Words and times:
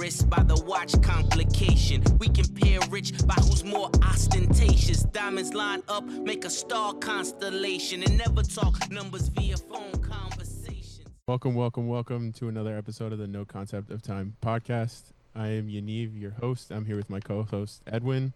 wrist 0.00 0.30
by 0.30 0.42
the 0.42 0.56
watch 0.64 1.00
complication. 1.02 2.02
We 2.18 2.28
compare 2.28 2.80
rich 2.88 3.12
by 3.26 3.34
who's 3.34 3.62
more 3.62 3.90
ostentatious. 4.02 5.02
Diamonds 5.02 5.52
line 5.52 5.82
up, 5.88 6.04
make 6.04 6.46
a 6.46 6.50
star 6.50 6.94
constellation, 6.94 8.02
and 8.02 8.16
never 8.16 8.42
talk 8.42 8.90
numbers 8.90 9.28
via 9.28 9.58
phone 9.58 9.92
conversations. 10.00 11.06
Welcome, 11.28 11.54
welcome, 11.54 11.86
welcome 11.86 12.32
to 12.32 12.48
another 12.48 12.74
episode 12.78 13.12
of 13.12 13.18
the 13.18 13.26
No 13.26 13.44
Concept 13.44 13.90
of 13.90 14.00
Time 14.00 14.36
podcast. 14.42 15.12
I 15.34 15.48
am 15.48 15.68
Yaniv, 15.68 16.18
your 16.18 16.30
host. 16.30 16.70
I'm 16.70 16.86
here 16.86 16.96
with 16.96 17.10
my 17.10 17.20
co-host 17.20 17.82
Edwin. 17.86 18.32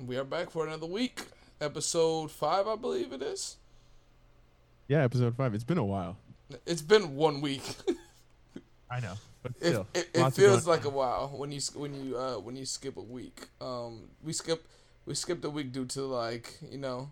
We 0.00 0.16
are 0.16 0.24
back 0.24 0.50
for 0.50 0.66
another 0.66 0.86
week. 0.86 1.20
Episode 1.60 2.30
five, 2.30 2.66
I 2.66 2.76
believe 2.76 3.12
it 3.12 3.20
is. 3.20 3.58
Yeah, 4.88 5.04
episode 5.04 5.36
five. 5.36 5.54
It's 5.54 5.64
been 5.64 5.76
a 5.76 5.84
while. 5.84 6.16
It's 6.64 6.80
been 6.80 7.14
one 7.14 7.42
week. 7.42 7.62
I 8.90 9.00
know, 9.00 9.14
but 9.52 9.66
it, 9.66 9.70
still, 9.70 9.86
it, 9.94 10.08
it 10.14 10.30
feels 10.32 10.66
like 10.66 10.84
a 10.84 10.90
while 10.90 11.28
when 11.28 11.52
you 11.52 11.60
when 11.74 11.94
you 11.94 12.16
uh 12.16 12.34
when 12.36 12.56
you 12.56 12.64
skip 12.64 12.96
a 12.96 13.02
week. 13.02 13.48
Um, 13.60 14.10
we 14.22 14.32
skip 14.32 14.66
we 15.06 15.14
skipped 15.14 15.44
a 15.44 15.50
week 15.50 15.72
due 15.72 15.86
to 15.86 16.02
like 16.02 16.58
you 16.70 16.78
know 16.78 17.10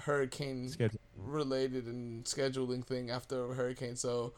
hurricane 0.00 0.68
schedule. 0.68 1.00
related 1.16 1.86
and 1.86 2.24
scheduling 2.24 2.84
thing 2.84 3.10
after 3.10 3.50
a 3.50 3.54
hurricane. 3.54 3.96
So, 3.96 4.32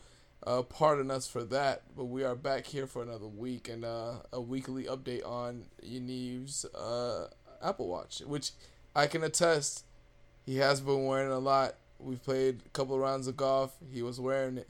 uh, 0.47 0.63
pardon 0.63 1.11
us 1.11 1.27
for 1.27 1.45
that, 1.45 1.83
but 1.97 2.05
we 2.05 2.25
are 2.25 2.35
back 2.35 2.67
here 2.67 2.87
for 2.87 3.03
another 3.03 3.27
week 3.27 3.69
and 3.69 3.85
uh, 3.85 4.15
a 4.33 4.41
weekly 4.41 4.85
update 4.85 5.27
on 5.27 5.67
Yaniv's 5.85 6.65
uh, 6.75 7.29
Apple 7.63 7.89
Watch, 7.89 8.21
which 8.21 8.53
I 8.95 9.07
can 9.07 9.25
attest 9.25 9.85
he 10.49 10.57
has 10.57 10.81
been 10.81 11.05
wearing 11.05 11.31
a 11.31 11.39
lot. 11.39 11.75
We've 11.99 12.23
played 12.23 12.63
a 12.65 12.69
couple 12.71 12.95
of 12.95 13.03
rounds 13.03 13.27
of 13.27 13.37
golf. 13.37 13.75
He 13.93 14.01
was 14.01 14.19
wearing 14.19 14.57
it. 14.57 14.67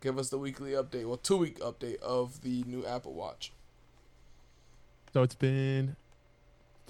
Give 0.00 0.18
us 0.18 0.30
the 0.30 0.38
weekly 0.38 0.72
update, 0.72 1.04
well, 1.06 1.18
two 1.18 1.36
week 1.36 1.58
update 1.60 2.00
of 2.00 2.40
the 2.42 2.62
new 2.66 2.86
Apple 2.86 3.12
Watch. 3.12 3.52
So 5.12 5.22
it's 5.22 5.34
been, 5.34 5.96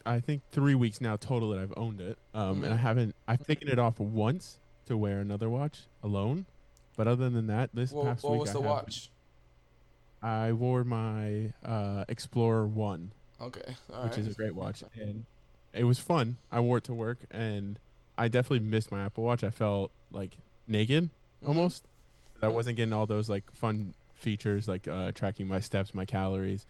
I 0.07 0.21
think, 0.21 0.43
three 0.53 0.75
weeks 0.75 1.01
now 1.01 1.17
total 1.17 1.51
that 1.51 1.59
I've 1.59 1.75
owned 1.77 2.01
it. 2.01 2.19
Um, 2.35 2.63
and 2.63 2.73
I 2.73 2.77
haven't. 2.77 3.15
I've 3.27 3.45
taken 3.47 3.69
it 3.69 3.79
off 3.79 3.99
once 3.99 4.59
to 4.87 4.97
wear 4.97 5.19
another 5.21 5.49
watch 5.51 5.81
alone. 6.05 6.47
But 6.97 7.09
other 7.09 7.31
than 7.31 7.47
that, 7.49 7.71
this 7.75 7.93
What, 7.93 8.05
past 8.07 8.23
what 8.23 8.33
week 8.35 8.41
was 8.43 8.51
I 8.51 8.53
the 8.53 8.61
watch? 8.61 9.11
I 10.23 10.53
wore 10.53 10.85
my 10.85 11.53
uh, 11.65 12.05
Explorer 12.09 12.67
One. 12.67 13.13
Okay, 13.41 13.75
all 13.93 14.03
which 14.05 14.13
right. 14.13 14.19
is 14.21 14.27
a 14.29 14.35
great 14.35 14.55
watch. 14.55 14.85
And 15.01 15.25
it 15.73 15.85
was 15.85 15.99
fun. 15.99 16.37
I 16.53 16.61
wore 16.61 16.77
it 16.77 16.85
to 16.85 16.95
work, 16.95 17.19
and 17.31 17.79
I 18.19 18.29
definitely 18.29 18.59
missed 18.67 18.93
my 18.93 19.03
Apple 19.05 19.25
Watch. 19.25 19.43
I 19.43 19.51
felt 19.51 19.91
like 20.13 20.33
naked 20.69 21.05
Mhm. 21.43 21.49
almost. 21.49 21.85
I 22.43 22.49
wasn't 22.49 22.77
getting 22.77 22.93
all 22.93 23.07
those 23.07 23.29
like 23.29 23.45
fun 23.53 23.95
features 24.15 24.69
like 24.69 24.87
uh, 24.87 25.13
tracking 25.13 25.49
my 25.49 25.61
steps, 25.61 25.95
my 25.95 26.05
calories, 26.05 26.67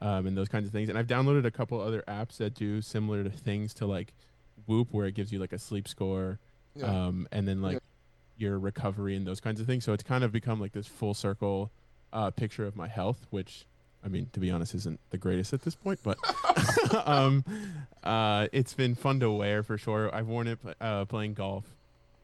um, 0.00 0.26
and 0.26 0.36
those 0.36 0.48
kinds 0.48 0.66
of 0.66 0.72
things. 0.72 0.88
And 0.88 0.98
I've 0.98 1.06
downloaded 1.06 1.44
a 1.44 1.50
couple 1.50 1.80
other 1.80 2.02
apps 2.08 2.36
that 2.38 2.54
do 2.54 2.80
similar 2.80 3.24
to 3.24 3.30
things 3.30 3.74
to 3.74 3.86
like 3.86 4.12
Whoop, 4.66 4.88
where 4.92 5.06
it 5.06 5.14
gives 5.14 5.32
you 5.32 5.38
like 5.40 5.52
a 5.52 5.58
sleep 5.58 5.88
score, 5.88 6.38
Yeah. 6.76 6.86
um, 6.86 7.26
and 7.32 7.48
then 7.48 7.60
like 7.62 7.80
your 8.38 8.58
recovery 8.58 9.16
and 9.16 9.26
those 9.26 9.40
kinds 9.40 9.60
of 9.60 9.66
things. 9.66 9.84
So 9.84 9.92
it's 9.92 10.04
kind 10.04 10.22
of 10.22 10.30
become 10.32 10.60
like 10.60 10.72
this 10.72 10.86
full 10.86 11.14
circle 11.14 11.70
uh, 12.12 12.30
picture 12.30 12.64
of 12.64 12.76
my 12.76 12.86
health, 12.88 13.26
which 13.30 13.64
I 14.04 14.08
mean, 14.08 14.28
to 14.32 14.40
be 14.40 14.50
honest, 14.50 14.74
isn't 14.74 15.00
the 15.10 15.18
greatest 15.18 15.52
at 15.52 15.62
this 15.62 15.74
point, 15.74 16.00
but 16.02 16.18
um, 17.06 17.44
uh, 18.04 18.48
it's 18.52 18.74
been 18.74 18.94
fun 18.94 19.20
to 19.20 19.30
wear 19.30 19.62
for 19.62 19.78
sure. 19.78 20.14
I've 20.14 20.26
worn 20.26 20.48
it 20.48 20.58
uh, 20.80 21.04
playing 21.06 21.34
golf 21.34 21.64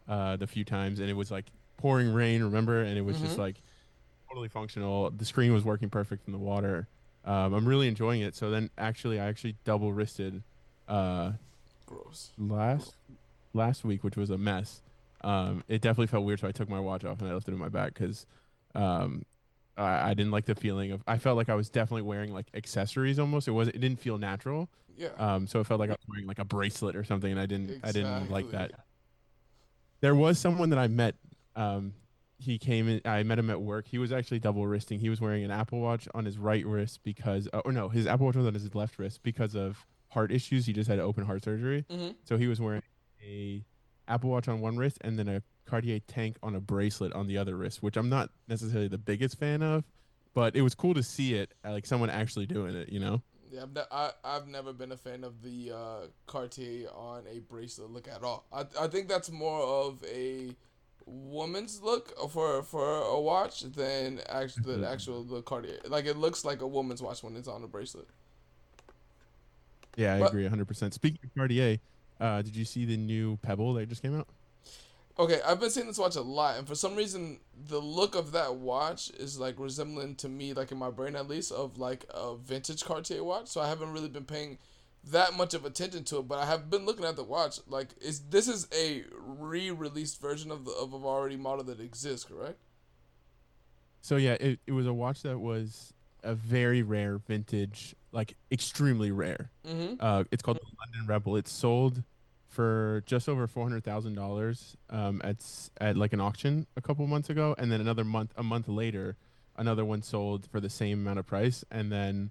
uh, 0.09 0.37
the 0.37 0.47
few 0.47 0.65
times, 0.65 1.01
and 1.01 1.09
it 1.11 1.15
was 1.15 1.31
like 1.31 1.47
pouring 1.79 2.13
rain, 2.13 2.43
remember? 2.43 2.83
And 2.83 2.99
it 2.99 3.03
was 3.03 3.19
just 3.21 3.37
Mhm. 3.37 3.39
like 3.39 3.63
totally 4.29 4.49
functional. 4.49 5.11
The 5.11 5.25
screen 5.25 5.53
was 5.55 5.65
working 5.65 5.89
perfect 5.89 6.27
in 6.27 6.33
the 6.33 6.39
water. 6.39 6.87
Um, 7.25 7.55
I'm 7.55 7.67
really 7.67 7.89
enjoying 7.89 8.21
it. 8.21 8.35
So 8.35 8.51
then, 8.51 8.69
actually, 8.77 9.19
I 9.19 9.27
actually 9.27 9.57
double 9.65 9.93
wristed 9.93 10.43
uh, 10.87 11.33
Gross. 11.87 12.33
last 12.39 12.95
last 13.55 13.85
week, 13.85 14.05
which 14.05 14.17
was 14.17 14.29
a 14.31 14.39
mess. 14.39 14.83
Um, 15.23 15.65
it 15.69 15.81
definitely 15.81 16.07
felt 16.07 16.25
weird, 16.25 16.41
so 16.41 16.49
I 16.49 16.53
took 16.53 16.69
my 16.69 16.79
watch 16.81 17.05
off 17.05 17.21
and 17.21 17.29
I 17.29 17.35
left 17.35 17.49
it 17.49 17.53
in 17.53 17.59
my 17.59 17.69
bag 17.69 17.93
because 17.95 18.25
um, 18.75 19.25
I, 19.77 20.11
I 20.11 20.15
didn't 20.15 20.31
like 20.31 20.45
the 20.47 20.55
feeling 20.55 20.93
of. 20.93 21.03
I 21.07 21.19
felt 21.19 21.37
like 21.37 21.49
I 21.49 21.55
was 21.55 21.69
definitely 21.69 22.03
wearing 22.03 22.33
like 22.33 22.47
accessories 22.55 23.19
almost. 23.19 23.49
It 23.49 23.53
was. 23.53 23.69
It 23.69 23.81
didn't 23.81 24.01
feel 24.01 24.17
natural. 24.19 24.69
Yeah. 24.97 25.09
Um, 25.19 25.47
so 25.47 25.61
it 25.61 25.67
felt 25.67 25.81
like 25.81 25.91
I 25.91 25.95
was 25.95 26.09
wearing 26.09 26.27
like 26.27 26.39
a 26.39 26.45
bracelet 26.45 26.97
or 26.97 27.05
something, 27.05 27.31
and 27.31 27.41
I 27.41 27.47
didn't. 27.47 27.81
I 27.85 27.93
didn't 27.93 28.31
like 28.31 28.51
that. 28.53 28.73
There 30.01 30.15
was 30.15 30.39
someone 30.39 30.71
that 30.71 30.79
I 30.79 30.87
met. 30.89 31.15
Um, 31.59 31.93
he 32.39 32.57
came 32.57 32.89
in. 32.89 33.01
I 33.05 33.23
met 33.25 33.39
him 33.39 33.51
at 33.51 33.61
work. 33.61 33.87
He 33.89 33.99
was 33.99 34.13
actually 34.13 34.39
double 34.39 34.67
wristing. 34.67 35.01
He 35.01 35.11
was 35.11 35.21
wearing 35.21 35.45
an 35.45 35.51
Apple 35.51 35.81
Watch 35.81 36.09
on 36.15 36.25
his 36.25 36.39
right 36.39 36.65
wrist 36.65 37.01
because, 37.03 37.49
uh, 37.53 37.59
or 37.65 37.73
no, 37.73 37.89
his 37.89 38.07
Apple 38.07 38.27
Watch 38.27 38.37
was 38.37 38.47
on 38.47 38.55
his 38.55 38.75
left 38.75 38.99
wrist 38.99 39.23
because 39.23 39.57
of 39.57 39.85
heart 40.09 40.31
issues. 40.31 40.65
He 40.65 40.73
just 40.73 40.89
had 40.89 41.01
open 41.01 41.25
heart 41.25 41.43
surgery. 41.43 41.85
mm-hmm. 41.91 42.13
So 42.25 42.37
he 42.37 42.47
was 42.47 42.61
wearing 42.61 42.83
a 43.23 43.65
Apple 44.07 44.31
Watch 44.31 44.47
on 44.49 44.61
one 44.61 44.77
wrist 44.77 44.99
and 45.01 45.19
then 45.19 45.29
a 45.29 45.43
Cartier 45.67 46.01
tank 46.07 46.37
on 46.43 46.55
a 46.55 46.61
bracelet 46.61 47.13
on 47.13 47.27
the 47.27 47.37
other 47.37 47.57
wrist, 47.57 47.83
which 47.83 47.97
I'm 47.97 48.09
not 48.09 48.31
necessarily 48.47 48.89
the 48.89 48.99
biggest 48.99 49.39
fan 49.39 49.63
of, 49.63 49.85
but 50.33 50.57
it 50.57 50.63
was 50.63 50.75
cool 50.75 50.95
to 50.95 51.03
see 51.03 51.35
it, 51.35 51.53
uh, 51.65 51.73
like 51.73 51.87
someone 51.87 52.09
actually 52.09 52.47
doing 52.47 52.75
it, 52.75 52.89
you 52.91 53.01
know? 53.01 53.21
Yeah, 53.51 53.63
I've, 53.63 53.73
ne- 53.73 53.83
I, 53.91 54.11
I've 54.25 54.47
never 54.47 54.73
been 54.73 54.93
a 54.93 54.97
fan 54.97 55.25
of 55.25 55.43
the 55.43 55.73
uh, 55.75 56.07
Cartier 56.27 56.89
on 56.95 57.25
a 57.31 57.41
bracelet 57.41 57.91
look 57.91 58.09
at 58.09 58.23
all. 58.23 58.47
I, 58.53 58.65
I 58.81 58.87
think 58.87 59.09
that's 59.09 59.31
more 59.31 59.61
of 59.61 60.03
a 60.05 60.55
woman's 61.09 61.83
look 61.83 62.17
for 62.31 62.63
for 62.63 63.01
a 63.03 63.21
watch 63.21 63.61
than 63.63 64.21
actual 64.29 64.63
the 64.65 64.79
Mhm. 64.79 64.87
actual 64.93 65.25
the 65.25 65.43
Cartier. 65.43 65.81
Like 65.89 66.05
it 66.07 66.17
looks 66.17 66.45
like 66.45 66.61
a 66.61 66.67
woman's 66.67 67.03
watch 67.03 67.23
when 67.23 67.37
it's 67.37 67.49
on 67.49 67.65
a 67.65 67.69
bracelet. 67.69 68.09
Yeah, 69.97 70.15
I 70.15 70.21
But- 70.21 70.29
agree 70.29 70.45
100%. 70.45 70.95
Speaking 70.95 71.19
of 71.25 71.35
Cartier, 71.35 71.81
uh, 72.21 72.43
did 72.43 72.55
you 72.55 72.65
see 72.65 72.85
the 72.85 72.97
new 72.97 73.37
Pebble 73.39 73.75
that 73.75 73.89
just 73.89 74.03
came 74.03 74.17
out? 74.19 74.29
Okay, 75.19 75.41
I've 75.43 75.59
been 75.59 75.71
seeing 75.71 75.89
this 75.89 75.99
watch 75.99 76.15
a 76.15 76.21
lot, 76.23 76.59
and 76.59 76.69
for 76.69 76.77
some 76.77 76.95
reason, 76.95 77.41
the 77.67 77.81
look 77.81 78.15
of 78.15 78.31
that 78.33 78.55
watch 78.55 79.11
is 79.11 79.37
like 79.41 79.59
resembling 79.59 80.15
to 80.17 80.29
me, 80.29 80.55
like 80.55 80.71
in 80.71 80.79
my 80.79 80.91
brain 80.91 81.17
at 81.17 81.27
least, 81.27 81.51
of 81.51 81.77
like 81.77 82.05
a 82.11 82.37
vintage 82.37 82.85
Cartier 82.85 83.25
watch. 83.25 83.49
So 83.49 83.61
I 83.61 83.67
haven't 83.67 83.93
really 83.93 84.09
been 84.09 84.25
paying 84.25 84.59
that 85.05 85.35
much 85.35 85.55
of 85.55 85.65
attention 85.65 86.05
to 86.05 86.19
it, 86.19 86.29
but 86.29 86.39
I 86.39 86.47
have 86.47 86.69
been 86.71 86.85
looking 86.85 87.05
at 87.05 87.17
the 87.17 87.25
watch. 87.25 87.61
Like, 87.67 87.89
is 88.01 88.21
this 88.31 88.49
is 88.49 88.67
a 88.75 89.05
re-released 89.13 90.21
version 90.21 90.51
of 90.51 90.65
the 90.65 90.73
of 90.73 90.93
an 90.93 91.03
already 91.03 91.37
model 91.37 91.65
that 91.65 91.81
exists, 91.81 92.25
correct? 92.25 92.59
So 94.01 94.17
yeah, 94.17 94.35
it, 94.35 94.61
it 94.67 94.73
was 94.73 94.87
a 94.87 94.93
watch 94.93 95.23
that 95.23 95.39
was 95.39 95.93
a 96.23 96.35
very 96.35 96.83
rare 96.83 97.19
vintage, 97.19 97.95
like 98.13 98.37
extremely 98.51 99.11
rare. 99.11 99.51
Mm-hmm. 99.67 99.95
Uh, 100.01 100.25
it's 100.31 100.43
called 100.43 100.59
the 100.59 100.67
London 100.81 101.09
Pebble. 101.09 101.37
It's 101.37 101.53
sold 101.53 102.03
for 102.49 103.03
just 103.07 103.29
over 103.29 103.47
four 103.47 103.63
hundred 103.63 103.85
thousand 103.85 104.15
dollars 104.15 104.77
um, 104.91 105.21
at 105.25 105.45
at 105.81 105.97
like 105.97 106.13
an 106.13 106.21
auction 106.21 106.67
a 106.77 106.81
couple 106.81 107.07
months 107.07 107.31
ago, 107.31 107.55
and 107.59 107.71
then 107.71 107.81
another 107.81 108.05
month 108.05 108.33
a 108.37 108.43
month 108.43 108.69
later, 108.69 109.17
another 109.57 109.85
one 109.85 110.03
sold 110.03 110.47
for 110.51 110.61
the 110.61 110.71
same 110.71 111.01
amount 111.01 111.19
of 111.19 111.27
price, 111.27 111.65
and 111.71 111.93
then 111.93 112.31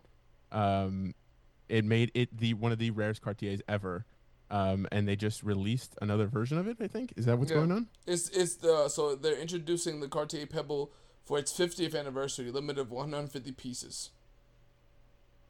um, 0.51 1.13
it 1.69 1.85
made 1.85 2.11
it 2.13 2.35
the 2.38 2.53
one 2.53 2.72
of 2.72 2.79
the 2.79 2.91
rarest 2.91 3.22
Cartiers 3.22 3.61
ever. 3.67 4.05
Um, 4.50 4.88
and 4.94 5.05
they 5.05 5.17
just 5.17 5.44
released 5.44 5.95
another 6.01 6.25
version 6.25 6.57
of 6.57 6.67
it. 6.69 6.78
I 6.79 6.88
think 6.88 7.13
is 7.17 7.25
that 7.25 7.38
what's 7.38 7.51
Yeah. 7.51 7.57
going 7.57 7.72
on? 7.73 7.88
It's 8.05 8.29
it's 8.29 8.55
the 8.55 8.88
so 8.88 9.13
they're 9.16 9.38
introducing 9.38 10.00
the 10.00 10.07
Cartier 10.07 10.45
Pebble 10.47 10.91
for 11.25 11.38
its 11.38 11.51
50th 11.51 11.94
anniversary, 12.00 12.50
limited 12.51 12.79
of 12.79 12.89
150 12.89 13.51
pieces. 13.51 14.11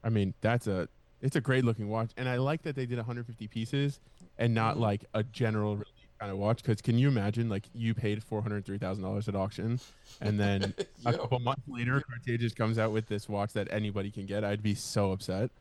I 0.03 0.09
mean, 0.09 0.33
that's 0.41 0.65
a 0.67 0.89
it's 1.21 1.35
a 1.35 1.41
great 1.41 1.63
looking 1.63 1.89
watch, 1.89 2.11
and 2.17 2.27
I 2.29 2.37
like 2.37 2.63
that 2.63 2.75
they 2.75 2.85
did 2.87 2.97
150 2.97 3.47
pieces 3.47 3.99
and 4.37 4.53
not 4.53 4.77
Mhm. 4.77 4.81
like 4.81 5.05
a 5.13 5.23
general 5.23 5.73
release 5.77 5.93
kind 6.19 6.31
of 6.31 6.37
watch. 6.39 6.63
Because 6.63 6.81
can 6.81 6.97
you 6.97 7.07
imagine, 7.07 7.49
like, 7.49 7.65
you 7.75 7.93
paid 7.93 8.23
403 8.23 8.77
thousand 8.79 9.03
dollars 9.03 9.27
at 9.27 9.35
auction, 9.35 9.79
and 10.21 10.39
then 10.39 10.73
a 11.05 11.13
couple 11.13 11.37
months 11.39 11.67
later, 11.67 12.01
Cartier 12.01 12.37
just 12.37 12.55
comes 12.55 12.79
out 12.79 12.91
with 12.91 13.07
this 13.07 13.27
watch 13.29 13.53
that 13.53 13.67
anybody 13.71 14.09
can 14.09 14.25
get? 14.25 14.43
I'd 14.43 14.63
be 14.63 14.73
so 14.75 15.11
upset. 15.11 15.51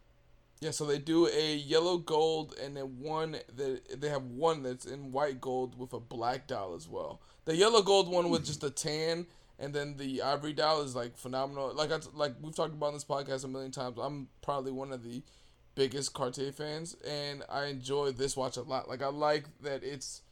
Yeah, 0.61 0.71
so 0.71 0.87
they 0.87 0.99
do 0.99 1.27
a 1.29 1.55
yellow 1.57 1.99
gold 1.99 2.55
and 2.63 2.77
then 2.77 2.99
one 2.99 3.33
that 3.57 4.01
they 4.01 4.09
have 4.09 4.23
one 4.25 4.63
that's 4.63 4.87
in 4.87 5.13
white 5.13 5.41
gold 5.41 5.79
with 5.79 5.93
a 5.93 6.01
black 6.01 6.47
dial 6.47 6.75
as 6.75 6.89
well. 6.89 7.21
The 7.45 7.55
yellow 7.55 7.83
gold 7.83 8.09
one 8.11 8.31
with 8.31 8.47
just 8.47 8.65
a 8.65 8.71
tan 8.71 9.27
and 9.59 9.75
then 9.75 9.97
the 9.97 10.23
ivory 10.23 10.53
dial 10.55 10.81
is 10.83 10.97
like 10.97 11.17
phenomenal. 11.17 11.75
Like 11.75 11.93
I 11.93 11.99
like 12.15 12.35
we've 12.41 12.55
talked 12.55 12.73
about 12.75 12.95
this 12.95 13.05
podcast 13.05 13.45
a 13.45 13.49
million 13.49 13.71
times. 13.71 13.99
I'm 14.01 14.29
probably 14.43 14.73
one 14.73 14.93
of 14.93 15.03
the 15.05 15.23
biggest 15.75 16.15
Cartier 16.15 16.53
fans 16.53 16.97
and 17.07 17.43
I 17.51 17.67
enjoy 17.67 18.13
this 18.13 18.35
watch 18.35 18.57
a 18.57 18.63
lot. 18.63 18.89
Like 18.89 19.03
I 19.03 19.09
like 19.09 19.45
that 19.61 19.85
it's 19.85 20.23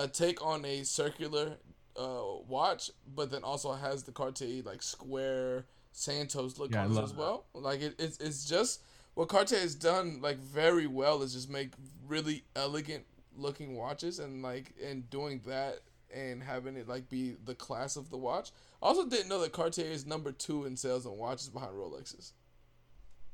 a 0.00 0.08
take 0.08 0.44
on 0.44 0.64
a 0.64 0.82
circular 0.82 1.58
uh, 1.96 2.22
watch, 2.48 2.90
but 3.14 3.30
then 3.30 3.44
also 3.44 3.72
has 3.72 4.02
the 4.02 4.12
Cartier 4.12 4.62
like 4.64 4.82
square 4.82 5.66
Santos 5.92 6.58
look 6.58 6.72
Yeah, 6.72 6.84
on 6.84 6.96
it 6.96 7.02
as 7.02 7.12
that. 7.12 7.18
well. 7.18 7.44
Like 7.54 7.80
it, 7.82 7.94
it's 8.00 8.18
it's 8.18 8.44
just 8.44 8.82
what 9.18 9.26
Cartier 9.26 9.58
has 9.58 9.74
done 9.74 10.20
like 10.22 10.38
very 10.38 10.86
well 10.86 11.22
is 11.22 11.32
just 11.32 11.50
make 11.50 11.72
really 12.06 12.44
elegant 12.54 13.04
looking 13.36 13.74
watches 13.74 14.20
and 14.20 14.44
like 14.44 14.72
and 14.80 15.10
doing 15.10 15.40
that 15.44 15.80
and 16.14 16.40
having 16.40 16.76
it 16.76 16.86
like 16.86 17.08
be 17.08 17.34
the 17.44 17.56
class 17.56 17.96
of 17.96 18.10
the 18.10 18.16
watch. 18.16 18.52
I 18.80 18.86
also 18.86 19.08
didn't 19.08 19.28
know 19.28 19.40
that 19.40 19.50
Cartier 19.50 19.86
is 19.86 20.06
number 20.06 20.30
two 20.30 20.66
in 20.66 20.76
sales 20.76 21.04
on 21.04 21.18
watches 21.18 21.48
behind 21.48 21.72
Rolexes. 21.72 22.30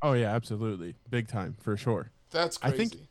Oh 0.01 0.15
yeah, 0.15 0.35
absolutely, 0.35 0.95
big 1.11 1.29
time 1.29 1.55
for 1.61 1.77
sure. 1.77 2.11
That's 2.31 2.59
I 2.63 2.71
crazy. 2.71 2.87
think- 2.87 3.09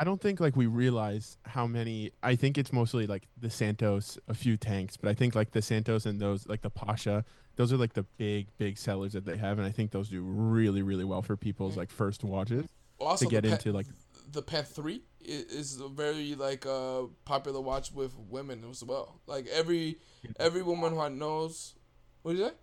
I 0.00 0.04
don't 0.04 0.18
think 0.20 0.40
like 0.40 0.56
we 0.56 0.66
realize 0.66 1.36
how 1.44 1.66
many. 1.66 2.10
I 2.22 2.34
think 2.34 2.56
it's 2.56 2.72
mostly 2.72 3.06
like 3.06 3.28
the 3.36 3.50
Santos, 3.50 4.18
a 4.28 4.34
few 4.34 4.56
tanks, 4.56 4.96
but 4.96 5.10
I 5.10 5.14
think 5.14 5.34
like 5.34 5.50
the 5.50 5.60
Santos 5.60 6.06
and 6.06 6.18
those 6.18 6.46
like 6.48 6.62
the 6.62 6.70
Pasha, 6.70 7.22
those 7.56 7.70
are 7.70 7.76
like 7.76 7.92
the 7.92 8.04
big 8.16 8.46
big 8.56 8.78
sellers 8.78 9.12
that 9.12 9.26
they 9.26 9.36
have, 9.36 9.58
and 9.58 9.66
I 9.66 9.70
think 9.70 9.90
those 9.90 10.08
do 10.08 10.22
really 10.22 10.80
really 10.80 11.04
well 11.04 11.20
for 11.20 11.36
people's 11.36 11.76
like 11.76 11.90
first 11.90 12.24
watches 12.24 12.64
also, 12.98 13.26
to 13.26 13.30
get 13.30 13.42
the 13.42 13.52
into 13.52 13.72
like 13.72 13.86
the 14.32 14.40
Pan 14.40 14.64
Three 14.64 15.02
is 15.22 15.78
a 15.78 15.88
very 15.88 16.34
like 16.34 16.64
uh 16.64 17.02
popular 17.26 17.60
watch 17.60 17.92
with 17.92 18.16
women 18.30 18.64
as 18.70 18.82
well. 18.82 19.20
Like 19.26 19.48
every 19.48 19.98
every 20.38 20.62
woman 20.62 20.94
who 20.94 21.00
I 21.00 21.08
knows, 21.10 21.74
what 22.22 22.32
do 22.32 22.38
you 22.38 22.44
say? 22.48 22.54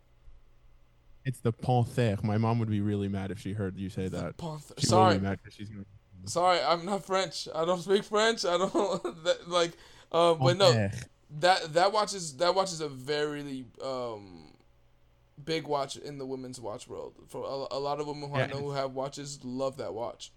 it's 1.26 1.42
the 1.42 1.52
Panthère. 1.52 2.24
My 2.24 2.38
mom 2.38 2.58
would 2.58 2.70
be 2.70 2.80
really 2.80 3.10
mad 3.10 3.32
if 3.32 3.40
she 3.40 3.52
heard 3.52 3.78
you 3.78 3.90
say 3.90 4.08
that. 4.08 4.38
Panther. 4.38 4.74
Sorry, 4.80 5.18
be 5.18 5.24
mad 5.24 5.44
'cause 5.44 5.54
she's 5.54 5.70
gonna. 5.70 5.84
Sorry, 6.28 6.60
I'm 6.62 6.86
not 6.86 7.06
French. 7.06 7.48
I 7.54 7.66
don't 7.66 7.82
speak 7.82 8.04
French. 8.04 8.46
I 8.46 8.58
don't 8.58 8.72
that, 9.24 9.48
like. 9.48 9.72
Uh, 10.12 10.36
but 10.36 10.58
no, 10.58 10.90
that 11.40 11.74
that 11.74 11.92
watch 11.92 12.14
is 12.14 12.38
that 12.38 12.56
watch 12.56 12.72
is 12.72 12.82
a 12.82 12.90
very 12.90 13.66
um 13.84 14.54
big 15.44 15.68
watch 15.68 15.98
in 15.98 16.18
the 16.18 16.26
women's 16.26 16.60
watch 16.60 16.88
world. 16.88 17.14
For 17.28 17.44
a, 17.44 17.78
a 17.78 17.80
lot 17.80 18.00
of 18.00 18.08
women 18.08 18.30
who 18.30 18.36
I 18.36 18.48
know 18.48 18.58
who 18.58 18.72
have 18.72 18.94
watches 18.94 19.40
love 19.44 19.78
that 19.78 19.94
watch. 19.94 20.32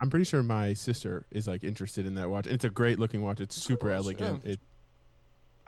I'm 0.00 0.10
pretty 0.10 0.24
sure 0.24 0.42
my 0.42 0.74
sister 0.74 1.26
is 1.30 1.46
like 1.46 1.62
interested 1.62 2.06
in 2.06 2.16
that 2.16 2.28
watch. 2.28 2.48
It's 2.48 2.64
a 2.64 2.70
great 2.70 2.98
looking 2.98 3.22
watch. 3.22 3.40
It's 3.40 3.54
super 3.54 3.88
watch, 3.88 3.98
elegant. 3.98 4.42
yeah. 4.44 4.52
It, 4.52 4.60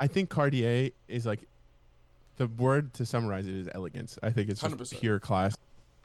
I 0.00 0.08
think 0.08 0.28
Cartier 0.28 0.90
is 1.06 1.24
like 1.24 1.40
the 2.36 2.48
word 2.48 2.92
to 2.94 3.06
summarize 3.06 3.46
it 3.46 3.54
is 3.54 3.68
elegance. 3.72 4.18
I 4.22 4.30
think 4.30 4.50
it's 4.50 4.60
just 4.60 4.76
100%. 4.76 5.00
pure 5.00 5.20
class. 5.20 5.56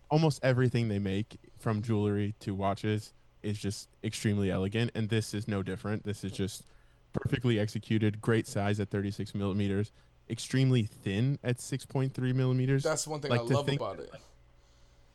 Almost 0.10 0.40
everything 0.44 0.88
they 0.88 1.00
make, 1.00 1.38
from 1.60 1.82
jewelry 1.82 2.34
to 2.40 2.56
watches, 2.56 3.14
is 3.44 3.58
just 3.60 3.88
extremely 4.04 4.50
elegant, 4.50 4.92
and 4.96 5.08
this 5.10 5.34
is 5.34 5.48
no 5.48 5.62
different. 5.64 6.04
This 6.04 6.24
is 6.24 6.32
just 6.32 6.64
perfectly 7.14 7.60
executed, 7.60 8.20
great 8.22 8.48
size 8.48 8.80
at 8.80 8.90
36 8.90 9.36
millimeters, 9.36 9.92
extremely 10.30 10.84
thin 10.84 11.38
at 11.44 11.58
6.3 11.58 12.34
millimeters. 12.34 12.84
That's 12.84 13.08
one 13.08 13.20
thing 13.22 13.32
Like 13.32 13.42
I 13.42 13.44
love 13.44 13.66
think- 13.66 13.82
about 13.82 14.00
it. 14.00 14.12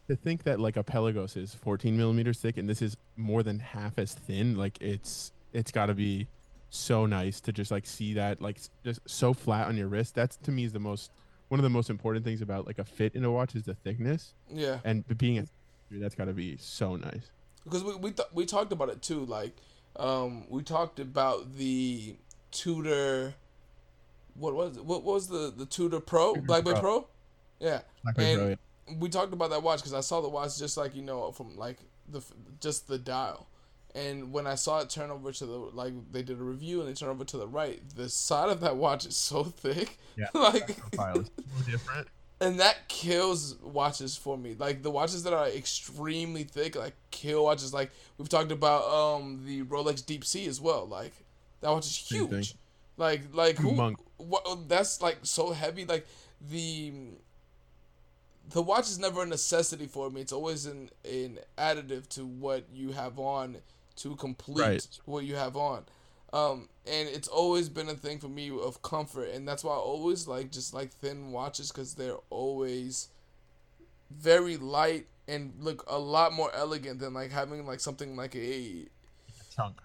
to 0.08 0.16
think 0.16 0.44
that 0.44 0.60
like 0.60 0.76
a 0.76 0.84
Pelagos 0.84 1.36
is 1.36 1.54
14 1.54 1.96
millimeters 1.96 2.38
thick 2.38 2.56
and 2.56 2.68
this 2.68 2.82
is 2.82 2.96
more 3.16 3.42
than 3.42 3.58
half 3.58 3.98
as 3.98 4.12
thin 4.12 4.54
like 4.56 4.76
it's 4.82 5.32
it's 5.54 5.70
got 5.72 5.86
to 5.86 5.94
be 5.94 6.26
so 6.68 7.06
nice 7.06 7.40
to 7.40 7.52
just 7.52 7.70
like 7.70 7.86
see 7.86 8.12
that 8.14 8.42
like 8.42 8.58
just 8.84 9.00
so 9.06 9.32
flat 9.32 9.66
on 9.66 9.76
your 9.78 9.86
wrist 9.88 10.14
that's 10.14 10.36
to 10.36 10.50
me 10.50 10.64
is 10.64 10.72
the 10.74 10.78
most 10.78 11.10
one 11.48 11.60
of 11.60 11.62
the 11.64 11.70
most 11.70 11.90
important 11.90 12.24
things 12.24 12.40
about 12.42 12.66
like 12.66 12.78
a 12.78 12.84
fit 12.84 13.14
in 13.14 13.24
a 13.24 13.30
watch 13.30 13.54
is 13.54 13.62
the 13.64 13.74
thickness 13.74 14.34
Yeah. 14.50 14.78
and 14.84 15.04
being 15.18 15.38
a 15.38 15.46
that's 15.90 16.14
got 16.14 16.24
to 16.24 16.32
be 16.32 16.56
so 16.56 16.96
nice 16.96 17.30
because 17.64 17.84
we 17.84 17.94
we, 17.96 18.10
th- 18.10 18.28
we 18.32 18.44
talked 18.46 18.72
about 18.72 18.88
it 18.88 19.00
too. 19.02 19.24
Like, 19.24 19.54
um, 19.96 20.44
we 20.50 20.62
talked 20.62 20.98
about 21.00 21.54
the 21.56 22.16
Tudor. 22.50 23.34
What 24.34 24.54
was 24.54 24.76
it? 24.76 24.84
What 24.84 25.04
was 25.04 25.28
the 25.28 25.52
the 25.56 25.64
Tudor 25.66 26.00
Pro 26.00 26.34
Black 26.34 26.64
Bay 26.64 26.72
Pro. 26.72 26.80
Pro? 26.80 27.06
Yeah, 27.60 27.80
And- 28.04 28.14
bro, 28.16 28.48
yeah. 28.48 28.94
we 28.98 29.08
talked 29.08 29.32
about 29.32 29.50
that 29.50 29.62
watch 29.62 29.78
because 29.80 29.94
I 29.94 30.00
saw 30.00 30.20
the 30.20 30.28
watch 30.28 30.58
just 30.58 30.76
like 30.76 30.94
you 30.96 31.02
know 31.02 31.30
from 31.32 31.56
like 31.56 31.78
the 32.08 32.20
just 32.60 32.88
the 32.88 32.98
dial, 32.98 33.46
and 33.94 34.32
when 34.32 34.46
I 34.46 34.54
saw 34.56 34.80
it 34.80 34.90
turn 34.90 35.10
over 35.10 35.32
to 35.32 35.46
the 35.46 35.56
like 35.56 35.92
they 36.12 36.22
did 36.22 36.40
a 36.40 36.44
review 36.44 36.80
and 36.80 36.88
they 36.88 36.94
turn 36.94 37.08
over 37.08 37.24
to 37.24 37.36
the 37.36 37.46
right, 37.46 37.80
the 37.94 38.08
side 38.08 38.50
of 38.50 38.60
that 38.60 38.76
watch 38.76 39.06
is 39.06 39.16
so 39.16 39.44
thick, 39.44 39.98
Yeah. 40.16 40.26
like 40.34 40.76
so 40.94 41.24
different 41.66 42.08
and 42.40 42.60
that 42.60 42.88
kills 42.88 43.56
watches 43.62 44.16
for 44.16 44.36
me. 44.36 44.54
Like 44.58 44.82
the 44.82 44.90
watches 44.90 45.22
that 45.22 45.32
are 45.32 45.48
extremely 45.48 46.44
thick, 46.44 46.76
like 46.76 46.94
kill 47.10 47.44
watches. 47.44 47.72
Like 47.72 47.90
we've 48.18 48.28
talked 48.28 48.52
about, 48.52 48.84
um, 48.84 49.42
the 49.46 49.62
Rolex 49.62 50.04
Deep 50.04 50.24
Sea 50.24 50.46
as 50.46 50.60
well. 50.60 50.86
Like 50.86 51.12
that 51.60 51.70
watch 51.70 51.86
is 51.86 51.96
huge. 51.96 52.54
Like 52.96 53.22
like 53.32 53.56
who? 53.58 53.96
What? 54.18 54.68
That's 54.68 55.00
like 55.00 55.18
so 55.22 55.52
heavy. 55.52 55.84
Like 55.84 56.06
the 56.50 56.92
the 58.50 58.62
watch 58.62 58.88
is 58.88 58.98
never 58.98 59.22
a 59.22 59.26
necessity 59.26 59.86
for 59.86 60.10
me. 60.10 60.20
It's 60.20 60.32
always 60.32 60.66
an 60.66 60.90
an 61.04 61.38
additive 61.56 62.08
to 62.10 62.26
what 62.26 62.64
you 62.74 62.92
have 62.92 63.18
on 63.18 63.56
to 63.96 64.16
complete 64.16 64.58
Right. 64.60 64.88
what 65.04 65.24
you 65.24 65.36
have 65.36 65.56
on. 65.56 65.84
Um, 66.32 66.68
and 66.84 67.08
it's 67.08 67.28
always 67.28 67.68
been 67.68 67.88
a 67.88 67.94
thing 67.94 68.18
for 68.18 68.28
me 68.28 68.50
of 68.50 68.82
comfort, 68.82 69.30
and 69.30 69.46
that's 69.46 69.62
why 69.62 69.72
I 69.72 69.76
always 69.78 70.26
like 70.26 70.50
just 70.50 70.74
like 70.74 70.90
thin 70.92 71.30
watches 71.30 71.70
because 71.70 71.94
they're 71.94 72.18
always 72.30 73.08
very 74.10 74.56
light 74.56 75.06
and 75.28 75.54
look 75.60 75.84
a 75.86 75.98
lot 75.98 76.32
more 76.32 76.52
elegant 76.54 76.98
than 77.00 77.14
like 77.14 77.30
having 77.30 77.66
like 77.66 77.80
something 77.80 78.16
like 78.16 78.34
a 78.36 78.86
chunk 79.54 79.80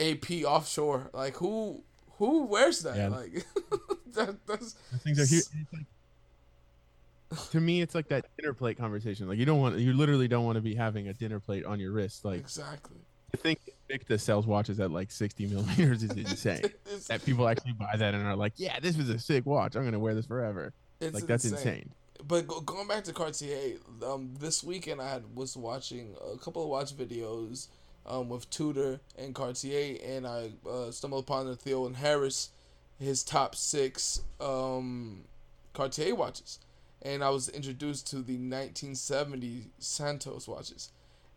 AP 0.00 0.44
offshore. 0.44 1.08
Like 1.12 1.36
who 1.36 1.82
who 2.18 2.44
wears 2.46 2.80
that? 2.80 2.96
Yeah. 2.96 3.08
Like 3.08 3.46
that, 4.14 4.44
that's 4.46 4.72
Those 4.74 5.02
things 5.02 5.18
are 5.20 5.24
huge. 5.24 5.44
Like, 5.72 7.40
to 7.50 7.60
me, 7.60 7.80
it's 7.80 7.94
like 7.94 8.08
that 8.08 8.26
dinner 8.36 8.52
plate 8.52 8.76
conversation. 8.76 9.28
Like 9.28 9.38
you 9.38 9.46
don't 9.46 9.60
want, 9.60 9.78
you 9.78 9.92
literally 9.94 10.28
don't 10.28 10.44
want 10.44 10.56
to 10.56 10.60
be 10.62 10.74
having 10.74 11.08
a 11.08 11.14
dinner 11.14 11.40
plate 11.40 11.64
on 11.64 11.80
your 11.80 11.92
wrist. 11.92 12.24
Like 12.24 12.40
exactly. 12.40 12.98
I 13.34 13.38
think 13.38 13.60
Invicta 13.90 14.20
sells 14.20 14.46
watches 14.46 14.78
at 14.80 14.90
like 14.90 15.10
60 15.10 15.46
millimeters 15.46 16.02
is 16.02 16.10
insane. 16.16 16.62
That 17.08 17.24
people 17.24 17.48
actually 17.48 17.72
buy 17.72 17.96
that 17.96 18.14
and 18.14 18.26
are 18.26 18.36
like, 18.36 18.54
yeah, 18.56 18.78
this 18.80 18.96
was 18.96 19.08
a 19.08 19.18
sick 19.18 19.46
watch. 19.46 19.76
I'm 19.76 19.84
gonna 19.84 19.98
wear 19.98 20.14
this 20.14 20.26
forever. 20.26 20.72
it's 21.00 21.14
like 21.14 21.26
that's 21.26 21.44
insane. 21.44 21.90
But 22.26 22.46
go, 22.46 22.60
going 22.60 22.86
back 22.86 23.04
to 23.04 23.12
Cartier, 23.12 23.78
um, 24.06 24.34
this 24.38 24.62
weekend 24.62 25.00
I 25.00 25.10
had, 25.10 25.34
was 25.34 25.56
watching 25.56 26.14
a 26.32 26.38
couple 26.38 26.62
of 26.62 26.68
watch 26.68 26.96
videos 26.96 27.68
um, 28.06 28.28
with 28.28 28.48
Tudor 28.50 29.00
and 29.18 29.34
Cartier, 29.34 29.98
and 30.04 30.26
I 30.26 30.52
uh, 30.68 30.90
stumbled 30.90 31.24
upon 31.24 31.46
the 31.46 31.56
Theo 31.56 31.86
and 31.86 31.96
Harris, 31.96 32.50
his 32.98 33.24
top 33.24 33.54
six 33.56 34.22
um, 34.40 35.24
Cartier 35.72 36.14
watches, 36.14 36.60
and 37.00 37.24
I 37.24 37.30
was 37.30 37.48
introduced 37.48 38.06
to 38.10 38.16
the 38.16 38.34
1970 38.34 39.70
Santos 39.78 40.46
watches, 40.46 40.90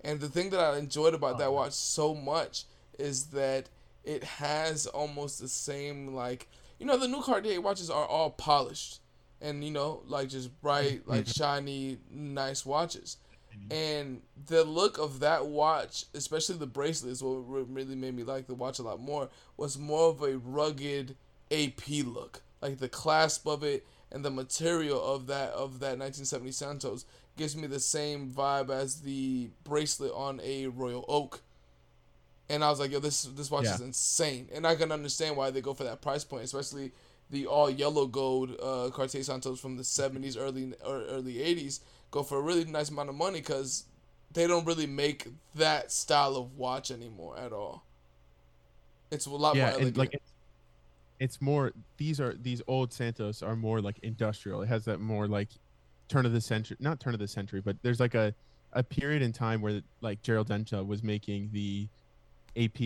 and 0.05 0.19
the 0.19 0.29
thing 0.29 0.51
that 0.51 0.59
I 0.59 0.77
enjoyed 0.77 1.15
about 1.15 1.35
oh, 1.35 1.37
that 1.39 1.51
watch 1.51 1.73
so 1.73 2.13
much 2.13 2.65
is 2.99 3.25
that 3.27 3.69
it 4.03 4.23
has 4.23 4.85
almost 4.85 5.41
the 5.41 5.47
same 5.47 6.13
like 6.13 6.47
you 6.79 6.85
know 6.85 6.97
the 6.97 7.07
new 7.07 7.21
Cartier 7.21 7.59
watches 7.59 7.89
are 7.89 8.05
all 8.05 8.29
polished 8.29 8.99
and 9.41 9.63
you 9.63 9.71
know 9.71 10.03
like 10.07 10.29
just 10.29 10.61
bright 10.61 11.01
mm-hmm. 11.01 11.11
like 11.11 11.27
shiny 11.27 11.97
nice 12.09 12.65
watches. 12.65 13.17
Mm-hmm. 13.51 13.73
And 13.73 14.21
the 14.47 14.63
look 14.63 14.99
of 14.99 15.21
that 15.21 15.47
watch 15.47 16.05
especially 16.13 16.57
the 16.57 16.67
bracelet 16.67 17.11
is 17.11 17.23
what 17.23 17.39
really 17.47 17.95
made 17.95 18.15
me 18.15 18.23
like 18.23 18.45
the 18.47 18.53
watch 18.53 18.79
a 18.79 18.83
lot 18.83 18.99
more 18.99 19.29
was 19.57 19.77
more 19.77 20.09
of 20.09 20.21
a 20.21 20.37
rugged 20.37 21.15
ap 21.51 21.81
look. 22.05 22.41
Like 22.61 22.77
the 22.77 22.89
clasp 22.89 23.47
of 23.47 23.63
it 23.63 23.85
and 24.11 24.23
the 24.23 24.31
material 24.31 25.03
of 25.03 25.27
that 25.27 25.49
of 25.49 25.79
that 25.79 25.97
1970 25.97 26.51
santos 26.51 27.05
gives 27.37 27.55
me 27.55 27.67
the 27.67 27.79
same 27.79 28.31
vibe 28.31 28.69
as 28.69 29.01
the 29.01 29.49
bracelet 29.63 30.11
on 30.13 30.39
a 30.43 30.67
royal 30.67 31.05
oak 31.07 31.41
and 32.49 32.63
I 32.63 32.69
was 32.69 32.79
like, 32.79 32.91
yo, 32.91 32.99
this 32.99 33.23
this 33.23 33.49
watch 33.49 33.65
Yeah. 33.65 33.75
is 33.75 33.81
insane, 33.81 34.49
and 34.53 34.67
I 34.67 34.75
can 34.75 34.91
understand 34.91 35.35
why 35.35 35.49
they 35.49 35.61
go 35.61 35.73
for 35.73 35.83
that 35.83 36.01
price 36.01 36.23
point, 36.23 36.43
especially 36.43 36.91
the 37.31 37.47
all 37.47 37.69
yellow 37.69 38.05
gold 38.05 38.55
uh, 38.61 38.89
Cartier 38.93 39.23
Santos 39.23 39.59
from 39.59 39.77
the 39.77 39.83
seventies, 39.83 40.37
early 40.37 40.73
or 40.85 41.01
early 41.05 41.41
eighties, 41.41 41.79
go 42.11 42.21
for 42.21 42.37
a 42.37 42.41
really 42.41 42.65
nice 42.65 42.89
amount 42.89 43.09
of 43.09 43.15
money 43.15 43.39
because 43.39 43.85
they 44.31 44.45
don't 44.45 44.65
really 44.65 44.85
make 44.85 45.27
that 45.55 45.91
style 45.91 46.35
of 46.35 46.55
watch 46.55 46.91
anymore 46.91 47.35
at 47.37 47.51
all. 47.51 47.83
It's 49.09 49.25
a 49.25 49.29
lot 49.31 49.55
more 49.55 49.65
elegant. 49.67 49.97
like 49.97 50.13
it's, 50.13 50.31
it's 51.19 51.41
more. 51.41 51.71
These 51.97 52.19
are 52.19 52.35
these 52.35 52.61
old 52.67 52.93
Santos 52.93 53.41
are 53.41 53.55
more 53.55 53.81
like 53.81 53.97
industrial. 54.03 54.61
It 54.61 54.67
has 54.67 54.85
that 54.85 54.99
more 54.99 55.27
like 55.27 55.49
turn 56.07 56.25
of 56.25 56.33
the 56.33 56.41
century, 56.41 56.77
not 56.79 56.99
turn 56.99 57.13
of 57.13 57.19
the 57.19 57.27
century, 57.27 57.61
but 57.61 57.75
there's 57.81 57.99
like 57.99 58.15
a 58.15 58.33
a 58.73 58.83
period 58.83 59.21
in 59.21 59.31
time 59.31 59.61
where 59.61 59.81
like 60.01 60.21
Gerald 60.21 60.47
Genta 60.47 60.83
was 60.83 61.01
making 61.01 61.49
the 61.53 61.87
AP, 62.57 62.77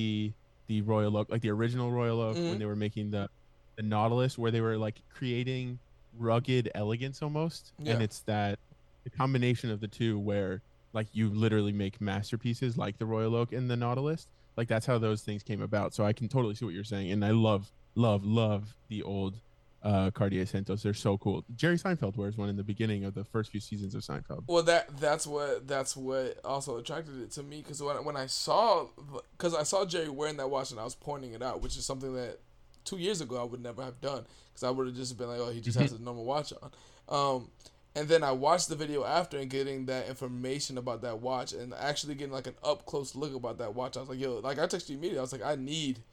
the 0.67 0.81
Royal 0.83 1.17
Oak, 1.17 1.29
like 1.31 1.41
the 1.41 1.49
original 1.49 1.91
Royal 1.91 2.21
Oak 2.21 2.35
Mhm. 2.37 2.49
when 2.51 2.59
they 2.59 2.65
were 2.65 2.75
making 2.75 3.11
the 3.11 3.29
the 3.75 3.83
Nautilus, 3.83 4.37
where 4.37 4.51
they 4.51 4.59
were 4.61 4.77
like 4.77 5.01
creating 5.09 5.79
rugged 6.17 6.69
elegance 6.75 7.21
almost, 7.21 7.71
Yeah. 7.79 7.93
and 7.93 8.03
it's 8.03 8.19
that 8.21 8.59
the 9.05 9.09
combination 9.09 9.71
of 9.71 9.79
the 9.79 9.87
two 9.87 10.19
where 10.19 10.61
like 10.91 11.07
you 11.13 11.29
literally 11.29 11.71
make 11.71 12.01
masterpieces 12.01 12.77
like 12.77 12.97
the 12.97 13.05
Royal 13.05 13.35
Oak 13.35 13.53
and 13.53 13.69
the 13.69 13.77
Nautilus. 13.77 14.27
Like 14.57 14.67
that's 14.67 14.85
how 14.85 14.97
those 14.97 15.21
things 15.21 15.43
came 15.43 15.61
about. 15.61 15.93
So 15.93 16.03
I 16.03 16.11
can 16.13 16.27
totally 16.27 16.55
see 16.55 16.65
what 16.65 16.73
you're 16.73 16.83
saying, 16.83 17.09
and 17.11 17.23
I 17.23 17.31
love, 17.31 17.71
love, 17.95 18.25
love 18.25 18.75
the 18.89 19.01
old 19.03 19.39
uh, 19.83 20.11
Cartier 20.11 20.45
Santos. 20.45 20.83
They're 20.83 20.93
so 20.93 21.17
cool. 21.17 21.43
Jerry 21.55 21.77
Seinfeld 21.77 22.17
wears 22.17 22.37
one 22.37 22.49
in 22.49 22.57
the 22.57 22.63
beginning 22.63 23.05
of 23.05 23.13
the 23.13 23.23
first 23.23 23.51
few 23.51 23.59
seasons 23.59 23.95
of 23.95 24.01
Seinfeld. 24.01 24.43
Well, 24.47 24.63
that 24.63 24.97
that's 24.99 25.25
what 25.25 25.67
that's 25.67 25.95
what 25.95 26.39
also 26.43 26.77
attracted 26.77 27.21
it 27.21 27.31
to 27.31 27.43
me 27.43 27.61
because 27.61 27.81
when 27.81 28.03
when 28.03 28.17
I 28.17 28.25
saw 28.25 28.87
because 29.31 29.55
I 29.55 29.63
saw 29.63 29.85
Jerry 29.85 30.09
wearing 30.09 30.37
that 30.37 30.49
watch 30.49 30.71
and 30.71 30.79
I 30.79 30.83
was 30.83 30.95
pointing 30.95 31.33
it 31.33 31.41
out, 31.41 31.61
which 31.61 31.77
is 31.77 31.85
something 31.85 32.13
that 32.15 32.39
two 32.83 32.97
years 32.97 33.21
ago 33.21 33.39
I 33.39 33.43
would 33.43 33.61
never 33.61 33.83
have 33.83 34.01
done 34.01 34.25
because 34.49 34.63
I 34.63 34.69
would 34.69 34.87
have 34.87 34.95
just 34.95 35.17
been 35.17 35.27
like, 35.27 35.39
oh, 35.39 35.51
he 35.51 35.61
just 35.61 35.79
has 35.79 35.91
a 35.91 36.01
normal 36.01 36.25
watch 36.25 36.53
on. 36.61 36.71
Um, 37.07 37.49
and 37.95 38.07
then 38.07 38.23
I 38.23 38.31
watched 38.31 38.69
the 38.69 38.75
video 38.75 39.03
after 39.03 39.37
and 39.37 39.49
getting 39.49 39.85
that 39.87 40.07
information 40.07 40.77
about 40.77 41.01
that 41.01 41.19
watch 41.19 41.53
and 41.53 41.73
actually 41.73 42.15
getting 42.15 42.33
like 42.33 42.47
an 42.47 42.55
up 42.63 42.85
close 42.85 43.15
look 43.15 43.33
about 43.33 43.57
that 43.57 43.75
watch. 43.75 43.97
I 43.97 44.01
was 44.01 44.09
like, 44.09 44.19
yo, 44.19 44.39
like 44.39 44.59
I 44.59 44.67
texted 44.67 44.89
you 44.89 44.97
immediately. 44.97 45.19
I 45.19 45.21
was 45.21 45.31
like, 45.31 45.43
I 45.43 45.55
need 45.55 46.03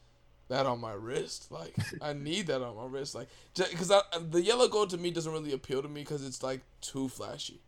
that 0.49 0.67
on 0.67 0.81
my 0.81 0.93
wrist. 0.93 1.51
Like 1.51 1.77
I 2.01 2.13
need 2.13 2.47
that 2.49 2.63
on 2.63 2.77
my 2.77 2.87
wrist. 2.87 3.15
Like 3.15 3.29
because 3.55 3.89
the 3.89 4.43
yellow 4.43 4.69
gold 4.69 4.91
to 4.91 4.99
me 4.99 5.11
doesn't 5.11 5.33
really 5.33 5.53
appeal 5.53 5.83
to 5.83 5.89
me 5.89 6.03
because 6.03 6.27
it's 6.27 6.43
like 6.43 6.61
too 6.81 7.09
flashy. 7.09 7.61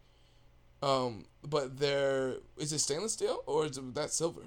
Um, 0.83 1.25
but 1.43 1.79
there 1.79 2.35
is 2.57 2.73
it 2.73 2.79
stainless 2.79 3.15
steel 3.15 3.43
or 3.47 3.67
is 3.67 3.77
it 3.77 3.95
that 3.95 4.13
silver? 4.13 4.43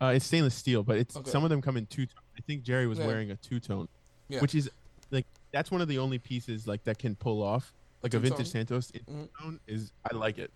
Uh, 0.00 0.12
it's 0.14 0.26
stainless 0.26 0.54
steel, 0.54 0.84
but 0.84 0.96
it's 0.96 1.16
okay. 1.16 1.30
some 1.30 1.42
of 1.42 1.50
them 1.50 1.60
come 1.60 1.76
in 1.76 1.86
two. 1.86 2.06
I 2.36 2.40
think 2.42 2.62
Jerry 2.62 2.86
was 2.86 2.98
yeah. 2.98 3.06
wearing 3.06 3.32
a 3.32 3.36
two 3.36 3.58
tone, 3.58 3.88
yeah. 4.28 4.40
which 4.40 4.54
is 4.54 4.70
like 5.10 5.26
that's 5.52 5.70
one 5.70 5.80
of 5.80 5.88
the 5.88 5.98
only 5.98 6.18
pieces 6.18 6.68
like 6.68 6.84
that 6.84 6.98
can 6.98 7.16
pull 7.16 7.42
off 7.42 7.72
like 8.02 8.14
a 8.14 8.18
vintage. 8.20 8.48
Santos 8.48 8.92
mm-hmm. 8.92 9.24
tone 9.42 9.58
is 9.66 9.90
I 10.10 10.14
like 10.14 10.38
it. 10.38 10.52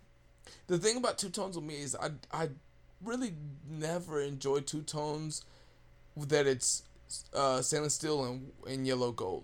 The 0.67 0.77
thing 0.77 0.97
about 0.97 1.17
two 1.17 1.29
tones 1.29 1.57
with 1.57 1.65
me 1.65 1.81
is 1.81 1.95
I 1.95 2.11
I 2.31 2.49
really 3.03 3.33
never 3.69 4.21
enjoy 4.21 4.61
two 4.61 4.81
tones 4.81 5.43
that 6.17 6.47
it's 6.47 6.83
uh, 7.33 7.61
stainless 7.61 7.95
steel 7.95 8.23
and, 8.25 8.51
and 8.67 8.87
yellow 8.87 9.11
gold. 9.11 9.43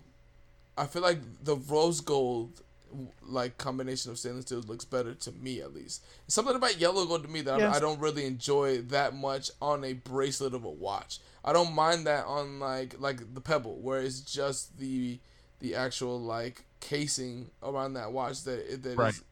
I 0.78 0.86
feel 0.86 1.02
like 1.02 1.20
the 1.44 1.56
rose 1.56 2.02
gold 2.02 2.62
like 3.22 3.58
combination 3.58 4.12
of 4.12 4.18
stainless 4.18 4.46
steel 4.46 4.62
looks 4.62 4.86
better 4.86 5.14
to 5.14 5.32
me 5.32 5.62
at 5.62 5.74
least. 5.74 6.04
Something 6.28 6.56
about 6.56 6.80
yellow 6.80 7.06
gold 7.06 7.24
to 7.24 7.30
me 7.30 7.42
that 7.42 7.60
yes. 7.60 7.74
I, 7.74 7.78
I, 7.78 7.80
don't 7.80 8.00
really 8.00 8.26
enjoy 8.26 8.80
that 8.84 9.14
much 9.14 9.52
on 9.62 9.84
a 9.84 9.94
bracelet 9.94 10.54
of 10.54 10.64
a 10.64 10.70
watch. 10.70 11.20
I 11.44 11.54
don't 11.54 11.74
mind 11.74 12.08
that 12.08 12.26
on 12.26 12.60
like 12.60 13.00
like 13.00 13.34
the 13.34 13.42
pebble 13.42 13.80
where 13.82 14.02
it's 14.02 14.22
just 14.22 14.78
the 14.80 15.20
the 15.60 15.76
actual 15.76 16.20
like 16.20 16.64
casing 16.80 17.52
around 17.62 17.94
that 17.94 18.12
watch 18.12 18.44
that 18.44 18.84
that 18.84 18.98
right. 18.98 19.14
is, 19.14 19.24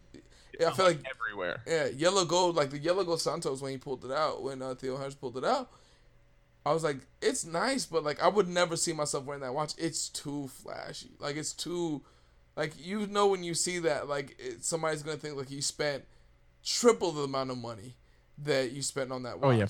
yeah, 0.59 0.69
I 0.69 0.73
feel 0.73 0.85
like 0.85 1.01
everywhere. 1.09 1.61
Yeah, 1.67 1.87
yellow 1.87 2.25
gold 2.25 2.55
like 2.55 2.69
the 2.69 2.79
yellow 2.79 3.03
gold 3.03 3.21
Santos 3.21 3.61
when 3.61 3.71
he 3.71 3.77
pulled 3.77 4.05
it 4.05 4.11
out 4.11 4.43
when 4.43 4.61
uh, 4.61 4.75
Theo 4.75 4.97
Harris 4.97 5.15
pulled 5.15 5.37
it 5.37 5.45
out. 5.45 5.69
I 6.67 6.73
was 6.73 6.83
like, 6.83 6.97
it's 7.21 7.45
nice, 7.45 7.85
but 7.85 8.03
like 8.03 8.21
I 8.21 8.27
would 8.27 8.47
never 8.47 8.75
see 8.75 8.93
myself 8.93 9.25
wearing 9.25 9.41
that 9.41 9.53
watch. 9.53 9.73
It's 9.77 10.09
too 10.09 10.49
flashy. 10.49 11.11
Like 11.19 11.37
it's 11.37 11.53
too, 11.53 12.01
like 12.55 12.73
you 12.77 13.07
know 13.07 13.27
when 13.27 13.43
you 13.43 13.53
see 13.53 13.79
that, 13.79 14.07
like 14.07 14.35
it, 14.37 14.63
somebody's 14.63 15.01
gonna 15.01 15.17
think 15.17 15.37
like 15.37 15.49
you 15.49 15.61
spent 15.61 16.03
triple 16.65 17.11
the 17.11 17.23
amount 17.23 17.51
of 17.51 17.57
money 17.57 17.95
that 18.39 18.71
you 18.71 18.81
spent 18.81 19.11
on 19.11 19.23
that 19.23 19.39
watch. 19.39 19.55
Oh 19.55 19.57
yeah. 19.57 19.67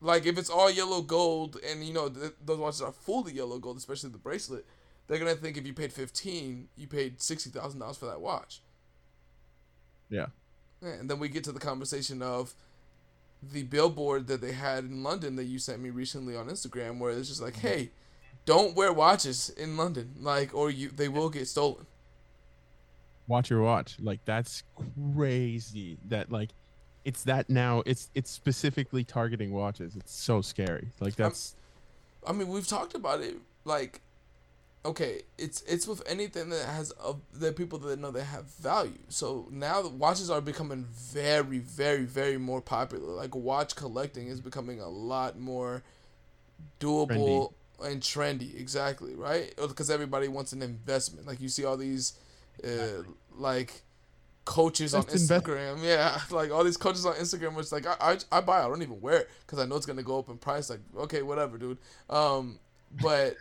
Like 0.00 0.26
if 0.26 0.38
it's 0.38 0.50
all 0.50 0.70
yellow 0.70 1.02
gold, 1.02 1.58
and 1.68 1.84
you 1.84 1.92
know 1.92 2.08
th- 2.08 2.32
those 2.44 2.58
watches 2.58 2.82
are 2.82 2.92
fully 2.92 3.32
yellow 3.32 3.58
gold, 3.58 3.76
especially 3.76 4.10
the 4.10 4.18
bracelet, 4.18 4.64
they're 5.06 5.18
gonna 5.18 5.34
think 5.34 5.56
if 5.56 5.66
you 5.66 5.74
paid 5.74 5.92
fifteen, 5.92 6.68
you 6.76 6.86
paid 6.86 7.20
sixty 7.20 7.50
thousand 7.50 7.80
dollars 7.80 7.98
for 7.98 8.06
that 8.06 8.20
watch. 8.20 8.60
Yeah. 10.08 10.26
And 10.80 11.08
then 11.08 11.18
we 11.18 11.28
get 11.28 11.44
to 11.44 11.52
the 11.52 11.60
conversation 11.60 12.22
of 12.22 12.54
the 13.52 13.62
billboard 13.64 14.26
that 14.28 14.40
they 14.40 14.52
had 14.52 14.84
in 14.84 15.02
London 15.02 15.36
that 15.36 15.44
you 15.44 15.58
sent 15.58 15.80
me 15.80 15.90
recently 15.90 16.36
on 16.36 16.48
Instagram, 16.48 16.98
where 16.98 17.10
it's 17.10 17.28
just 17.28 17.42
like, 17.42 17.56
hey, 17.56 17.90
don't 18.44 18.76
wear 18.76 18.92
watches 18.92 19.50
in 19.50 19.76
London, 19.76 20.14
like, 20.20 20.54
or 20.54 20.70
you 20.70 20.90
they 20.90 21.08
will 21.08 21.30
get 21.30 21.48
stolen. 21.48 21.86
Watch 23.26 23.50
your 23.50 23.62
watch, 23.62 23.96
like 24.00 24.20
that's 24.24 24.62
crazy. 25.14 25.96
That 26.08 26.30
like, 26.30 26.50
it's 27.04 27.24
that 27.24 27.48
now. 27.48 27.82
It's 27.86 28.10
it's 28.14 28.30
specifically 28.30 29.04
targeting 29.04 29.52
watches. 29.52 29.96
It's 29.96 30.14
so 30.14 30.42
scary. 30.42 30.88
Like 31.00 31.16
that's. 31.16 31.54
I'm, 32.26 32.36
I 32.36 32.38
mean, 32.38 32.48
we've 32.48 32.66
talked 32.66 32.94
about 32.94 33.20
it. 33.20 33.36
Like, 33.64 34.02
okay, 34.84 35.22
it's 35.38 35.62
it's 35.62 35.86
with 35.86 36.02
anything 36.06 36.50
that 36.50 36.66
has 36.66 36.92
a, 37.02 37.14
the 37.32 37.52
people 37.52 37.78
that 37.80 37.98
know 37.98 38.10
they 38.10 38.24
have 38.24 38.44
value. 38.44 38.98
So 39.08 39.48
now 39.50 39.82
the 39.82 39.88
watches 39.88 40.30
are 40.30 40.40
becoming 40.40 40.86
very, 40.90 41.58
very, 41.58 42.04
very 42.04 42.38
more 42.38 42.60
popular. 42.60 43.12
Like 43.12 43.34
watch 43.34 43.76
collecting 43.76 44.28
is 44.28 44.40
becoming 44.40 44.80
a 44.80 44.88
lot 44.88 45.38
more 45.38 45.82
doable 46.80 47.52
trendy. 47.78 47.90
and 47.90 48.00
trendy. 48.02 48.60
Exactly 48.60 49.14
right 49.14 49.54
because 49.56 49.90
everybody 49.90 50.28
wants 50.28 50.52
an 50.52 50.62
investment. 50.62 51.26
Like 51.26 51.40
you 51.40 51.48
see 51.48 51.64
all 51.64 51.76
these, 51.76 52.14
uh, 52.62 53.02
like 53.36 53.82
coaches 54.44 54.92
That's 54.92 55.06
on 55.06 55.18
Instagram. 55.18 55.76
Invest- 55.76 55.84
yeah, 55.84 56.20
like 56.30 56.50
all 56.50 56.64
these 56.64 56.76
coaches 56.76 57.06
on 57.06 57.14
Instagram, 57.14 57.54
which 57.54 57.72
like 57.72 57.86
I, 57.86 57.96
I, 58.00 58.18
I 58.38 58.40
buy. 58.42 58.62
I 58.62 58.68
don't 58.68 58.82
even 58.82 59.00
wear 59.00 59.20
it 59.20 59.30
because 59.46 59.58
I 59.58 59.66
know 59.66 59.76
it's 59.76 59.86
gonna 59.86 60.02
go 60.02 60.18
up 60.18 60.28
in 60.28 60.36
price. 60.36 60.68
Like 60.68 60.80
okay, 60.98 61.22
whatever, 61.22 61.56
dude. 61.56 61.78
Um, 62.10 62.58
but 63.02 63.36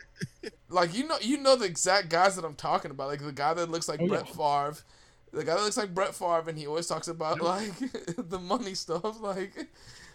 like 0.69 0.93
you 0.93 1.07
know, 1.07 1.17
you 1.21 1.37
know 1.37 1.55
the 1.55 1.65
exact 1.65 2.09
guys 2.09 2.35
that 2.35 2.45
I'm 2.45 2.55
talking 2.55 2.91
about. 2.91 3.07
Like 3.07 3.23
the 3.23 3.31
guy 3.31 3.53
that 3.53 3.69
looks 3.69 3.87
like 3.87 4.01
oh, 4.01 4.07
Brett 4.07 4.27
yeah. 4.27 4.33
Favre, 4.33 4.81
the 5.31 5.43
guy 5.43 5.55
that 5.55 5.63
looks 5.63 5.77
like 5.77 5.93
Brett 5.93 6.15
Favre, 6.15 6.45
and 6.47 6.57
he 6.57 6.67
always 6.67 6.87
talks 6.87 7.07
about 7.07 7.41
like 7.41 7.73
the 8.17 8.39
money 8.39 8.75
stuff. 8.75 9.17
Like, 9.21 9.67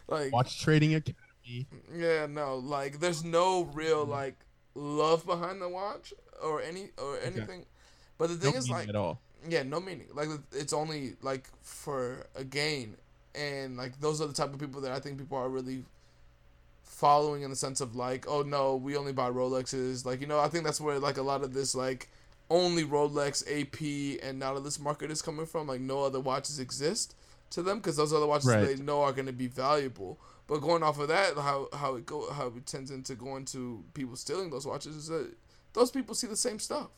like 0.08 0.32
watch 0.32 0.60
trading 0.60 0.94
academy. 0.94 1.66
Yeah, 1.94 2.26
no, 2.26 2.56
like 2.56 3.00
there's 3.00 3.24
no 3.24 3.64
real 3.74 4.04
like 4.04 4.36
love 4.74 5.26
behind 5.26 5.60
the 5.60 5.68
watch 5.68 6.12
or 6.42 6.62
any 6.62 6.90
or 6.98 7.18
anything. 7.20 7.60
Okay. 7.60 7.68
But 8.16 8.30
the 8.30 8.36
thing 8.36 8.52
no 8.52 8.58
is 8.58 8.70
like 8.70 8.88
at 8.88 8.96
all. 8.96 9.20
Yeah, 9.48 9.62
no 9.62 9.80
meaning. 9.80 10.08
Like 10.14 10.28
it's 10.52 10.72
only 10.72 11.14
like 11.22 11.48
for 11.62 12.26
a 12.34 12.44
gain, 12.44 12.96
and 13.34 13.76
like 13.76 14.00
those 14.00 14.20
are 14.20 14.26
the 14.26 14.32
type 14.32 14.52
of 14.52 14.58
people 14.58 14.80
that 14.82 14.92
I 14.92 14.98
think 14.98 15.18
people 15.18 15.38
are 15.38 15.48
really 15.48 15.84
following 16.98 17.42
in 17.42 17.50
the 17.50 17.56
sense 17.56 17.80
of 17.80 17.94
like, 17.94 18.26
oh 18.28 18.42
no, 18.42 18.74
we 18.74 18.96
only 18.96 19.12
buy 19.12 19.30
Rolexes. 19.30 20.04
Like, 20.04 20.20
you 20.20 20.26
know, 20.26 20.40
I 20.40 20.48
think 20.48 20.64
that's 20.64 20.80
where 20.80 20.98
like 20.98 21.16
a 21.16 21.22
lot 21.22 21.44
of 21.44 21.54
this 21.54 21.74
like 21.74 22.08
only 22.50 22.84
Rolex, 22.84 23.44
AP, 23.46 24.22
and 24.22 24.38
now 24.38 24.58
this 24.58 24.80
market 24.80 25.10
is 25.10 25.22
coming 25.22 25.46
from. 25.46 25.66
Like, 25.66 25.80
no 25.80 26.02
other 26.02 26.20
watches 26.20 26.58
exist 26.58 27.14
to 27.50 27.62
them 27.62 27.78
because 27.78 27.96
those 27.96 28.12
other 28.12 28.26
watches 28.26 28.48
right. 28.48 28.66
they 28.66 28.76
know 28.76 29.02
are 29.02 29.12
going 29.12 29.26
to 29.26 29.32
be 29.32 29.46
valuable. 29.46 30.18
But 30.46 30.58
going 30.58 30.82
off 30.82 30.98
of 30.98 31.08
that, 31.08 31.34
how 31.36 31.68
how 31.72 31.94
it 31.96 32.06
go 32.06 32.32
how 32.32 32.48
it 32.48 32.66
tends 32.66 32.90
into 32.90 33.14
going 33.14 33.44
to 33.46 33.84
people 33.94 34.16
stealing 34.16 34.50
those 34.50 34.66
watches 34.66 34.96
is 34.96 35.08
that 35.08 35.30
those 35.74 35.90
people 35.90 36.14
see 36.14 36.26
the 36.26 36.36
same 36.36 36.58
stuff. 36.58 36.88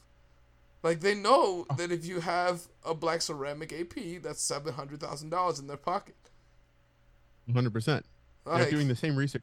Like 0.83 1.00
they 1.00 1.14
know 1.14 1.66
oh. 1.69 1.76
that 1.76 1.92
if 1.92 2.07
you 2.07 2.21
have 2.21 2.62
a 2.85 2.95
black 2.95 3.21
ceramic 3.21 3.73
AP, 3.73 4.23
that's 4.23 4.40
seven 4.40 4.73
hundred 4.73 5.00
thousand 5.00 5.30
dollars 5.30 5.59
in 5.59 5.66
their 5.66 5.76
pocket. 5.76 6.14
One 7.47 7.57
hundred 7.57 7.73
percent. 7.73 8.07
They're 8.47 8.71
doing 8.71 8.88
the 8.88 8.97
same 8.97 9.16
research 9.16 9.42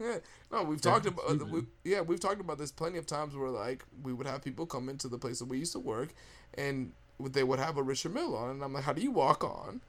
yeah, 0.00 0.18
no, 0.50 0.62
we've 0.64 0.80
talked 0.80 1.06
about 1.06 1.50
we, 1.50 1.62
yeah, 1.84 2.00
we've 2.00 2.20
talked 2.20 2.40
about 2.40 2.58
this 2.58 2.72
plenty 2.72 2.98
of 2.98 3.06
times 3.06 3.36
where 3.36 3.50
like 3.50 3.84
we 4.02 4.12
would 4.12 4.26
have 4.26 4.42
people 4.42 4.66
come 4.66 4.88
into 4.88 5.08
the 5.08 5.18
place 5.18 5.38
that 5.38 5.46
we 5.46 5.58
used 5.58 5.72
to 5.72 5.78
work, 5.78 6.14
and 6.58 6.92
they 7.20 7.44
would 7.44 7.58
have 7.58 7.76
a 7.76 7.82
Richard 7.82 8.12
Mille 8.12 8.36
on, 8.36 8.50
and 8.50 8.62
I'm 8.62 8.72
like, 8.72 8.84
how 8.84 8.92
do 8.92 9.00
you 9.00 9.12
walk 9.12 9.44
on 9.44 9.80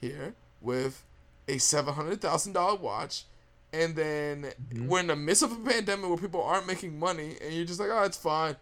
here 0.00 0.34
with 0.60 1.04
a 1.48 1.58
seven 1.58 1.94
hundred 1.94 2.20
thousand 2.20 2.52
dollar 2.52 2.76
watch, 2.76 3.24
and 3.72 3.96
then 3.96 4.42
mm-hmm. 4.42 4.86
we're 4.86 5.00
in 5.00 5.06
the 5.06 5.16
midst 5.16 5.42
of 5.42 5.52
a 5.52 5.56
pandemic 5.56 6.08
where 6.08 6.18
people 6.18 6.42
aren't 6.42 6.66
making 6.66 6.98
money, 6.98 7.36
and 7.42 7.54
you're 7.54 7.64
just 7.64 7.80
like, 7.80 7.90
oh, 7.90 8.02
it's 8.02 8.18
fine. 8.18 8.56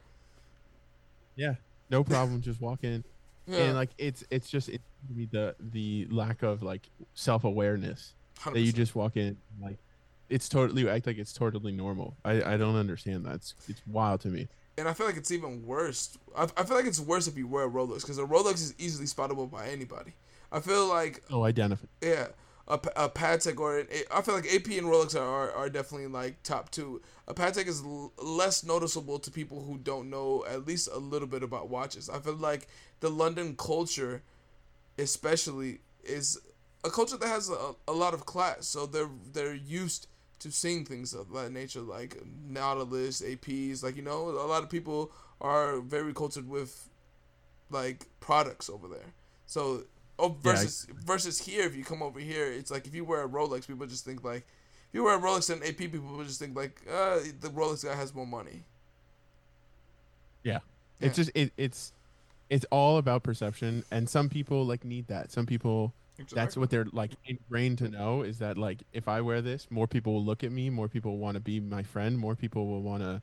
Yeah, 1.34 1.54
no 1.90 2.04
problem. 2.04 2.40
just 2.42 2.60
walk 2.60 2.84
in, 2.84 3.02
yeah. 3.46 3.58
and 3.58 3.74
like 3.74 3.90
it's 3.98 4.22
it's 4.30 4.48
just 4.48 4.68
it 4.68 4.80
the 5.32 5.56
the 5.72 6.06
lack 6.10 6.42
of 6.44 6.62
like 6.62 6.88
self 7.14 7.42
awareness 7.42 8.14
that 8.44 8.60
you 8.60 8.72
just 8.72 8.94
walk 8.94 9.16
in 9.16 9.36
like 9.60 9.78
it's 10.32 10.48
totally 10.48 10.88
act 10.88 11.06
like 11.06 11.18
it's 11.18 11.32
totally 11.32 11.72
normal. 11.72 12.16
I, 12.24 12.54
I 12.54 12.56
don't 12.56 12.76
understand 12.76 13.26
that. 13.26 13.36
It's, 13.36 13.54
it's 13.68 13.82
wild 13.86 14.20
to 14.22 14.28
me. 14.28 14.48
And 14.78 14.88
I 14.88 14.94
feel 14.94 15.06
like 15.06 15.18
it's 15.18 15.30
even 15.30 15.66
worse. 15.66 16.16
I, 16.36 16.44
I 16.56 16.64
feel 16.64 16.76
like 16.76 16.86
it's 16.86 17.00
worse 17.00 17.26
if 17.26 17.36
you 17.36 17.46
wear 17.46 17.66
a 17.66 17.70
Rolex 17.70 18.00
because 18.00 18.18
a 18.18 18.22
Rolex 18.22 18.54
is 18.54 18.74
easily 18.78 19.06
spottable 19.06 19.50
by 19.50 19.68
anybody. 19.68 20.14
I 20.50 20.60
feel 20.60 20.86
like 20.86 21.22
oh, 21.30 21.44
identify. 21.44 21.86
Yeah, 22.02 22.28
a, 22.66 22.74
a 22.96 23.08
Patek 23.08 23.60
or 23.60 23.80
an, 23.80 23.86
I 24.10 24.22
feel 24.22 24.34
like 24.34 24.46
AP 24.46 24.66
and 24.68 24.86
Rolex 24.86 25.14
are, 25.14 25.20
are, 25.20 25.52
are 25.52 25.68
definitely 25.68 26.08
like 26.08 26.42
top 26.42 26.70
two. 26.70 27.02
A 27.28 27.34
Patek 27.34 27.66
is 27.66 27.82
l- 27.82 28.12
less 28.16 28.64
noticeable 28.64 29.18
to 29.18 29.30
people 29.30 29.62
who 29.62 29.76
don't 29.76 30.08
know 30.08 30.44
at 30.48 30.66
least 30.66 30.88
a 30.92 30.98
little 30.98 31.28
bit 31.28 31.42
about 31.42 31.68
watches. 31.68 32.08
I 32.08 32.18
feel 32.18 32.34
like 32.34 32.68
the 33.00 33.10
London 33.10 33.54
culture, 33.56 34.22
especially, 34.98 35.80
is 36.02 36.40
a 36.84 36.90
culture 36.90 37.18
that 37.18 37.28
has 37.28 37.50
a, 37.50 37.74
a 37.86 37.92
lot 37.92 38.14
of 38.14 38.24
class. 38.24 38.66
So 38.66 38.86
they're 38.86 39.10
they're 39.32 39.54
used 39.54 40.06
to 40.42 40.50
seeing 40.50 40.84
things 40.84 41.14
of 41.14 41.32
that 41.32 41.52
nature, 41.52 41.80
like 41.80 42.20
Nautilus, 42.48 43.22
APs. 43.22 43.82
Like 43.82 43.96
you 43.96 44.02
know, 44.02 44.28
a 44.28 44.46
lot 44.46 44.62
of 44.62 44.70
people 44.70 45.12
are 45.40 45.80
very 45.80 46.12
cultured 46.12 46.48
with 46.48 46.88
like 47.70 48.06
products 48.20 48.68
over 48.68 48.88
there. 48.88 49.14
So 49.46 49.84
oh, 50.18 50.36
versus 50.42 50.86
yeah, 50.88 50.94
I, 50.98 51.04
versus 51.04 51.40
here, 51.40 51.64
if 51.64 51.76
you 51.76 51.84
come 51.84 52.02
over 52.02 52.20
here, 52.20 52.46
it's 52.46 52.70
like 52.70 52.86
if 52.86 52.94
you 52.94 53.04
wear 53.04 53.24
a 53.24 53.28
Rolex, 53.28 53.66
people 53.66 53.86
just 53.86 54.04
think 54.04 54.24
like 54.24 54.46
if 54.90 54.94
you 54.94 55.04
wear 55.04 55.16
a 55.16 55.20
Rolex 55.20 55.50
and 55.50 55.62
AP, 55.62 55.78
people 55.78 56.22
just 56.24 56.38
think 56.38 56.56
like 56.56 56.80
uh, 56.90 57.20
the 57.40 57.48
Rolex 57.48 57.84
guy 57.84 57.94
has 57.94 58.14
more 58.14 58.26
money. 58.26 58.64
Yeah, 60.42 60.58
yeah. 60.98 61.06
it's 61.06 61.16
just 61.16 61.30
it, 61.34 61.52
it's 61.56 61.92
it's 62.50 62.66
all 62.70 62.98
about 62.98 63.22
perception, 63.22 63.84
and 63.90 64.08
some 64.08 64.28
people 64.28 64.66
like 64.66 64.84
need 64.84 65.06
that. 65.06 65.30
Some 65.30 65.46
people 65.46 65.94
that's 66.30 66.56
what 66.56 66.70
they're 66.70 66.86
like 66.92 67.12
ingrained 67.26 67.78
to 67.78 67.88
know 67.88 68.22
is 68.22 68.38
that 68.38 68.58
like 68.58 68.82
if 68.92 69.08
I 69.08 69.20
wear 69.20 69.40
this, 69.40 69.66
more 69.70 69.86
people 69.86 70.14
will 70.14 70.24
look 70.24 70.44
at 70.44 70.52
me, 70.52 70.70
more 70.70 70.88
people 70.88 71.12
will 71.12 71.18
want 71.18 71.34
to 71.34 71.40
be 71.40 71.60
my 71.60 71.82
friend, 71.82 72.18
more 72.18 72.34
people 72.34 72.66
will 72.66 72.82
want 72.82 73.02
to 73.02 73.22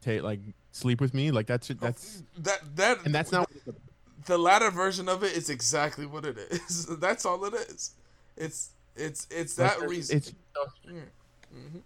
take 0.00 0.22
like 0.22 0.40
sleep 0.72 1.00
with 1.00 1.14
me. 1.14 1.30
Like 1.30 1.46
that's 1.46 1.68
that's 1.68 2.22
that 2.38 2.60
that 2.76 3.04
and 3.04 3.14
that's 3.14 3.32
not 3.32 3.50
the 4.26 4.38
latter 4.38 4.70
version 4.70 5.08
of 5.08 5.22
it 5.22 5.36
is 5.36 5.50
exactly 5.50 6.06
what 6.06 6.24
it 6.24 6.38
is. 6.38 6.86
that's 7.00 7.24
all 7.24 7.44
it 7.44 7.54
is. 7.54 7.92
It's 8.36 8.70
it's 8.96 9.26
it's 9.30 9.54
that 9.56 9.80
like, 9.80 9.88
reason. 9.88 10.18
It's 10.18 10.32
mm-hmm. 10.56 11.78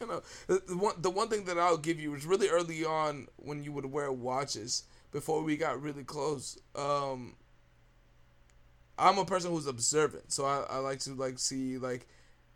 You 0.00 0.06
know, 0.06 0.22
the, 0.46 0.62
the 0.68 0.76
one 0.76 0.94
the 0.98 1.10
one 1.10 1.28
thing 1.28 1.44
that 1.44 1.58
I'll 1.58 1.76
give 1.76 1.98
you 1.98 2.12
was 2.12 2.24
really 2.24 2.48
early 2.48 2.84
on 2.84 3.26
when 3.36 3.64
you 3.64 3.72
would 3.72 3.86
wear 3.86 4.12
watches 4.12 4.84
before 5.10 5.42
we 5.42 5.56
got 5.56 5.80
really 5.82 6.04
close. 6.04 6.58
Um, 6.76 7.34
I'm 8.98 9.18
a 9.18 9.24
person 9.24 9.52
who's 9.52 9.66
observant, 9.66 10.32
so 10.32 10.44
I, 10.44 10.64
I 10.68 10.78
like 10.78 10.98
to 11.00 11.14
like 11.14 11.38
see 11.38 11.78
like 11.78 12.06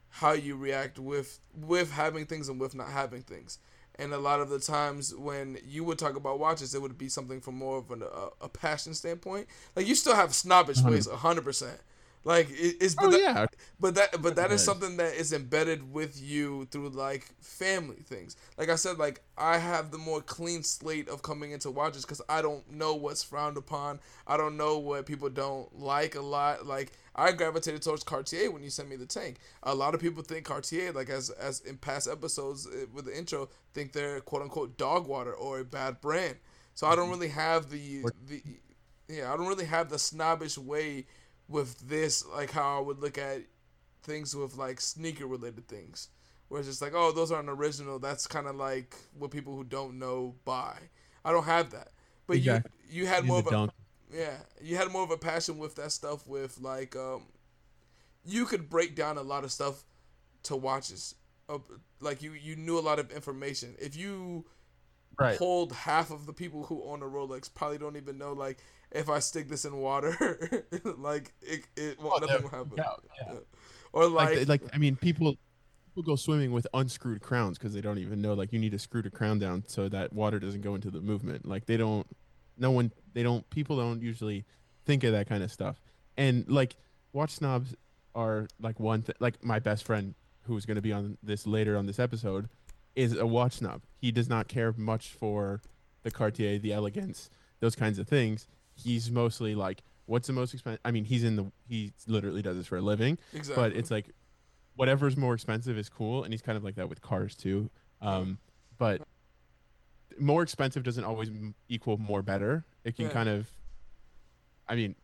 how 0.08 0.32
you 0.32 0.56
react 0.56 0.98
with 0.98 1.38
with 1.54 1.92
having 1.92 2.26
things 2.26 2.48
and 2.48 2.60
with 2.60 2.74
not 2.74 2.88
having 2.88 3.22
things. 3.22 3.58
And 3.96 4.12
a 4.14 4.18
lot 4.18 4.40
of 4.40 4.48
the 4.48 4.58
times 4.58 5.14
when 5.14 5.58
you 5.66 5.84
would 5.84 5.98
talk 5.98 6.16
about 6.16 6.38
watches, 6.38 6.74
it 6.74 6.80
would 6.80 6.96
be 6.96 7.08
something 7.08 7.40
from 7.40 7.56
more 7.56 7.78
of 7.78 7.90
an, 7.90 8.02
a, 8.02 8.44
a 8.44 8.48
passion 8.48 8.94
standpoint. 8.94 9.46
Like 9.76 9.86
you 9.86 9.94
still 9.94 10.16
have 10.16 10.34
snobbish 10.34 10.82
ways, 10.82 11.08
hundred 11.08 11.44
percent. 11.44 11.78
Like 12.24 12.50
it, 12.50 12.76
it's 12.80 12.94
but 12.94 13.06
oh, 13.06 13.10
that, 13.10 13.20
yeah. 13.20 13.46
but 13.80 13.96
that 13.96 14.22
but 14.22 14.36
that 14.36 14.52
is 14.52 14.62
something 14.62 14.96
that 14.98 15.14
is 15.14 15.32
embedded 15.32 15.92
with 15.92 16.22
you 16.22 16.66
through 16.66 16.90
like 16.90 17.24
family 17.40 17.96
things. 17.96 18.36
Like 18.56 18.68
I 18.68 18.76
said, 18.76 18.98
like 18.98 19.22
I 19.36 19.58
have 19.58 19.90
the 19.90 19.98
more 19.98 20.20
clean 20.20 20.62
slate 20.62 21.08
of 21.08 21.22
coming 21.22 21.50
into 21.50 21.70
watches 21.70 22.04
because 22.04 22.22
I 22.28 22.40
don't 22.40 22.70
know 22.70 22.94
what's 22.94 23.24
frowned 23.24 23.56
upon. 23.56 23.98
I 24.24 24.36
don't 24.36 24.56
know 24.56 24.78
what 24.78 25.04
people 25.04 25.30
don't 25.30 25.76
like 25.80 26.14
a 26.14 26.20
lot. 26.20 26.64
Like 26.64 26.92
I 27.16 27.32
gravitated 27.32 27.82
towards 27.82 28.04
Cartier 28.04 28.52
when 28.52 28.62
you 28.62 28.70
sent 28.70 28.88
me 28.88 28.94
the 28.94 29.06
tank. 29.06 29.38
A 29.64 29.74
lot 29.74 29.92
of 29.92 30.00
people 30.00 30.22
think 30.22 30.44
Cartier, 30.44 30.92
like 30.92 31.10
as 31.10 31.30
as 31.30 31.60
in 31.60 31.76
past 31.76 32.08
episodes 32.08 32.68
eh, 32.72 32.84
with 32.92 33.06
the 33.06 33.18
intro, 33.18 33.48
think 33.74 33.92
they're 33.92 34.20
quote 34.20 34.42
unquote 34.42 34.78
dog 34.78 35.08
water 35.08 35.34
or 35.34 35.58
a 35.58 35.64
bad 35.64 36.00
brand. 36.00 36.36
So 36.74 36.86
I 36.86 36.94
don't 36.94 37.10
really 37.10 37.28
have 37.28 37.68
the 37.68 38.04
the 38.28 38.42
yeah 39.08 39.32
I 39.32 39.36
don't 39.36 39.48
really 39.48 39.66
have 39.66 39.90
the 39.90 39.98
snobbish 39.98 40.56
way 40.56 41.06
with 41.52 41.78
this 41.88 42.26
like 42.26 42.50
how 42.50 42.78
I 42.78 42.80
would 42.80 42.98
look 42.98 43.18
at 43.18 43.42
things 44.02 44.34
with 44.34 44.56
like 44.56 44.80
sneaker 44.80 45.26
related 45.26 45.68
things. 45.68 46.08
Where 46.48 46.60
it's 46.60 46.68
just 46.68 46.82
like, 46.82 46.92
oh, 46.94 47.12
those 47.12 47.32
aren't 47.32 47.48
original. 47.48 47.98
That's 47.98 48.26
kind 48.26 48.46
of 48.46 48.56
like 48.56 48.96
what 49.18 49.30
people 49.30 49.54
who 49.56 49.64
don't 49.64 49.98
know 49.98 50.34
buy. 50.44 50.76
I 51.24 51.32
don't 51.32 51.44
have 51.44 51.70
that. 51.70 51.88
But 52.26 52.38
exactly. 52.38 52.72
you 52.90 53.02
you 53.02 53.06
had 53.06 53.24
more 53.24 53.38
of 53.38 53.46
a 53.46 53.50
dunk. 53.50 53.70
yeah, 54.12 54.36
you 54.60 54.76
had 54.76 54.90
more 54.90 55.02
of 55.02 55.10
a 55.10 55.16
passion 55.16 55.58
with 55.58 55.76
that 55.76 55.92
stuff. 55.92 56.26
With 56.26 56.58
like, 56.60 56.94
um, 56.94 57.24
you 58.24 58.44
could 58.44 58.68
break 58.68 58.94
down 58.94 59.16
a 59.18 59.22
lot 59.22 59.44
of 59.44 59.52
stuff 59.52 59.84
to 60.44 60.56
watches. 60.56 61.14
Uh, 61.48 61.58
like 62.00 62.22
you 62.22 62.32
you 62.32 62.56
knew 62.56 62.78
a 62.78 62.80
lot 62.80 62.98
of 62.98 63.10
information. 63.10 63.74
If 63.80 63.96
you 63.96 64.44
right. 65.18 65.38
hold 65.38 65.72
half 65.72 66.10
of 66.10 66.26
the 66.26 66.32
people 66.32 66.64
who 66.64 66.82
own 66.84 67.02
a 67.02 67.06
Rolex 67.06 67.52
probably 67.52 67.78
don't 67.78 67.96
even 67.96 68.18
know 68.18 68.32
like 68.32 68.58
if 68.94 69.08
I 69.08 69.18
stick 69.18 69.48
this 69.48 69.64
in 69.64 69.76
water, 69.76 70.64
like 70.98 71.32
it, 71.40 71.64
it 71.76 72.00
well, 72.00 72.14
oh, 72.16 72.26
nothing 72.26 72.42
will 72.42 72.50
happen. 72.50 72.72
Yeah, 72.76 72.92
yeah. 73.20 73.34
Or 73.92 74.06
like, 74.08 74.38
like, 74.38 74.48
like, 74.48 74.62
I 74.74 74.78
mean, 74.78 74.96
people 74.96 75.36
people 75.92 76.02
go 76.02 76.16
swimming 76.16 76.52
with 76.52 76.66
unscrewed 76.72 77.20
crowns 77.20 77.58
because 77.58 77.74
they 77.74 77.80
don't 77.82 77.98
even 77.98 78.22
know 78.22 78.32
like 78.32 78.52
you 78.52 78.58
need 78.58 78.72
to 78.72 78.78
screw 78.78 79.02
the 79.02 79.10
crown 79.10 79.38
down 79.38 79.62
so 79.66 79.88
that 79.90 80.12
water 80.12 80.38
doesn't 80.38 80.62
go 80.62 80.74
into 80.74 80.90
the 80.90 81.00
movement. 81.00 81.46
Like 81.46 81.66
they 81.66 81.76
don't, 81.76 82.06
no 82.56 82.70
one, 82.70 82.92
they 83.12 83.22
don't, 83.22 83.48
people 83.50 83.76
don't 83.76 84.00
usually 84.00 84.44
think 84.86 85.04
of 85.04 85.12
that 85.12 85.28
kind 85.28 85.42
of 85.42 85.52
stuff. 85.52 85.82
And 86.16 86.48
like 86.48 86.76
watch 87.12 87.30
snobs 87.30 87.74
are 88.14 88.48
like 88.58 88.80
one 88.80 89.02
thing. 89.02 89.16
Like 89.20 89.44
my 89.44 89.58
best 89.58 89.84
friend 89.84 90.14
who's 90.44 90.64
going 90.64 90.76
to 90.76 90.82
be 90.82 90.92
on 90.92 91.18
this 91.22 91.46
later 91.46 91.76
on 91.76 91.84
this 91.86 91.98
episode 91.98 92.48
is 92.96 93.16
a 93.16 93.26
watch 93.26 93.54
snob. 93.54 93.82
He 93.98 94.10
does 94.10 94.30
not 94.30 94.48
care 94.48 94.72
much 94.76 95.08
for 95.08 95.60
the 96.04 96.10
Cartier, 96.10 96.58
the 96.58 96.72
elegance, 96.72 97.28
those 97.60 97.76
kinds 97.76 97.98
of 97.98 98.08
things 98.08 98.46
he's 98.74 99.10
mostly 99.10 99.54
like, 99.54 99.82
what's 100.06 100.26
the 100.26 100.32
most 100.32 100.52
expensive? 100.54 100.80
I 100.84 100.90
mean, 100.90 101.04
he's 101.04 101.24
in 101.24 101.36
the 101.36 101.52
he 101.68 101.92
literally 102.06 102.42
does 102.42 102.56
this 102.56 102.66
for 102.66 102.76
a 102.76 102.82
living. 102.82 103.18
Exactly. 103.32 103.62
But 103.62 103.76
it's 103.76 103.90
like, 103.90 104.10
whatever's 104.76 105.16
more 105.16 105.34
expensive 105.34 105.78
is 105.78 105.88
cool, 105.88 106.24
and 106.24 106.32
he's 106.32 106.42
kind 106.42 106.56
of 106.56 106.64
like 106.64 106.76
that 106.76 106.88
with 106.88 107.00
cars 107.00 107.34
too. 107.34 107.70
Um, 108.00 108.38
but 108.78 109.02
more 110.18 110.42
expensive 110.42 110.82
doesn't 110.82 111.04
always 111.04 111.30
equal 111.68 111.98
more 111.98 112.22
better. 112.22 112.64
It 112.84 112.96
can 112.96 113.06
yeah. 113.06 113.12
kind 113.12 113.28
of, 113.28 113.48
I 114.68 114.74
mean, 114.74 114.94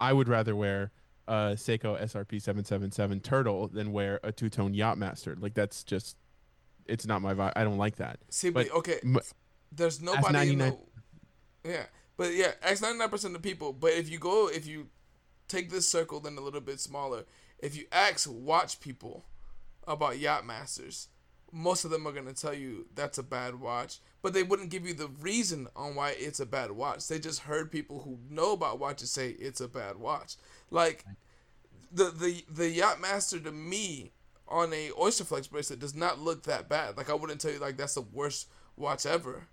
I 0.00 0.12
would 0.12 0.28
rather 0.28 0.56
wear 0.56 0.92
a 1.28 1.52
Seiko 1.54 2.00
SRP 2.02 2.40
seven 2.40 2.64
seven 2.64 2.90
seven 2.90 3.20
Turtle 3.20 3.68
than 3.68 3.92
wear 3.92 4.18
a 4.22 4.32
two 4.32 4.48
tone 4.48 4.74
Yachtmaster. 4.74 5.40
Like 5.40 5.54
that's 5.54 5.84
just, 5.84 6.16
it's 6.86 7.06
not 7.06 7.22
my 7.22 7.34
vibe. 7.34 7.52
I 7.54 7.64
don't 7.64 7.78
like 7.78 7.96
that. 7.96 8.18
See, 8.30 8.50
but, 8.50 8.70
okay, 8.72 8.98
m- 9.04 9.20
there's 9.70 10.00
nobody 10.00 10.52
in 10.52 10.58
the, 10.58 10.78
yeah. 11.64 11.84
But 12.22 12.34
yeah, 12.34 12.52
ask 12.62 12.80
ninety 12.80 12.98
nine 12.98 13.08
percent 13.08 13.34
of 13.34 13.42
people. 13.42 13.72
But 13.72 13.94
if 13.94 14.08
you 14.08 14.16
go, 14.16 14.48
if 14.48 14.64
you 14.64 14.86
take 15.48 15.70
this 15.70 15.88
circle 15.88 16.20
then 16.20 16.38
a 16.38 16.40
little 16.40 16.60
bit 16.60 16.78
smaller, 16.78 17.24
if 17.58 17.76
you 17.76 17.86
ask 17.90 18.30
watch 18.30 18.78
people 18.78 19.24
about 19.88 20.14
Yachtmasters, 20.14 21.08
most 21.50 21.84
of 21.84 21.90
them 21.90 22.06
are 22.06 22.12
gonna 22.12 22.32
tell 22.32 22.54
you 22.54 22.86
that's 22.94 23.18
a 23.18 23.24
bad 23.24 23.58
watch. 23.58 23.98
But 24.22 24.34
they 24.34 24.44
wouldn't 24.44 24.70
give 24.70 24.86
you 24.86 24.94
the 24.94 25.08
reason 25.20 25.66
on 25.74 25.96
why 25.96 26.10
it's 26.10 26.38
a 26.38 26.46
bad 26.46 26.70
watch. 26.70 27.08
They 27.08 27.18
just 27.18 27.40
heard 27.40 27.72
people 27.72 28.02
who 28.02 28.20
know 28.30 28.52
about 28.52 28.78
watches 28.78 29.10
say 29.10 29.30
it's 29.30 29.60
a 29.60 29.66
bad 29.66 29.96
watch. 29.96 30.36
Like 30.70 31.04
the 31.90 32.04
the 32.04 32.44
the 32.48 32.78
Yachtmaster 32.78 33.42
to 33.42 33.50
me 33.50 34.12
on 34.46 34.72
a 34.72 34.92
Oyster 34.96 35.24
Flex 35.24 35.48
bracelet 35.48 35.80
does 35.80 35.96
not 35.96 36.20
look 36.20 36.44
that 36.44 36.68
bad. 36.68 36.96
Like 36.96 37.10
I 37.10 37.14
wouldn't 37.14 37.40
tell 37.40 37.50
you 37.50 37.58
like 37.58 37.78
that's 37.78 37.94
the 37.94 38.02
worst 38.02 38.46
watch 38.76 39.06
ever. 39.06 39.48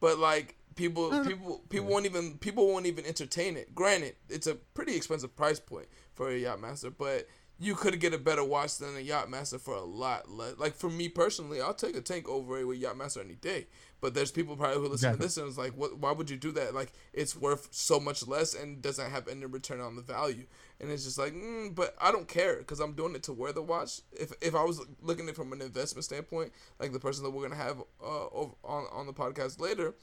But 0.00 0.18
like 0.18 0.56
people 0.74 1.12
uh-huh. 1.12 1.28
people 1.28 1.64
people 1.68 1.88
won't 1.88 2.06
even 2.06 2.38
people 2.38 2.68
won't 2.68 2.86
even 2.86 3.04
entertain 3.04 3.56
it. 3.56 3.74
Granted, 3.74 4.14
it's 4.28 4.46
a 4.46 4.54
pretty 4.54 4.96
expensive 4.96 5.34
price 5.36 5.60
point 5.60 5.88
for 6.14 6.30
a 6.30 6.40
Yachtmaster, 6.40 6.92
but 6.96 7.28
you 7.60 7.74
could 7.74 7.98
get 7.98 8.14
a 8.14 8.18
better 8.18 8.44
watch 8.44 8.78
than 8.78 8.96
a 8.96 9.04
Yachtmaster 9.04 9.60
for 9.60 9.74
a 9.74 9.82
lot 9.82 10.30
less. 10.30 10.56
Like 10.58 10.74
for 10.74 10.88
me 10.88 11.08
personally, 11.08 11.60
I'll 11.60 11.74
take 11.74 11.96
a 11.96 12.00
tank 12.00 12.28
over 12.28 12.58
a 12.58 12.64
Yachtmaster 12.64 13.24
any 13.24 13.34
day. 13.34 13.66
But 14.00 14.14
there's 14.14 14.30
people 14.30 14.56
probably 14.56 14.76
who 14.76 14.82
listen 14.82 15.10
exactly. 15.10 15.18
to 15.18 15.22
this 15.22 15.36
and 15.38 15.48
it's 15.48 15.58
like, 15.58 15.72
what? 15.72 15.98
Why 15.98 16.12
would 16.12 16.30
you 16.30 16.36
do 16.36 16.52
that? 16.52 16.74
Like 16.74 16.92
it's 17.12 17.36
worth 17.36 17.68
so 17.72 17.98
much 17.98 18.26
less 18.26 18.54
and 18.54 18.80
doesn't 18.80 19.10
have 19.10 19.26
any 19.26 19.44
return 19.46 19.80
on 19.80 19.96
the 19.96 20.02
value. 20.02 20.46
And 20.80 20.90
it's 20.90 21.04
just 21.04 21.18
like, 21.18 21.32
mm, 21.32 21.74
but 21.74 21.96
I 22.00 22.12
don't 22.12 22.28
care 22.28 22.56
because 22.56 22.78
I'm 22.78 22.92
doing 22.92 23.16
it 23.16 23.24
to 23.24 23.32
wear 23.32 23.52
the 23.52 23.62
watch. 23.62 24.00
If 24.12 24.32
if 24.40 24.54
I 24.54 24.62
was 24.62 24.80
looking 25.02 25.24
at 25.24 25.30
it 25.30 25.36
from 25.36 25.52
an 25.52 25.60
investment 25.60 26.04
standpoint, 26.04 26.52
like 26.78 26.92
the 26.92 27.00
person 27.00 27.24
that 27.24 27.30
we're 27.30 27.42
gonna 27.42 27.60
have 27.60 27.80
uh, 28.00 28.26
over, 28.32 28.54
on 28.62 28.86
on 28.92 29.06
the 29.06 29.12
podcast 29.12 29.60
later, 29.60 29.94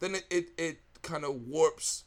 then 0.00 0.14
it, 0.14 0.24
it, 0.30 0.48
it 0.58 0.78
kind 1.02 1.24
of 1.24 1.46
warps 1.46 2.04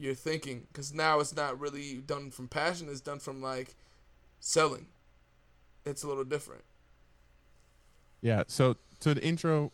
your 0.00 0.14
thinking 0.14 0.66
because 0.72 0.94
now 0.94 1.20
it's 1.20 1.36
not 1.36 1.60
really 1.60 1.96
done 1.96 2.30
from 2.30 2.48
passion 2.48 2.88
it's 2.88 3.02
done 3.02 3.18
from 3.18 3.42
like 3.42 3.74
selling 4.38 4.86
it's 5.84 6.02
a 6.02 6.08
little 6.08 6.24
different 6.24 6.64
yeah 8.22 8.42
so 8.46 8.76
to 8.98 9.12
the 9.12 9.22
intro 9.22 9.70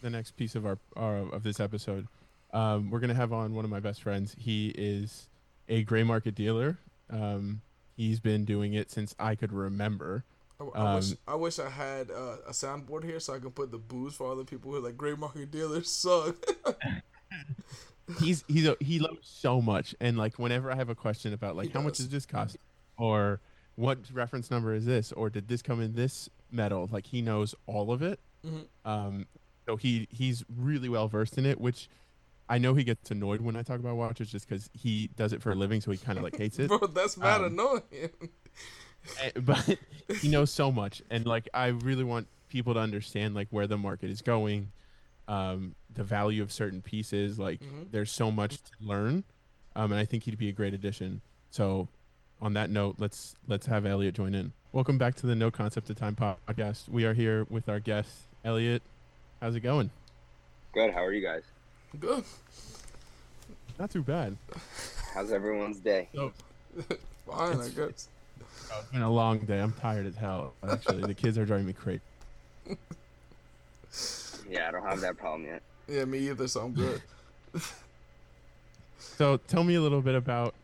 the 0.00 0.10
next 0.10 0.36
piece 0.36 0.54
of 0.54 0.66
our, 0.66 0.78
our 0.96 1.16
of 1.32 1.42
this 1.42 1.60
episode 1.60 2.06
um, 2.52 2.90
we're 2.90 3.00
gonna 3.00 3.14
have 3.14 3.32
on 3.32 3.54
one 3.54 3.64
of 3.64 3.70
my 3.70 3.80
best 3.80 4.02
friends 4.02 4.34
he 4.38 4.68
is 4.76 5.28
a 5.68 5.82
gray 5.82 6.02
market 6.02 6.34
dealer 6.34 6.78
um, 7.10 7.60
he's 7.96 8.20
been 8.20 8.44
doing 8.44 8.74
it 8.74 8.90
since 8.90 9.14
i 9.18 9.34
could 9.34 9.52
remember 9.52 10.24
I, 10.60 10.64
I 10.64 10.80
um, 10.80 10.94
wish 10.96 11.12
I 11.26 11.34
wish 11.34 11.58
I 11.58 11.68
had 11.68 12.10
uh, 12.10 12.36
a 12.46 12.50
soundboard 12.50 13.04
here 13.04 13.20
so 13.20 13.34
I 13.34 13.38
can 13.38 13.50
put 13.50 13.70
the 13.70 13.78
booze 13.78 14.14
for 14.14 14.32
other 14.32 14.44
people 14.44 14.70
who 14.70 14.78
are 14.78 14.80
like 14.80 14.96
gray 14.96 15.14
market 15.14 15.50
dealers 15.50 15.90
suck. 15.90 16.36
he's 18.20 18.44
he's 18.48 18.66
a, 18.66 18.76
he 18.80 18.98
loves 18.98 19.18
so 19.22 19.60
much, 19.60 19.94
and 20.00 20.16
like 20.16 20.38
whenever 20.38 20.70
I 20.70 20.74
have 20.74 20.88
a 20.88 20.94
question 20.94 21.32
about 21.32 21.56
like 21.56 21.68
he 21.68 21.72
how 21.72 21.80
does. 21.80 21.84
much 21.84 21.96
does 21.98 22.08
this 22.08 22.26
cost, 22.26 22.56
or 22.96 23.40
what 23.76 23.98
reference 24.12 24.50
number 24.50 24.74
is 24.74 24.84
this, 24.84 25.12
or 25.12 25.30
did 25.30 25.48
this 25.48 25.62
come 25.62 25.80
in 25.80 25.94
this 25.94 26.28
metal, 26.50 26.88
like 26.90 27.06
he 27.06 27.22
knows 27.22 27.54
all 27.66 27.92
of 27.92 28.02
it. 28.02 28.18
Mm-hmm. 28.44 28.90
Um, 28.90 29.26
so 29.68 29.76
he 29.76 30.08
he's 30.10 30.44
really 30.56 30.88
well 30.88 31.08
versed 31.08 31.36
in 31.36 31.44
it, 31.44 31.60
which 31.60 31.88
I 32.48 32.58
know 32.58 32.74
he 32.74 32.84
gets 32.84 33.10
annoyed 33.10 33.42
when 33.42 33.54
I 33.54 33.62
talk 33.62 33.78
about 33.78 33.96
watches 33.96 34.30
just 34.30 34.48
because 34.48 34.70
he 34.72 35.10
does 35.16 35.34
it 35.34 35.42
for 35.42 35.52
a 35.52 35.54
living, 35.54 35.82
so 35.82 35.90
he 35.90 35.98
kind 35.98 36.16
of 36.16 36.24
like 36.24 36.36
hates 36.36 36.58
it. 36.58 36.68
Bro, 36.78 36.78
that's 36.88 37.16
mad 37.16 37.42
um, 37.42 37.52
annoying. 37.52 37.82
Eh, 39.22 39.30
but 39.40 39.78
he 40.20 40.28
knows 40.28 40.50
so 40.50 40.72
much, 40.72 41.00
and 41.08 41.24
like 41.24 41.48
I 41.54 41.68
really 41.68 42.02
want 42.02 42.26
people 42.48 42.74
to 42.74 42.80
understand 42.80 43.34
like 43.34 43.46
where 43.50 43.66
the 43.66 43.78
market 43.78 44.10
is 44.10 44.20
going, 44.20 44.72
um, 45.28 45.76
the 45.94 46.02
value 46.02 46.42
of 46.42 46.52
certain 46.52 46.82
pieces. 46.82 47.38
Like 47.38 47.60
mm-hmm. 47.60 47.84
there's 47.90 48.10
so 48.10 48.30
much 48.30 48.56
to 48.56 48.70
learn, 48.80 49.24
um, 49.76 49.92
and 49.92 50.00
I 50.00 50.04
think 50.04 50.24
he'd 50.24 50.36
be 50.36 50.48
a 50.48 50.52
great 50.52 50.74
addition. 50.74 51.22
So, 51.50 51.88
on 52.42 52.54
that 52.54 52.70
note, 52.70 52.96
let's 52.98 53.36
let's 53.46 53.66
have 53.66 53.86
Elliot 53.86 54.14
join 54.14 54.34
in. 54.34 54.52
Welcome 54.72 54.98
back 54.98 55.14
to 55.16 55.26
the 55.26 55.36
No 55.36 55.50
Concept 55.50 55.88
of 55.88 55.96
Time 55.96 56.16
podcast. 56.16 56.88
We 56.88 57.06
are 57.06 57.14
here 57.14 57.46
with 57.48 57.68
our 57.68 57.80
guest 57.80 58.10
Elliot. 58.44 58.82
How's 59.40 59.54
it 59.54 59.60
going? 59.60 59.90
Good. 60.72 60.92
How 60.92 61.04
are 61.04 61.12
you 61.12 61.22
guys? 61.22 61.42
Good. 61.98 62.24
Not 63.78 63.90
too 63.90 64.02
bad. 64.02 64.36
How's 65.14 65.30
everyone's 65.32 65.78
day? 65.78 66.08
So, 66.14 66.32
Fine, 67.26 67.60
I 67.60 67.68
guess 67.68 68.08
Oh, 68.70 68.80
it's 68.80 68.90
been 68.90 69.02
a 69.02 69.10
long 69.10 69.38
day. 69.40 69.60
I'm 69.60 69.72
tired 69.72 70.06
as 70.06 70.16
hell. 70.16 70.52
Actually, 70.68 71.02
the 71.02 71.14
kids 71.14 71.38
are 71.38 71.44
driving 71.46 71.66
me 71.66 71.72
crazy. 71.72 72.00
Yeah, 74.50 74.68
I 74.68 74.70
don't 74.70 74.82
have 74.82 75.02
that 75.02 75.18
problem 75.18 75.44
yet. 75.44 75.60
Yeah, 75.88 76.06
me 76.06 76.30
either. 76.30 76.48
So 76.48 76.62
I'm 76.62 76.72
good. 76.72 77.02
So 78.98 79.36
tell 79.36 79.64
me 79.64 79.74
a 79.74 79.80
little 79.80 80.00
bit 80.00 80.14
about 80.14 80.54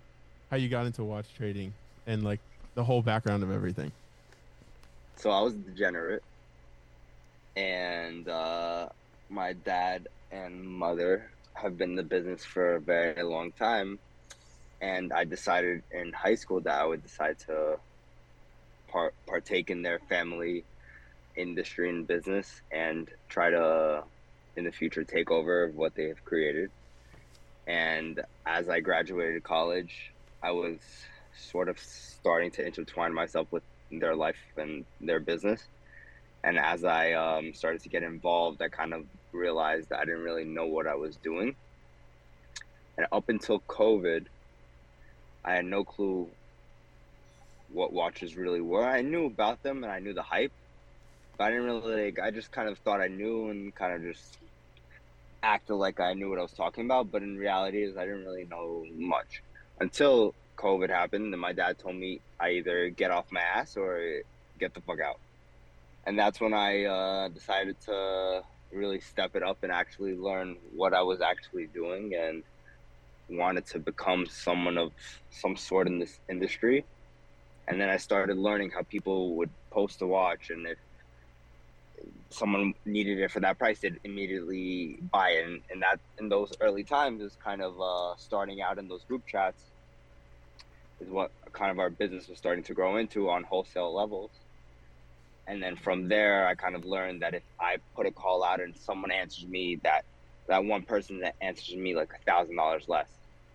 how 0.51 0.57
you 0.57 0.69
got 0.69 0.87
into 0.87 1.03
watch 1.05 1.27
trading 1.37 1.73
and 2.07 2.23
like 2.23 2.39
the 2.75 2.85
whole 2.85 3.03
background 3.03 3.43
of 3.43 3.51
everything. 3.51 3.91
So 5.17 5.31
I 5.31 5.41
was 5.41 5.55
degenerate, 5.55 6.23
and 7.57 8.29
uh, 8.29 8.89
my 9.29 9.53
dad 9.53 10.09
and 10.31 10.65
mother 10.67 11.31
have 11.55 11.77
been 11.77 11.91
in 11.91 11.97
the 11.97 12.03
business 12.03 12.45
for 12.45 12.77
a 12.77 12.81
very 12.81 13.23
long 13.23 13.53
time, 13.53 13.99
and 14.81 15.13
I 15.13 15.25
decided 15.25 15.83
in 15.93 16.13
high 16.13 16.35
school 16.35 16.61
that 16.63 16.81
I 16.81 16.85
would 16.87 17.03
decide 17.03 17.37
to 17.47 17.77
part 18.91 19.15
partake 19.29 19.71
in 19.71 19.83
their 19.83 20.01
family 20.09 20.67
industry 21.37 21.89
and 21.91 22.07
business 22.07 22.49
and 22.73 23.09
try 23.29 23.51
to 23.51 24.03
in 24.57 24.65
the 24.65 24.73
future 24.73 25.05
take 25.05 25.31
over 25.31 25.71
what 25.75 25.95
they 25.97 26.09
have 26.09 26.23
created. 26.25 26.71
And 27.67 28.21
as 28.47 28.69
I 28.69 28.81
graduated 28.81 29.43
college, 29.43 30.13
I 30.43 30.53
was 30.53 30.81
sort 31.37 31.69
of 31.69 31.79
starting 31.79 32.53
to 32.53 32.67
intertwine 32.67 33.15
myself 33.15 33.49
with 33.51 33.65
their 33.91 34.15
life 34.15 34.39
and 34.57 34.85
their 35.01 35.21
business. 35.21 35.63
And 36.45 36.59
as 36.59 36.85
I 36.85 37.13
um, 37.13 37.55
started 37.55 37.83
to 37.85 37.89
get 37.89 38.03
involved, 38.03 38.61
I 38.61 38.69
kind 38.69 38.93
of 38.93 39.07
realized 39.33 39.89
that 39.89 39.99
I 39.99 40.05
didn't 40.05 40.23
really 40.23 40.45
know 40.45 40.67
what 40.67 40.87
I 40.87 40.95
was 40.95 41.17
doing. 41.17 41.57
And 42.99 43.07
up 43.11 43.31
until 43.31 43.61
COVID, 43.61 44.27
I 45.43 45.55
had 45.55 45.65
no 45.65 45.85
clue 45.85 46.29
what 47.73 47.95
watches 47.95 48.37
really 48.37 48.61
were. 48.61 48.85
I 48.85 49.01
knew 49.01 49.25
about 49.25 49.63
them 49.63 49.83
and 49.85 49.93
I 49.93 50.01
knew 50.01 50.13
the 50.13 50.23
hype, 50.23 50.53
but 51.39 51.45
I 51.45 51.51
didn't 51.51 51.65
really 51.65 52.05
like. 52.05 52.19
I 52.21 52.31
just 52.31 52.53
kind 52.53 52.69
of 52.69 52.79
thought 52.79 53.01
I 53.01 53.09
knew 53.09 53.49
and 53.49 53.75
kind 53.75 53.95
of 53.95 54.03
just 54.03 54.39
acted 55.43 55.75
like 55.75 55.99
I 55.99 56.13
knew 56.13 56.29
what 56.29 56.39
I 56.39 56.43
was 56.43 56.53
talking 56.53 56.85
about. 56.85 57.11
But 57.11 57.23
in 57.23 57.39
reality, 57.39 57.83
is 57.83 57.97
I 57.97 58.05
didn't 58.05 58.27
really 58.27 58.45
know 58.45 58.85
much 58.95 59.43
until 59.81 60.35
COVID 60.59 60.91
happened, 60.91 61.33
and 61.33 61.41
my 61.41 61.55
dad 61.55 61.79
told 61.79 61.97
me 61.97 62.21
I 62.39 62.51
either 62.51 62.91
get 62.91 63.11
off 63.11 63.33
my 63.33 63.41
ass 63.41 63.79
or 63.79 64.21
get 64.59 64.75
the 64.75 64.83
fuck 64.83 65.01
out. 65.01 65.19
And 66.07 66.19
that's 66.19 66.41
when 66.41 66.53
I 66.53 66.85
uh, 66.85 67.29
decided 67.29 67.81
to 67.83 68.43
really 68.73 69.01
step 69.01 69.37
it 69.37 69.43
up 69.43 69.59
and 69.63 69.73
actually 69.73 70.15
learn 70.15 70.57
what 70.75 70.93
I 70.93 71.03
was 71.03 71.21
actually 71.21 71.67
doing 71.67 72.15
and 72.15 72.43
wanted 73.31 73.67
to 73.67 73.79
become 73.79 74.27
someone 74.27 74.77
of 74.77 74.93
some 75.31 75.57
sort 75.57 75.87
in 75.87 75.99
this 75.99 76.21
industry. 76.29 76.85
And 77.67 77.81
then 77.81 77.89
I 77.89 77.97
started 77.97 78.37
learning 78.37 78.71
how 78.71 78.83
people 78.83 79.37
would 79.37 79.49
post 79.71 80.03
a 80.03 80.07
watch, 80.07 80.51
and 80.51 80.67
if 80.67 80.77
someone 82.29 82.75
needed 82.85 83.19
it 83.21 83.31
for 83.31 83.41
that 83.41 83.59
price, 83.59 83.81
they'd 83.81 83.99
immediately 84.05 84.99
buy 85.11 85.31
it. 85.31 85.47
And, 85.47 85.61
and 85.71 85.83
that 85.83 85.99
in 86.19 86.29
those 86.29 86.53
early 86.61 86.85
times 86.85 87.23
is 87.23 87.37
kind 87.43 87.63
of 87.63 87.81
uh, 87.81 88.17
starting 88.19 88.61
out 88.61 88.79
in 88.79 88.89
those 88.89 89.05
group 89.05 89.27
chats 89.27 89.63
is 91.01 91.09
what 91.09 91.31
kind 91.53 91.71
of 91.71 91.79
our 91.79 91.91
business 91.91 92.29
was 92.29 92.37
starting 92.37 92.65
to 92.65 92.75
grow 92.75 92.97
into 92.97 93.31
on 93.31 93.45
wholesale 93.45 93.95
levels. 93.95 94.31
And 95.47 95.63
then 95.63 95.77
from 95.77 96.09
there, 96.09 96.47
I 96.47 96.55
kind 96.55 96.75
of 96.75 96.85
learned 96.85 97.23
that 97.23 97.35
if 97.35 97.43
I 97.61 97.77
put 97.95 98.07
a 98.07 98.11
call 98.11 98.43
out 98.43 98.61
and 98.61 98.75
someone 98.77 99.11
answers 99.11 99.47
me, 99.47 99.79
that 99.83 100.05
that 100.49 100.65
one 100.65 100.83
person 100.83 101.21
that 101.21 101.35
answers 101.41 101.77
me 101.77 101.95
like 101.95 102.11
a 102.15 102.31
thousand 102.31 102.57
dollars 102.57 102.85
less, 102.89 103.09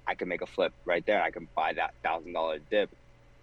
I 0.07 0.15
can 0.15 0.27
make 0.27 0.41
a 0.41 0.47
flip 0.47 0.73
right 0.85 1.05
there. 1.05 1.21
I 1.21 1.31
can 1.31 1.47
buy 1.55 1.73
that 1.73 1.93
thousand 2.03 2.33
dollar 2.33 2.59
dip 2.69 2.89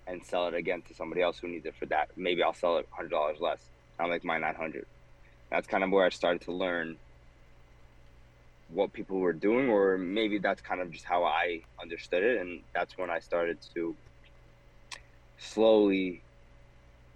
and 0.06 0.24
sell 0.24 0.46
it 0.48 0.54
again 0.54 0.82
to 0.82 0.94
somebody 0.94 1.22
else 1.22 1.38
who 1.38 1.48
needs 1.48 1.66
it 1.66 1.74
for 1.78 1.86
that. 1.86 2.10
Maybe 2.16 2.42
I'll 2.42 2.54
sell 2.54 2.78
it 2.78 2.88
hundred 2.90 3.10
dollars 3.10 3.38
less. 3.40 3.60
I'll 3.98 4.08
make 4.08 4.24
my 4.24 4.38
nine 4.38 4.54
hundred. 4.54 4.86
That's 5.50 5.66
kind 5.66 5.84
of 5.84 5.90
where 5.90 6.04
I 6.04 6.10
started 6.10 6.42
to 6.42 6.52
learn 6.52 6.96
what 8.68 8.92
people 8.92 9.18
were 9.18 9.32
doing, 9.32 9.68
or 9.68 9.96
maybe 9.96 10.38
that's 10.38 10.60
kind 10.60 10.80
of 10.80 10.90
just 10.90 11.04
how 11.04 11.24
I 11.24 11.62
understood 11.80 12.22
it, 12.22 12.40
and 12.40 12.62
that's 12.74 12.98
when 12.98 13.10
I 13.10 13.20
started 13.20 13.58
to 13.74 13.94
slowly 15.38 16.22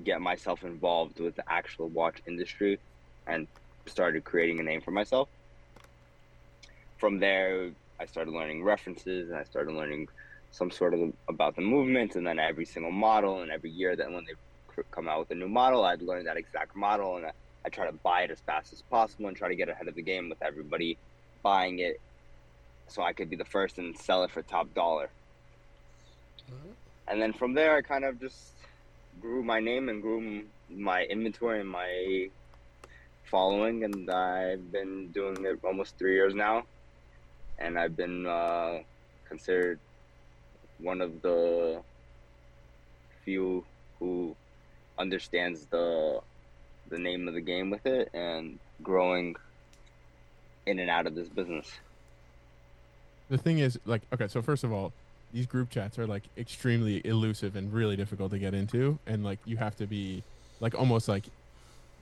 get 0.04 0.20
myself 0.20 0.62
involved 0.64 1.20
with 1.20 1.36
the 1.36 1.44
actual 1.50 1.88
watch 1.88 2.20
industry 2.26 2.78
and 3.26 3.46
started 3.86 4.24
creating 4.24 4.60
a 4.60 4.62
name 4.62 4.80
for 4.80 4.90
myself. 4.90 5.28
From 6.98 7.18
there, 7.18 7.70
I 7.98 8.06
started 8.06 8.32
learning 8.32 8.62
references 8.64 9.30
and 9.30 9.38
I 9.38 9.44
started 9.44 9.74
learning 9.74 10.08
some 10.52 10.70
sort 10.70 10.94
of 10.94 11.12
about 11.28 11.54
the 11.54 11.62
movement 11.62 12.16
and 12.16 12.26
then 12.26 12.38
every 12.38 12.64
single 12.64 12.90
model 12.92 13.42
and 13.42 13.50
every 13.50 13.70
year 13.70 13.94
that 13.96 14.10
when 14.10 14.24
they 14.24 14.34
come 14.90 15.08
out 15.08 15.20
with 15.20 15.30
a 15.30 15.34
new 15.34 15.48
model, 15.48 15.84
I'd 15.84 16.02
learn 16.02 16.24
that 16.24 16.36
exact 16.36 16.74
model 16.74 17.16
and 17.16 17.26
I, 17.26 17.32
I 17.64 17.68
try 17.68 17.86
to 17.86 17.92
buy 17.92 18.22
it 18.22 18.30
as 18.30 18.40
fast 18.40 18.72
as 18.72 18.82
possible 18.82 19.28
and 19.28 19.36
try 19.36 19.48
to 19.48 19.54
get 19.56 19.68
ahead 19.68 19.88
of 19.88 19.94
the 19.94 20.02
game 20.02 20.28
with 20.28 20.42
everybody 20.42 20.98
buying 21.42 21.78
it 21.78 22.00
so 22.88 23.02
I 23.02 23.12
could 23.12 23.30
be 23.30 23.36
the 23.36 23.44
first 23.44 23.78
and 23.78 23.96
sell 23.96 24.24
it 24.24 24.30
for 24.30 24.42
top 24.42 24.72
dollar. 24.74 25.10
Mhm. 26.50 26.74
And 27.08 27.20
then 27.20 27.32
from 27.32 27.54
there, 27.54 27.76
I 27.76 27.82
kind 27.82 28.04
of 28.04 28.20
just 28.20 28.54
grew 29.20 29.42
my 29.42 29.60
name 29.60 29.88
and 29.88 30.02
grew 30.02 30.44
my 30.68 31.04
inventory 31.04 31.60
and 31.60 31.68
my 31.68 32.28
following. 33.24 33.84
And 33.84 34.10
I've 34.10 34.70
been 34.70 35.08
doing 35.12 35.44
it 35.44 35.58
almost 35.64 35.98
three 35.98 36.14
years 36.14 36.34
now. 36.34 36.64
And 37.58 37.78
I've 37.78 37.96
been 37.96 38.26
uh, 38.26 38.78
considered 39.28 39.78
one 40.78 41.00
of 41.00 41.22
the 41.22 41.82
few 43.24 43.64
who 43.98 44.34
understands 44.98 45.66
the 45.66 46.20
the 46.88 46.98
name 46.98 47.28
of 47.28 47.34
the 47.34 47.40
game 47.40 47.70
with 47.70 47.86
it 47.86 48.10
and 48.14 48.58
growing 48.82 49.36
in 50.66 50.78
and 50.78 50.90
out 50.90 51.06
of 51.06 51.14
this 51.14 51.28
business. 51.28 51.70
The 53.28 53.38
thing 53.38 53.60
is, 53.60 53.78
like, 53.86 54.02
okay, 54.12 54.26
so 54.26 54.42
first 54.42 54.64
of 54.64 54.72
all, 54.72 54.92
these 55.32 55.46
group 55.46 55.70
chats 55.70 55.98
are 55.98 56.06
like 56.06 56.24
extremely 56.36 57.00
elusive 57.06 57.56
and 57.56 57.72
really 57.72 57.96
difficult 57.96 58.30
to 58.32 58.38
get 58.38 58.54
into, 58.54 58.98
and 59.06 59.24
like 59.24 59.38
you 59.44 59.56
have 59.56 59.76
to 59.76 59.86
be 59.86 60.22
like 60.60 60.74
almost 60.74 61.08
like 61.08 61.24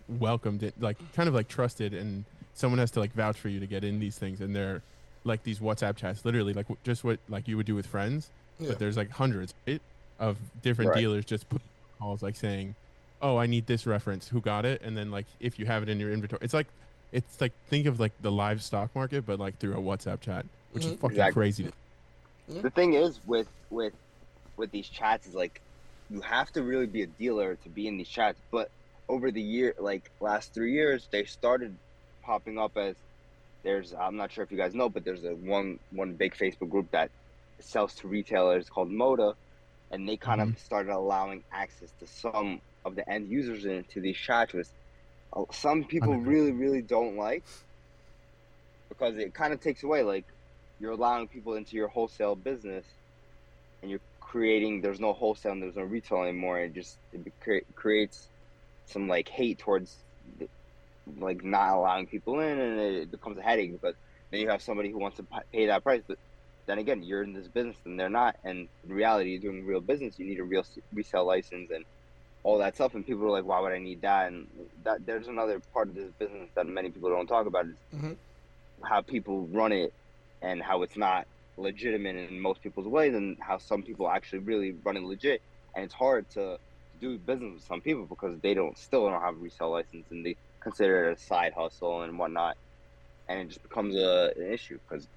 welcomed, 0.09 0.73
like 0.81 0.97
kind 1.15 1.29
of 1.29 1.35
like 1.35 1.49
trusted, 1.49 1.95
and 1.95 2.25
someone 2.55 2.79
has 2.79 2.91
to 2.93 3.01
like 3.01 3.13
vouch 3.13 3.39
for 3.39 3.49
you 3.49 3.61
to 3.61 3.67
get 3.67 3.85
in 3.85 4.01
these 4.01 4.19
things, 4.19 4.41
and 4.41 4.55
they're 4.55 4.83
like 5.25 5.43
these 5.45 5.59
WhatsApp 5.59 5.97
chats, 5.97 6.25
literally 6.25 6.53
like 6.53 6.67
w- 6.67 6.79
just 6.85 7.05
what 7.05 7.19
like 7.29 7.47
you 7.49 7.57
would 7.57 7.67
do 7.67 7.75
with 7.75 7.87
friends, 7.87 8.31
Yeah. 8.59 8.69
but 8.71 8.79
there's 8.79 8.97
like 8.97 9.11
hundreds 9.11 9.53
right, 9.67 9.83
of 10.19 10.37
different 10.63 10.91
Right. 10.93 11.01
dealers 11.01 11.25
just 11.25 11.49
put 11.49 11.61
calls 11.99 12.23
like 12.23 12.37
saying, 12.37 12.75
"Oh, 13.21 13.37
I 13.37 13.47
need 13.47 13.67
this 13.67 13.87
reference. 13.87 14.29
Who 14.29 14.41
got 14.41 14.65
it?" 14.65 14.81
And 14.83 14.97
then 14.97 15.11
like 15.11 15.27
if 15.41 15.59
you 15.59 15.67
have 15.67 15.83
it 15.83 15.89
in 15.89 16.01
your 16.01 16.13
inventory, 16.13 16.41
it's 16.43 16.55
like 16.55 16.69
it's 17.13 17.41
like 17.41 17.53
think 17.69 17.87
of 17.87 17.99
like 18.01 18.13
the 18.23 18.31
live 18.33 18.63
stock 18.63 18.95
market, 18.95 19.27
but 19.27 19.39
like 19.39 19.59
through 19.59 19.75
a 19.75 19.81
WhatsApp 19.81 20.21
chat, 20.21 20.47
which 20.73 20.85
is 20.85 20.93
Mhm. 20.93 21.01
fucking 21.01 21.11
Exactly. 21.17 21.33
crazy. 21.41 21.71
The 22.49 22.71
thing 22.71 22.95
is 22.95 23.21
with 23.25 23.49
with 23.71 23.95
with 24.57 24.71
these 24.71 24.89
chats 24.89 25.27
is 25.27 25.35
like 25.35 25.61
you 26.09 26.21
have 26.23 26.51
to 26.53 26.63
really 26.63 26.87
be 26.87 27.03
a 27.03 27.07
dealer 27.07 27.57
to 27.57 27.69
be 27.69 27.87
in 27.87 27.99
these 27.99 28.09
chats 28.09 28.41
but 28.51 28.69
over 29.09 29.31
the 29.31 29.43
year 29.43 29.75
like 29.79 30.11
last 30.21 30.55
three 30.55 30.73
years 30.73 31.09
they 31.13 31.25
started 31.25 31.79
popping 32.25 32.59
up 32.59 32.73
as 32.77 32.97
there's 33.65 33.93
i'm 34.01 34.17
not 34.17 34.33
sure 34.33 34.45
if 34.45 34.51
you 34.51 34.59
guys 34.59 34.75
know 34.75 34.89
but 34.89 35.05
there's 35.05 35.25
a 35.25 35.35
one 35.35 35.79
one 35.91 36.15
big 36.15 36.35
facebook 36.35 36.71
group 36.71 36.89
that 36.93 37.11
sells 37.61 37.95
to 37.95 38.09
retailers 38.09 38.69
called 38.69 38.91
moda 38.91 39.35
and 39.91 40.09
they 40.09 40.17
kind 40.17 40.41
of 40.41 40.59
started 40.59 40.93
allowing 40.93 41.43
access 41.53 41.93
to 41.99 42.07
some 42.07 42.61
of 42.85 42.95
the 42.95 43.09
end 43.11 43.29
users 43.29 43.65
into 43.67 44.01
these 44.01 44.17
chats 44.17 44.55
which 44.55 44.69
uh, 45.37 45.43
some 45.53 45.85
people 45.85 46.17
really 46.17 46.53
really 46.53 46.83
don't 46.83 47.17
like 47.17 47.45
because 48.89 49.17
it 49.19 49.35
kind 49.35 49.53
of 49.53 49.61
takes 49.61 49.83
away 49.83 50.03
like 50.03 50.27
you're 50.79 50.93
allowing 50.93 51.29
people 51.29 51.55
into 51.55 51.77
your 51.77 51.89
wholesale 51.89 52.37
business 52.37 52.87
and 53.83 53.91
you're 53.91 54.03
creating 54.21 54.83
there's 54.83 55.01
no 55.01 55.13
wholesale 55.13 55.53
and 55.53 55.63
there's 55.63 55.77
no 55.77 55.83
retail 55.83 56.23
anymore. 56.23 56.59
And 56.61 56.77
it 56.77 56.81
just 56.81 57.01
it 57.13 57.35
cre- 57.41 57.73
creates 57.77 58.31
some 58.87 59.09
like 59.09 59.29
hate 59.29 59.61
towards 59.61 60.05
the, 60.39 60.49
like 61.07 61.45
not 61.45 61.77
allowing 61.77 62.07
people 62.09 62.41
in 62.41 62.59
and 62.61 62.81
it 62.81 63.11
becomes 63.11 63.39
a 63.39 63.43
headache. 63.43 63.73
But 63.83 63.97
then 64.33 64.41
you 64.41 64.51
have 64.51 64.63
somebody 64.63 64.91
who 64.91 65.01
wants 65.01 65.19
to 65.19 65.27
pay 65.53 65.67
that 65.67 65.85
price 65.85 66.03
but 66.09 66.19
then 66.67 66.79
again 66.79 67.03
you're 67.03 67.25
in 67.25 67.35
this 67.35 67.49
business 67.49 67.79
and 67.87 68.01
they're 68.01 68.11
not. 68.11 68.37
And 68.45 68.69
in 68.85 68.91
reality 68.93 69.33
you're 69.33 69.53
doing 69.53 69.65
real 69.67 69.81
business. 69.83 70.19
You 70.19 70.27
need 70.27 70.41
a 70.41 70.45
real 70.45 70.65
resale 70.93 71.27
license 71.27 71.71
and 71.73 71.87
all 72.45 72.59
that 72.59 72.77
stuff. 72.77 72.95
And 72.95 73.07
people 73.07 73.25
are 73.27 73.31
like 73.31 73.45
why 73.45 73.61
would 73.61 73.73
i 73.73 73.79
need 73.81 74.03
that? 74.03 74.29
And 74.29 74.49
that 74.83 75.07
there's 75.07 75.29
another 75.29 75.63
part 75.75 75.89
of 75.91 75.97
this 75.97 76.13
business 76.19 76.51
that 76.57 76.67
many 76.67 76.91
people 76.93 77.11
don't 77.11 77.27
talk 77.29 77.47
about 77.47 77.67
is 77.67 77.79
Mhm. 77.93 78.19
how 78.85 79.03
people 79.03 79.49
run 79.49 79.73
it 79.73 79.95
and 80.43 80.63
how 80.63 80.83
it's 80.83 80.97
not 80.97 81.27
legitimate 81.57 82.17
in 82.17 82.41
most 82.41 82.63
people's 82.63 82.89
ways 82.89 83.15
and 83.15 83.37
how 83.41 83.59
some 83.59 83.83
people 83.83 84.09
actually 84.09 84.41
really 84.41 84.75
run 84.85 84.97
it 84.97 85.03
legit 85.03 85.43
and 85.75 85.85
it's 85.85 85.95
hard 85.95 86.29
to 86.31 86.57
do 87.01 87.19
business 87.19 87.55
with 87.55 87.65
some 87.65 87.81
people 87.81 88.07
because 88.07 88.41
they 88.43 88.55
don't 88.55 88.79
still 88.79 89.09
don't 89.09 89.23
have 89.23 89.35
a 89.35 89.39
resale 89.39 89.73
license 89.73 90.07
and 90.11 90.25
they 90.25 90.37
consider 90.63 91.11
it 91.11 91.15
a 91.15 91.21
side 91.21 91.53
hustle 91.57 92.03
and 92.03 92.19
whatnot 92.19 92.57
and 93.29 93.41
it 93.41 93.49
just 93.49 93.63
becomes 93.63 93.97
a, 93.97 94.33
an 94.37 94.53
issue 94.53 94.79
because 94.89 95.09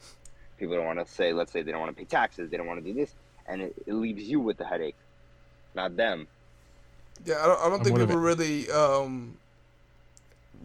people 0.59 0.75
don't 0.75 0.85
want 0.87 0.99
to 0.99 1.13
say 1.13 1.33
let's 1.33 1.53
say 1.53 1.63
they 1.63 1.71
don't 1.71 1.81
want 1.81 1.95
to 1.95 1.99
pay 1.99 2.05
taxes 2.07 2.49
they 2.49 2.57
don't 2.57 2.67
want 2.67 2.83
to 2.83 2.93
do 2.93 2.99
this 2.99 3.15
and 3.47 3.61
it, 3.61 3.73
it 3.87 3.93
leaves 3.93 4.23
you 4.23 4.39
with 4.39 4.57
the 4.57 4.65
headache 4.65 4.97
not 5.75 5.97
them. 5.97 6.27
Yeah, 7.25 7.43
I 7.43 7.47
don't, 7.47 7.61
I 7.61 7.69
don't 7.69 7.83
think 7.83 7.97
people 7.97 8.17
it. 8.17 8.19
really 8.19 8.71
um 8.71 9.40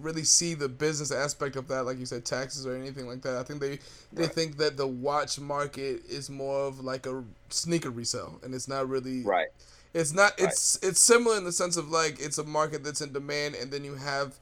really 0.00 0.24
see 0.24 0.54
the 0.54 0.68
business 0.68 1.10
aspect 1.12 1.56
of 1.56 1.68
that, 1.68 1.84
like 1.84 1.98
you 1.98 2.06
said, 2.06 2.24
taxes 2.24 2.66
or 2.66 2.76
anything 2.76 3.06
like 3.06 3.22
that. 3.22 3.36
I 3.36 3.42
think 3.42 3.60
they 3.60 3.78
they 4.14 4.26
Right. 4.26 4.28
think 4.28 4.56
that 4.58 4.76
the 4.76 4.86
watch 4.86 5.38
market 5.40 6.02
is 6.08 6.30
more 6.30 6.60
of 6.66 6.80
like 6.80 7.06
a 7.06 7.24
sneaker 7.50 7.90
resale, 7.90 8.40
and 8.42 8.54
it's 8.54 8.68
not 8.68 8.88
really. 8.88 9.24
Right. 9.24 9.48
It's 9.94 10.12
not. 10.12 10.32
Right. 10.38 10.48
It's 10.48 10.78
it's 10.82 11.00
similar 11.00 11.36
in 11.38 11.44
the 11.44 11.52
sense 11.52 11.76
of 11.76 11.88
like 11.90 12.20
it's 12.20 12.38
a 12.38 12.44
market 12.44 12.84
that's 12.84 13.00
in 13.00 13.12
demand, 13.12 13.54
and 13.54 13.70
then 13.70 13.84
you 13.84 13.94
have 13.96 14.36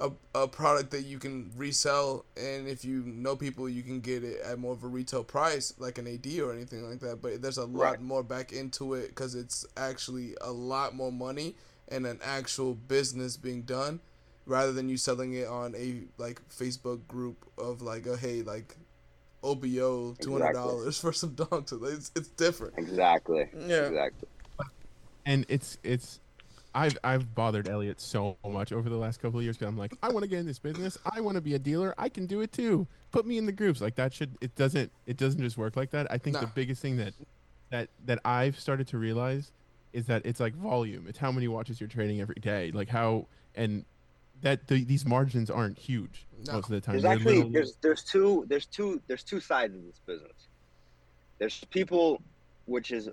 a, 0.00 0.10
a 0.34 0.46
product 0.46 0.90
that 0.90 1.02
you 1.04 1.18
can 1.18 1.50
resell, 1.56 2.24
and 2.36 2.68
if 2.68 2.84
you 2.84 3.02
know 3.06 3.34
people, 3.34 3.68
you 3.68 3.82
can 3.82 4.00
get 4.00 4.22
it 4.24 4.40
at 4.42 4.58
more 4.58 4.72
of 4.74 4.84
a 4.84 4.86
retail 4.86 5.24
price, 5.24 5.72
like 5.78 5.96
an 5.98 6.06
AD 6.06 6.26
or 6.40 6.52
anything 6.52 6.88
like 6.88 7.00
that. 7.00 7.22
But 7.22 7.40
there's 7.42 7.56
a 7.58 7.64
lot 7.64 8.00
Right. 8.00 8.00
more 8.02 8.22
back 8.22 8.52
into 8.52 8.94
it 8.94 9.08
because 9.08 9.34
it's 9.34 9.64
actually 9.76 10.34
a 10.42 10.52
lot 10.52 10.94
more 10.94 11.12
money 11.12 11.54
and 11.88 12.06
an 12.06 12.18
actual 12.22 12.74
business 12.74 13.36
being 13.38 13.62
done, 13.62 14.00
rather 14.46 14.72
than 14.72 14.88
you 14.88 14.96
selling 14.96 15.34
it 15.34 15.46
on 15.46 15.74
a 15.76 16.02
like 16.18 16.40
Facebook 16.48 17.06
group 17.08 17.44
of 17.58 17.82
like 17.82 18.06
a 18.06 18.16
hey 18.16 18.42
like. 18.42 18.76
OBO 19.42 20.14
two 20.14 20.32
hundred 20.32 20.54
dollars 20.54 20.98
for 20.98 21.12
some 21.12 21.34
donks. 21.34 21.72
It's 21.82 22.10
it's 22.16 22.28
different. 22.28 22.74
Exactly. 22.78 23.48
Yeah. 23.54 23.82
Exactly. 23.82 24.28
and 25.24 25.46
it's 25.48 25.78
it's 25.84 26.18
I've 26.76 26.98
I've 27.02 27.34
bothered 27.34 27.68
Elliot 27.68 28.00
so 28.00 28.36
much 28.46 28.70
over 28.70 28.88
the 28.88 28.96
last 28.96 29.20
couple 29.20 29.38
of 29.38 29.44
years 29.44 29.56
because 29.56 29.68
I'm 29.68 29.78
like 29.78 29.92
I 30.02 30.10
want 30.10 30.24
to 30.24 30.28
get 30.28 30.40
in 30.40 30.46
this 30.46 30.58
business 30.58 30.98
I 31.10 31.20
want 31.22 31.36
to 31.36 31.40
be 31.40 31.54
a 31.54 31.58
dealer 31.58 31.94
I 31.96 32.10
can 32.10 32.26
do 32.26 32.42
it 32.42 32.52
too 32.52 32.86
put 33.12 33.26
me 33.26 33.38
in 33.38 33.46
the 33.46 33.52
groups 33.52 33.80
like 33.80 33.94
that 33.94 34.12
should 34.12 34.36
it 34.42 34.54
doesn't 34.56 34.92
it 35.06 35.16
doesn't 35.16 35.40
just 35.40 35.56
work 35.56 35.74
like 35.74 35.90
that 35.92 36.06
I 36.10 36.18
think 36.18 36.38
the 36.38 36.50
biggest 36.54 36.82
thing 36.82 36.98
that 36.98 37.14
that 37.70 37.88
that 38.04 38.18
I've 38.26 38.60
started 38.60 38.86
to 38.88 38.98
realize 38.98 39.52
is 39.94 40.06
that 40.06 40.26
it's 40.26 40.38
like 40.38 40.54
volume 40.54 41.06
it's 41.08 41.18
how 41.18 41.32
many 41.32 41.48
watches 41.48 41.80
you're 41.80 41.88
trading 41.88 42.20
every 42.20 42.34
day 42.34 42.70
like 42.72 42.88
how 42.88 43.26
and 43.54 43.84
that 44.42 44.66
the, 44.68 44.84
these 44.84 45.04
margins 45.06 45.50
aren't 45.50 45.78
huge 45.78 46.26
No. 46.46 46.54
most 46.54 46.64
of 46.64 46.70
the 46.70 46.80
time 46.80 46.92
There's 46.94 47.02
They're 47.02 47.12
actually 47.12 47.36
little- 47.36 47.50
there's 47.52 47.76
there's 47.82 48.02
two 48.04 48.44
there's 48.48 48.66
two 48.66 49.00
there's 49.06 49.22
two 49.22 49.40
sides 49.40 49.74
of 49.74 49.84
this 49.84 50.00
business. 50.06 50.48
There's 51.38 51.62
people, 51.70 52.22
which 52.66 52.90
is 52.92 53.08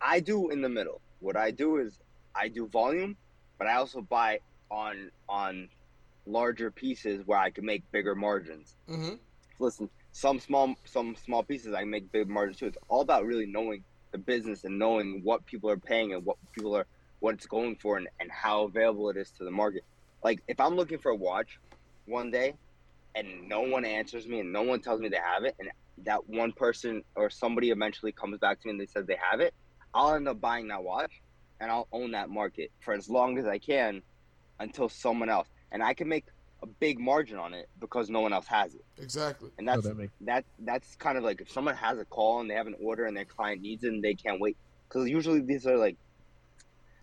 I 0.00 0.20
do 0.20 0.50
in 0.50 0.60
the 0.62 0.68
middle. 0.68 1.00
What 1.20 1.36
I 1.36 1.50
do 1.50 1.76
is 1.78 1.98
I 2.34 2.48
do 2.48 2.66
volume, 2.66 3.16
but 3.58 3.66
I 3.66 3.74
also 3.74 4.00
buy 4.00 4.40
on 4.70 5.10
on 5.28 5.68
larger 6.26 6.70
pieces 6.70 7.26
where 7.26 7.38
I 7.38 7.50
can 7.50 7.64
make 7.64 7.90
bigger 7.90 8.14
margins. 8.14 8.74
Mm-hmm. 8.88 9.14
Listen, 9.58 9.88
some 10.12 10.38
small 10.40 10.74
some 10.84 11.16
small 11.16 11.42
pieces 11.42 11.74
I 11.74 11.84
make 11.84 12.10
big 12.12 12.28
margins 12.28 12.58
too. 12.58 12.66
It's 12.66 12.78
all 12.88 13.00
about 13.00 13.24
really 13.24 13.46
knowing 13.46 13.82
the 14.12 14.18
business 14.18 14.64
and 14.64 14.78
knowing 14.78 15.20
what 15.22 15.44
people 15.46 15.70
are 15.70 15.76
paying 15.76 16.12
and 16.14 16.24
what 16.24 16.36
people 16.52 16.74
are 16.76 16.86
what 17.20 17.34
it's 17.34 17.46
going 17.46 17.76
for 17.76 17.96
and, 17.96 18.08
and 18.20 18.30
how 18.30 18.62
available 18.64 19.10
it 19.10 19.16
is 19.16 19.30
to 19.32 19.44
the 19.44 19.50
market. 19.50 19.84
Like 20.22 20.42
if 20.48 20.60
I'm 20.60 20.74
looking 20.76 20.98
for 20.98 21.10
a 21.10 21.16
watch 21.16 21.58
one 22.06 22.30
day 22.30 22.54
and 23.14 23.48
no 23.48 23.62
one 23.62 23.84
answers 23.84 24.26
me 24.26 24.40
and 24.40 24.52
no 24.52 24.62
one 24.62 24.80
tells 24.80 25.00
me 25.00 25.08
they 25.08 25.16
have 25.16 25.44
it 25.44 25.54
and 25.58 25.70
that 26.04 26.28
one 26.28 26.52
person 26.52 27.02
or 27.16 27.30
somebody 27.30 27.70
eventually 27.70 28.12
comes 28.12 28.38
back 28.38 28.60
to 28.60 28.68
me 28.68 28.72
and 28.72 28.80
they 28.80 28.86
said 28.86 29.06
they 29.06 29.18
have 29.30 29.40
it, 29.40 29.54
I'll 29.94 30.14
end 30.14 30.28
up 30.28 30.40
buying 30.40 30.68
that 30.68 30.82
watch 30.82 31.20
and 31.60 31.70
I'll 31.70 31.88
own 31.92 32.12
that 32.12 32.30
market 32.30 32.70
for 32.80 32.94
as 32.94 33.08
long 33.08 33.38
as 33.38 33.46
I 33.46 33.58
can 33.58 34.02
until 34.60 34.88
someone 34.88 35.28
else 35.28 35.48
and 35.72 35.82
I 35.82 35.94
can 35.94 36.08
make 36.08 36.26
a 36.62 36.66
big 36.66 36.98
margin 36.98 37.38
on 37.38 37.54
it 37.54 37.68
because 37.80 38.10
no 38.10 38.20
one 38.20 38.32
else 38.32 38.46
has 38.46 38.74
it. 38.74 38.84
Exactly. 39.00 39.50
And 39.58 39.68
that's 39.68 39.84
that 39.84 39.96
makes- 39.96 40.12
that 40.22 40.44
that's 40.60 40.96
kind 40.96 41.16
of 41.16 41.24
like 41.24 41.40
if 41.40 41.50
someone 41.50 41.76
has 41.76 41.98
a 41.98 42.04
call 42.04 42.40
and 42.40 42.50
they 42.50 42.54
have 42.54 42.66
an 42.66 42.74
order 42.82 43.06
and 43.06 43.16
their 43.16 43.24
client 43.24 43.62
needs 43.62 43.84
it 43.84 43.92
and 43.92 44.02
they 44.02 44.14
can't 44.14 44.40
wait 44.40 44.56
because 44.88 45.08
usually 45.08 45.40
these 45.40 45.66
are 45.66 45.76
like 45.76 45.96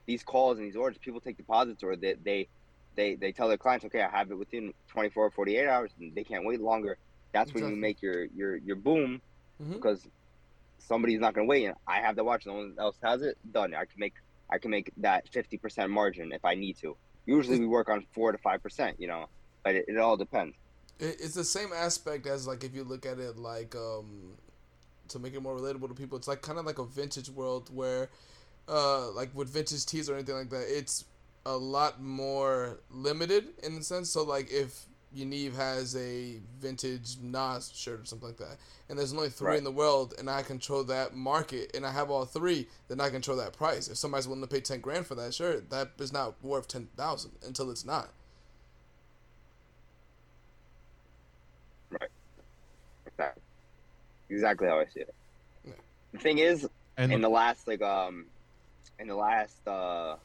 these 0.06 0.24
calls 0.24 0.58
and 0.58 0.68
these 0.68 0.76
orders 0.76 0.98
people 0.98 1.20
take 1.22 1.38
deposits 1.38 1.84
or 1.84 1.96
they 1.96 2.16
they 2.24 2.48
they, 2.96 3.16
they 3.16 3.32
tell 3.32 3.48
their 3.48 3.58
clients 3.58 3.86
okay 3.86 4.02
i 4.02 4.10
have 4.10 4.32
it 4.32 4.38
within 4.38 4.74
24 4.90 5.26
or 5.26 5.32
48 5.32 5.68
hours 5.68 5.92
and 6.00 6.14
they 6.16 6.24
can't 6.24 6.46
wait 6.46 6.62
longer. 6.62 6.98
That's 7.34 7.54
when 7.54 7.64
you 7.70 7.76
make 7.76 8.02
your 8.02 8.26
your 8.26 8.56
your 8.58 8.76
boom 8.78 9.22
Mhm. 9.62 9.74
because 9.74 10.06
somebody's 10.80 11.20
not 11.20 11.34
going 11.34 11.48
to 11.48 11.50
wait. 11.50 11.66
And 11.66 11.76
i 11.88 12.00
have 12.02 12.16
the 12.16 12.24
watch 12.24 12.46
no 12.46 12.54
one 12.54 12.76
else 12.80 12.98
has 13.04 13.22
it 13.22 13.38
done. 13.52 13.74
I 13.74 13.86
can 13.86 14.00
make 14.00 14.14
i 14.52 14.58
can 14.58 14.72
make 14.72 14.92
that 14.98 15.30
50% 15.32 15.90
margin 15.90 16.32
if 16.32 16.44
i 16.46 16.54
need 16.56 16.78
to. 16.78 16.96
Usually 17.26 17.60
we 17.60 17.68
work 17.68 17.90
on 17.90 18.06
4 18.14 18.32
to 18.34 18.38
5% 18.38 18.94
you 19.00 19.08
know 19.08 19.26
but 19.64 19.76
it, 19.76 19.86
it 19.88 19.98
all 19.98 20.16
depends. 20.18 20.56
It's 21.00 21.34
the 21.34 21.44
same 21.44 21.72
aspect 21.74 22.26
as 22.28 22.48
like 22.48 22.64
if 22.64 22.74
you 22.76 22.84
look 22.84 23.06
at 23.06 23.20
it 23.20 23.38
like 23.38 23.76
um 23.76 24.38
to 25.10 25.20
make 25.20 25.34
it 25.34 25.42
more 25.42 25.56
relatable 25.58 25.88
to 25.90 25.94
people. 25.94 26.18
It's 26.18 26.28
like 26.28 26.42
kind 26.42 26.58
of 26.60 26.66
like 26.66 26.80
a 26.80 26.86
vintage 26.86 27.30
world 27.30 27.70
where, 27.74 28.10
uh, 28.68 29.12
like 29.12 29.30
with 29.36 29.50
vintage 29.50 29.86
tees 29.86 30.10
or 30.10 30.16
anything 30.16 30.36
like 30.36 30.50
that, 30.50 30.66
it's 30.68 31.06
a 31.46 31.56
lot 31.56 32.02
more 32.02 32.80
limited 32.90 33.50
in 33.64 33.76
the 33.76 33.84
sense. 33.84 34.10
So 34.10 34.24
like 34.24 34.52
if 34.52 34.86
Yaniv 35.16 35.56
has 35.56 35.96
a 35.96 36.40
vintage 36.60 37.18
Nas 37.22 37.72
shirt 37.74 38.02
or 38.02 38.06
something 38.06 38.28
like 38.30 38.38
that, 38.38 38.58
and 38.90 39.00
there's 39.00 39.14
only 39.14 39.30
three 39.30 39.50
Right. 39.50 39.58
in 39.58 39.64
the 39.64 39.72
world, 39.72 40.14
and 40.18 40.30
I 40.30 40.42
control 40.44 40.84
that 40.86 41.16
market, 41.16 41.76
and 41.76 41.86
I 41.86 41.92
have 41.92 42.10
all 42.12 42.26
three, 42.26 42.68
then 42.90 43.00
I 43.00 43.10
control 43.10 43.38
that 43.38 43.54
price. 43.54 43.88
If 43.88 43.98
somebody's 43.98 44.28
willing 44.28 44.42
to 44.44 44.48
pay 44.48 44.62
ten 44.62 44.82
grand 44.82 45.08
for 45.08 45.16
that 45.16 45.34
shirt, 45.34 45.70
that 45.70 45.92
is 46.00 46.12
not 46.12 46.36
worth 46.44 46.68
ten 46.68 46.88
thousand 46.98 47.32
until 47.46 47.72
it's 47.72 47.86
not. 47.86 48.10
Exactly. 53.06 53.42
Exactly 54.30 54.68
how 54.68 54.80
I 54.80 54.86
see 54.86 55.02
it. 55.02 55.16
Yeah. 55.66 55.74
The 56.12 56.18
thing 56.20 56.40
is, 56.40 56.68
and 56.98 57.14
in 57.14 57.22
the 57.22 57.30
last 57.30 57.68
like 57.68 57.82
um, 57.82 58.26
in 59.00 59.08
the 59.08 59.16
last 59.16 59.66
uh, 59.68 60.16
what 60.16 60.20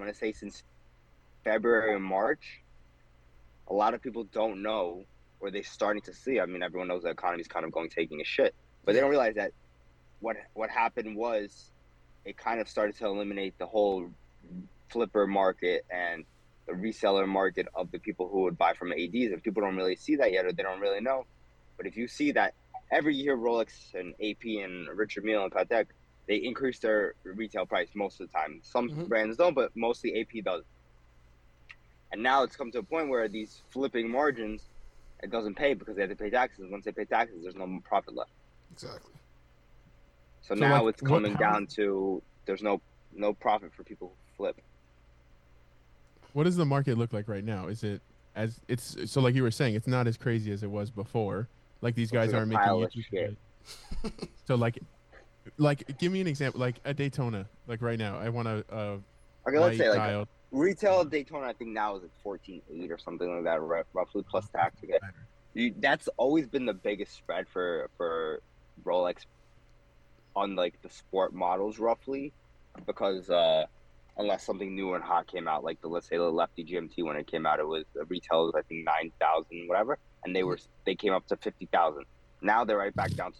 I'm 0.00 0.06
gonna 0.06 0.14
say 0.14 0.32
since 0.32 0.62
February 1.44 1.94
and 1.94 2.02
March, 2.02 2.62
a 3.68 3.74
lot 3.74 3.92
of 3.92 4.00
people 4.00 4.24
don't 4.24 4.62
know 4.62 5.04
or 5.40 5.50
they're 5.50 5.62
starting 5.62 6.00
to 6.02 6.14
see. 6.14 6.40
I 6.40 6.46
mean, 6.46 6.62
everyone 6.62 6.88
knows 6.88 7.02
the 7.02 7.10
economy's 7.10 7.48
kind 7.48 7.66
of 7.66 7.72
going 7.72 7.90
taking 7.90 8.22
a 8.22 8.24
shit, 8.24 8.54
but 8.84 8.94
they 8.94 9.00
don't 9.00 9.10
realize 9.10 9.34
that 9.34 9.52
what 10.20 10.36
what 10.54 10.70
happened 10.70 11.16
was 11.16 11.70
it 12.24 12.38
kind 12.38 12.60
of 12.60 12.68
started 12.68 12.96
to 12.96 13.06
eliminate 13.06 13.58
the 13.58 13.66
whole 13.66 14.08
flipper 14.88 15.26
market 15.26 15.84
and 15.90 16.24
the 16.66 16.72
reseller 16.72 17.28
market 17.28 17.68
of 17.74 17.90
the 17.90 17.98
people 17.98 18.26
who 18.26 18.42
would 18.42 18.56
buy 18.56 18.72
from 18.72 18.92
ADs, 18.92 19.32
and 19.32 19.42
people 19.42 19.62
don't 19.62 19.76
really 19.76 19.96
see 19.96 20.16
that 20.16 20.32
yet, 20.32 20.46
or 20.46 20.52
they 20.52 20.62
don't 20.62 20.80
really 20.80 21.02
know. 21.02 21.26
But 21.76 21.86
if 21.86 21.98
you 21.98 22.08
see 22.08 22.32
that 22.32 22.54
every 22.90 23.14
year, 23.14 23.36
Rolex 23.36 23.92
and 23.92 24.14
AP 24.14 24.64
and 24.64 24.88
Richard 24.96 25.24
Mille 25.24 25.44
and 25.44 25.52
Patek, 25.52 25.88
they 26.30 26.36
increase 26.36 26.78
their 26.78 27.14
retail 27.24 27.66
price 27.66 27.88
most 27.96 28.20
of 28.20 28.28
the 28.28 28.32
time. 28.32 28.60
Some 28.62 28.88
Mhm. 28.88 29.08
brands 29.08 29.36
don't, 29.36 29.52
but 29.52 29.74
mostly 29.74 30.20
AP 30.20 30.40
does. 30.42 30.62
And 32.12 32.22
now 32.22 32.44
it's 32.44 32.54
come 32.54 32.70
to 32.70 32.78
a 32.78 32.82
point 32.84 33.08
where 33.08 33.26
these 33.26 33.64
flipping 33.70 34.08
margins, 34.08 34.62
it 35.24 35.30
doesn't 35.32 35.56
pay 35.56 35.74
because 35.74 35.96
they 35.96 36.02
have 36.02 36.10
to 36.10 36.14
pay 36.16 36.30
taxes. 36.30 36.70
Once 36.70 36.84
they 36.84 36.92
pay 36.92 37.04
taxes, 37.04 37.42
there's 37.42 37.56
no 37.56 37.80
profit 37.84 38.14
left. 38.14 38.30
Exactly. 38.70 39.12
So, 40.42 40.54
So, 40.54 40.60
now 40.60 40.84
like, 40.84 40.94
it's 40.94 41.02
coming 41.02 41.32
how- 41.32 41.38
down 41.40 41.66
to 41.78 42.22
there's 42.46 42.62
no 42.62 42.80
no 43.12 43.32
profit 43.32 43.74
for 43.74 43.82
people 43.82 44.08
who 44.10 44.36
flip. 44.36 44.60
what 46.32 46.44
does 46.44 46.54
the 46.56 46.64
market 46.64 46.96
look 46.96 47.12
like 47.12 47.26
right 47.26 47.42
now? 47.42 47.66
Is 47.66 47.82
it 47.82 48.00
as 48.36 48.60
it's 48.68 49.10
so 49.10 49.20
like 49.20 49.34
you 49.34 49.42
were 49.42 49.50
saying, 49.50 49.74
it's 49.74 49.88
not 49.88 50.06
as 50.06 50.16
crazy 50.16 50.52
as 50.52 50.62
it 50.62 50.70
was 50.70 50.92
before. 50.92 51.48
Like 51.80 51.96
these 51.96 52.12
guys 52.12 52.32
aren't 52.32 52.50
making 52.50 52.68
YouTube 52.68 53.04
shit. 53.10 53.36
So 54.46 54.54
like, 54.54 54.78
like 55.58 55.98
give 55.98 56.12
me 56.12 56.20
an 56.20 56.26
example. 56.26 56.60
Like 56.60 56.76
a 56.84 56.94
Daytona. 56.94 57.46
Like 57.66 57.82
right 57.82 57.98
now, 57.98 58.18
I 58.18 58.28
want 58.28 58.48
a, 58.48 58.64
a 58.70 58.98
Okay, 59.48 59.58
let's 59.58 59.78
say 59.78 59.90
like 59.90 60.28
retail 60.50 61.04
Daytona. 61.04 61.46
I 61.46 61.52
think 61.52 61.70
now 61.70 61.96
is 61.96 62.02
like 62.02 62.10
fourteen 62.22 62.62
eight 62.72 62.90
or 62.90 62.98
something 62.98 63.34
like 63.34 63.44
that, 63.44 63.60
roughly 63.92 64.24
plus 64.28 64.48
tax. 64.48 64.76
Okay, 64.84 64.98
you, 65.54 65.74
that's 65.78 66.08
always 66.16 66.46
been 66.46 66.66
the 66.66 66.74
biggest 66.74 67.14
spread 67.14 67.48
for 67.48 67.88
for 67.96 68.42
Rolex 68.84 69.24
on 70.36 70.56
like 70.56 70.80
the 70.82 70.90
sport 70.90 71.34
models, 71.34 71.78
roughly, 71.78 72.32
because 72.86 73.30
uh, 73.30 73.64
unless 74.18 74.44
something 74.44 74.74
new 74.74 74.94
and 74.94 75.02
hot 75.02 75.26
came 75.26 75.48
out, 75.48 75.64
like 75.64 75.80
the 75.80 75.88
let's 75.88 76.08
say 76.08 76.16
the 76.16 76.30
Lefty 76.30 76.64
GMT 76.64 77.04
when 77.04 77.16
it 77.16 77.26
came 77.26 77.46
out, 77.46 77.58
it 77.58 77.66
was 77.66 77.84
the 77.94 78.04
retail 78.04 78.46
was 78.46 78.54
I 78.56 78.62
think 78.62 78.84
nine 78.84 79.10
thousand 79.18 79.68
whatever, 79.68 79.98
and 80.24 80.36
they 80.36 80.42
were 80.42 80.58
they 80.84 80.94
came 80.94 81.14
up 81.14 81.26
to 81.28 81.36
fifty 81.36 81.66
thousand. 81.72 82.04
Now 82.42 82.64
they're 82.64 82.78
right 82.78 82.94
back 82.94 83.12
down 83.12 83.32
to 83.32 83.38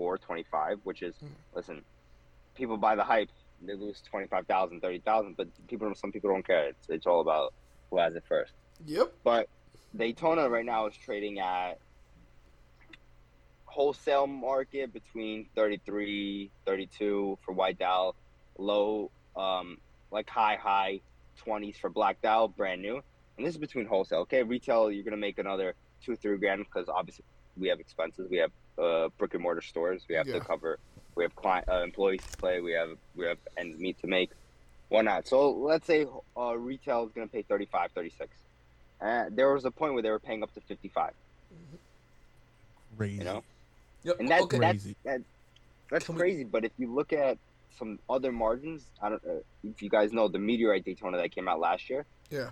24, 0.00 0.18
25, 0.18 0.78
which 0.84 1.02
is 1.02 1.14
Mm. 1.16 1.28
listen, 1.54 1.84
people 2.54 2.76
buy 2.76 2.94
the 2.94 3.04
hype, 3.04 3.30
they 3.60 3.74
lose 3.74 4.00
25,000, 4.02 4.80
30,000, 4.80 5.36
but 5.36 5.48
people 5.68 5.94
some 5.94 6.12
people 6.12 6.30
don't 6.30 6.46
care. 6.46 6.68
It's 6.68 6.88
it's 6.88 7.06
all 7.06 7.20
about 7.20 7.52
who 7.90 7.98
has 7.98 8.14
it 8.14 8.24
first. 8.26 8.54
Yep. 8.86 9.12
But 9.24 9.48
Daytona 9.94 10.48
right 10.48 10.64
now 10.64 10.86
is 10.86 10.96
trading 10.96 11.38
at 11.40 11.78
wholesale 13.66 14.26
market 14.26 14.92
between 14.92 15.48
33, 15.54 16.50
32 16.66 17.38
for 17.44 17.52
white 17.52 17.78
dial, 17.78 18.16
low, 18.58 19.10
um, 19.36 19.76
like 20.10 20.28
high, 20.28 20.56
high 20.56 21.00
20s 21.46 21.76
for 21.76 21.90
black 21.90 22.20
dial, 22.22 22.48
brand 22.48 22.80
new. 22.82 23.00
And 23.36 23.46
this 23.46 23.54
is 23.54 23.60
between 23.60 23.86
wholesale. 23.86 24.20
Okay, 24.20 24.42
retail, 24.42 24.90
you're 24.90 25.04
going 25.04 25.12
to 25.12 25.16
make 25.20 25.38
another 25.38 25.74
two, 26.04 26.16
three 26.16 26.36
grand 26.38 26.64
because 26.64 26.88
obviously 26.88 27.24
we 27.56 27.68
have 27.68 27.80
expenses. 27.80 28.28
We 28.30 28.38
have 28.38 28.50
uh, 28.80 29.08
brick 29.18 29.34
and 29.34 29.42
mortar 29.42 29.60
stores 29.60 30.02
we 30.08 30.14
have 30.14 30.26
Yeah. 30.26 30.34
to 30.34 30.40
cover 30.40 30.78
We 31.16 31.24
have 31.24 31.34
client 31.36 31.68
uh, 31.68 31.82
employees 31.82 32.22
to 32.30 32.36
play. 32.38 32.60
We 32.60 32.72
have 32.72 32.90
we 33.16 33.26
have 33.26 33.38
ends 33.56 33.78
meet 33.78 34.00
to 34.00 34.06
make. 34.06 34.30
Why 34.88 35.02
not? 35.02 35.26
So 35.28 35.50
let's 35.50 35.86
say 35.86 36.06
uh, 36.36 36.56
retail 36.56 37.04
is 37.06 37.12
going 37.12 37.28
to 37.28 37.32
pay 37.32 37.42
35, 37.42 37.90
36. 37.92 38.30
Uh, 39.00 39.24
there 39.30 39.52
was 39.52 39.64
a 39.64 39.70
point 39.70 39.94
where 39.94 40.02
they 40.02 40.10
were 40.10 40.18
paying 40.18 40.42
up 40.42 40.52
to 40.54 40.60
55. 40.60 41.12
Crazy. 42.96 43.18
You 43.18 43.24
know, 43.24 43.42
Yep. 44.02 44.16
and 44.20 44.28
that, 44.30 44.40
okay. 44.42 44.58
that's 44.58 44.82
Crazy. 44.82 44.96
that, 45.04 45.20
that's 45.90 46.06
Can 46.06 46.14
we- 46.14 46.20
crazy. 46.20 46.44
But 46.44 46.64
if 46.64 46.72
you 46.78 46.92
look 46.92 47.12
at 47.12 47.38
some 47.78 47.98
other 48.08 48.32
margins, 48.32 48.84
I 49.02 49.10
don't 49.10 49.22
uh, 49.24 49.40
if 49.62 49.82
you 49.82 49.90
guys 49.90 50.12
know 50.12 50.28
the 50.28 50.38
meteorite 50.38 50.84
Daytona 50.84 51.16
that 51.18 51.34
came 51.34 51.48
out 51.48 51.60
last 51.60 51.88
year. 51.90 52.04
Yeah. 52.30 52.50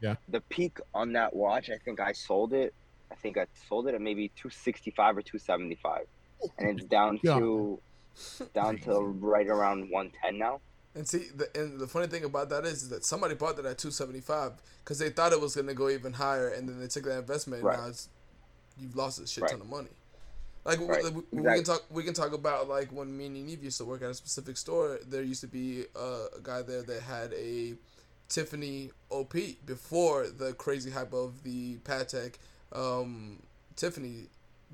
Yeah. 0.00 0.16
The 0.28 0.40
peak 0.42 0.78
on 0.94 1.12
that 1.14 1.34
watch, 1.34 1.70
I 1.70 1.78
think 1.78 2.00
I 2.00 2.12
sold 2.12 2.52
it. 2.52 2.74
I 3.12 3.14
think 3.16 3.36
I 3.36 3.46
sold 3.68 3.88
it 3.88 3.94
at 3.94 4.00
maybe 4.00 4.28
265 4.36 5.18
or 5.18 5.22
275, 5.22 6.06
and 6.58 6.78
it's 6.80 6.88
down 6.88 7.20
Yeah. 7.22 7.38
to 7.38 7.80
down 8.54 8.78
to 8.78 8.92
right 9.20 9.46
around 9.46 9.90
110 9.90 10.38
now. 10.38 10.60
And 10.94 11.08
see, 11.08 11.28
the, 11.34 11.48
and 11.58 11.80
the 11.80 11.86
funny 11.86 12.06
thing 12.06 12.24
about 12.24 12.50
that 12.50 12.64
is, 12.66 12.82
is 12.82 12.88
that 12.90 13.04
somebody 13.04 13.34
bought 13.34 13.56
that 13.56 13.64
at 13.64 13.78
two 13.78 13.90
seventy 13.90 14.20
five 14.20 14.52
because 14.84 14.98
they 14.98 15.08
thought 15.08 15.32
it 15.32 15.40
was 15.40 15.54
going 15.54 15.66
to 15.68 15.74
go 15.74 15.88
even 15.88 16.12
higher, 16.12 16.48
and 16.48 16.68
then 16.68 16.78
they 16.80 16.86
took 16.88 17.04
that 17.04 17.18
investment, 17.18 17.60
and 17.62 17.68
Right. 17.68 17.78
now 17.78 17.86
it's, 17.88 18.08
you've 18.78 18.94
lost 18.96 19.18
a 19.20 19.26
shit 19.26 19.42
Right. 19.42 19.50
ton 19.52 19.60
of 19.62 19.68
money. 19.70 19.88
Like 20.64 20.78
we- 20.80 20.86
Right. 20.86 21.04
we, 21.04 21.10
we 21.10 21.20
Exactly. 21.38 21.54
can 21.54 21.64
talk, 21.64 21.82
we 21.90 22.02
can 22.04 22.14
talk 22.14 22.32
about 22.34 22.68
like 22.68 22.92
when 22.92 23.16
me 23.16 23.26
and 23.26 23.36
Eve 23.36 23.64
used 23.64 23.78
to 23.78 23.84
work 23.86 24.02
at 24.02 24.10
a 24.10 24.14
specific 24.14 24.56
store. 24.58 24.98
There 25.06 25.22
used 25.22 25.40
to 25.40 25.46
be 25.48 25.86
a, 25.96 26.26
a 26.36 26.40
guy 26.42 26.60
there 26.62 26.82
that 26.82 27.02
had 27.02 27.32
a 27.32 27.74
Tiffany 28.28 28.90
OP 29.10 29.34
before 29.66 30.26
the 30.28 30.52
crazy 30.54 30.90
hype 30.90 31.12
of 31.14 31.42
the 31.42 31.76
Patek 31.78 32.34
um, 32.74 33.42
Tiffany 33.76 34.26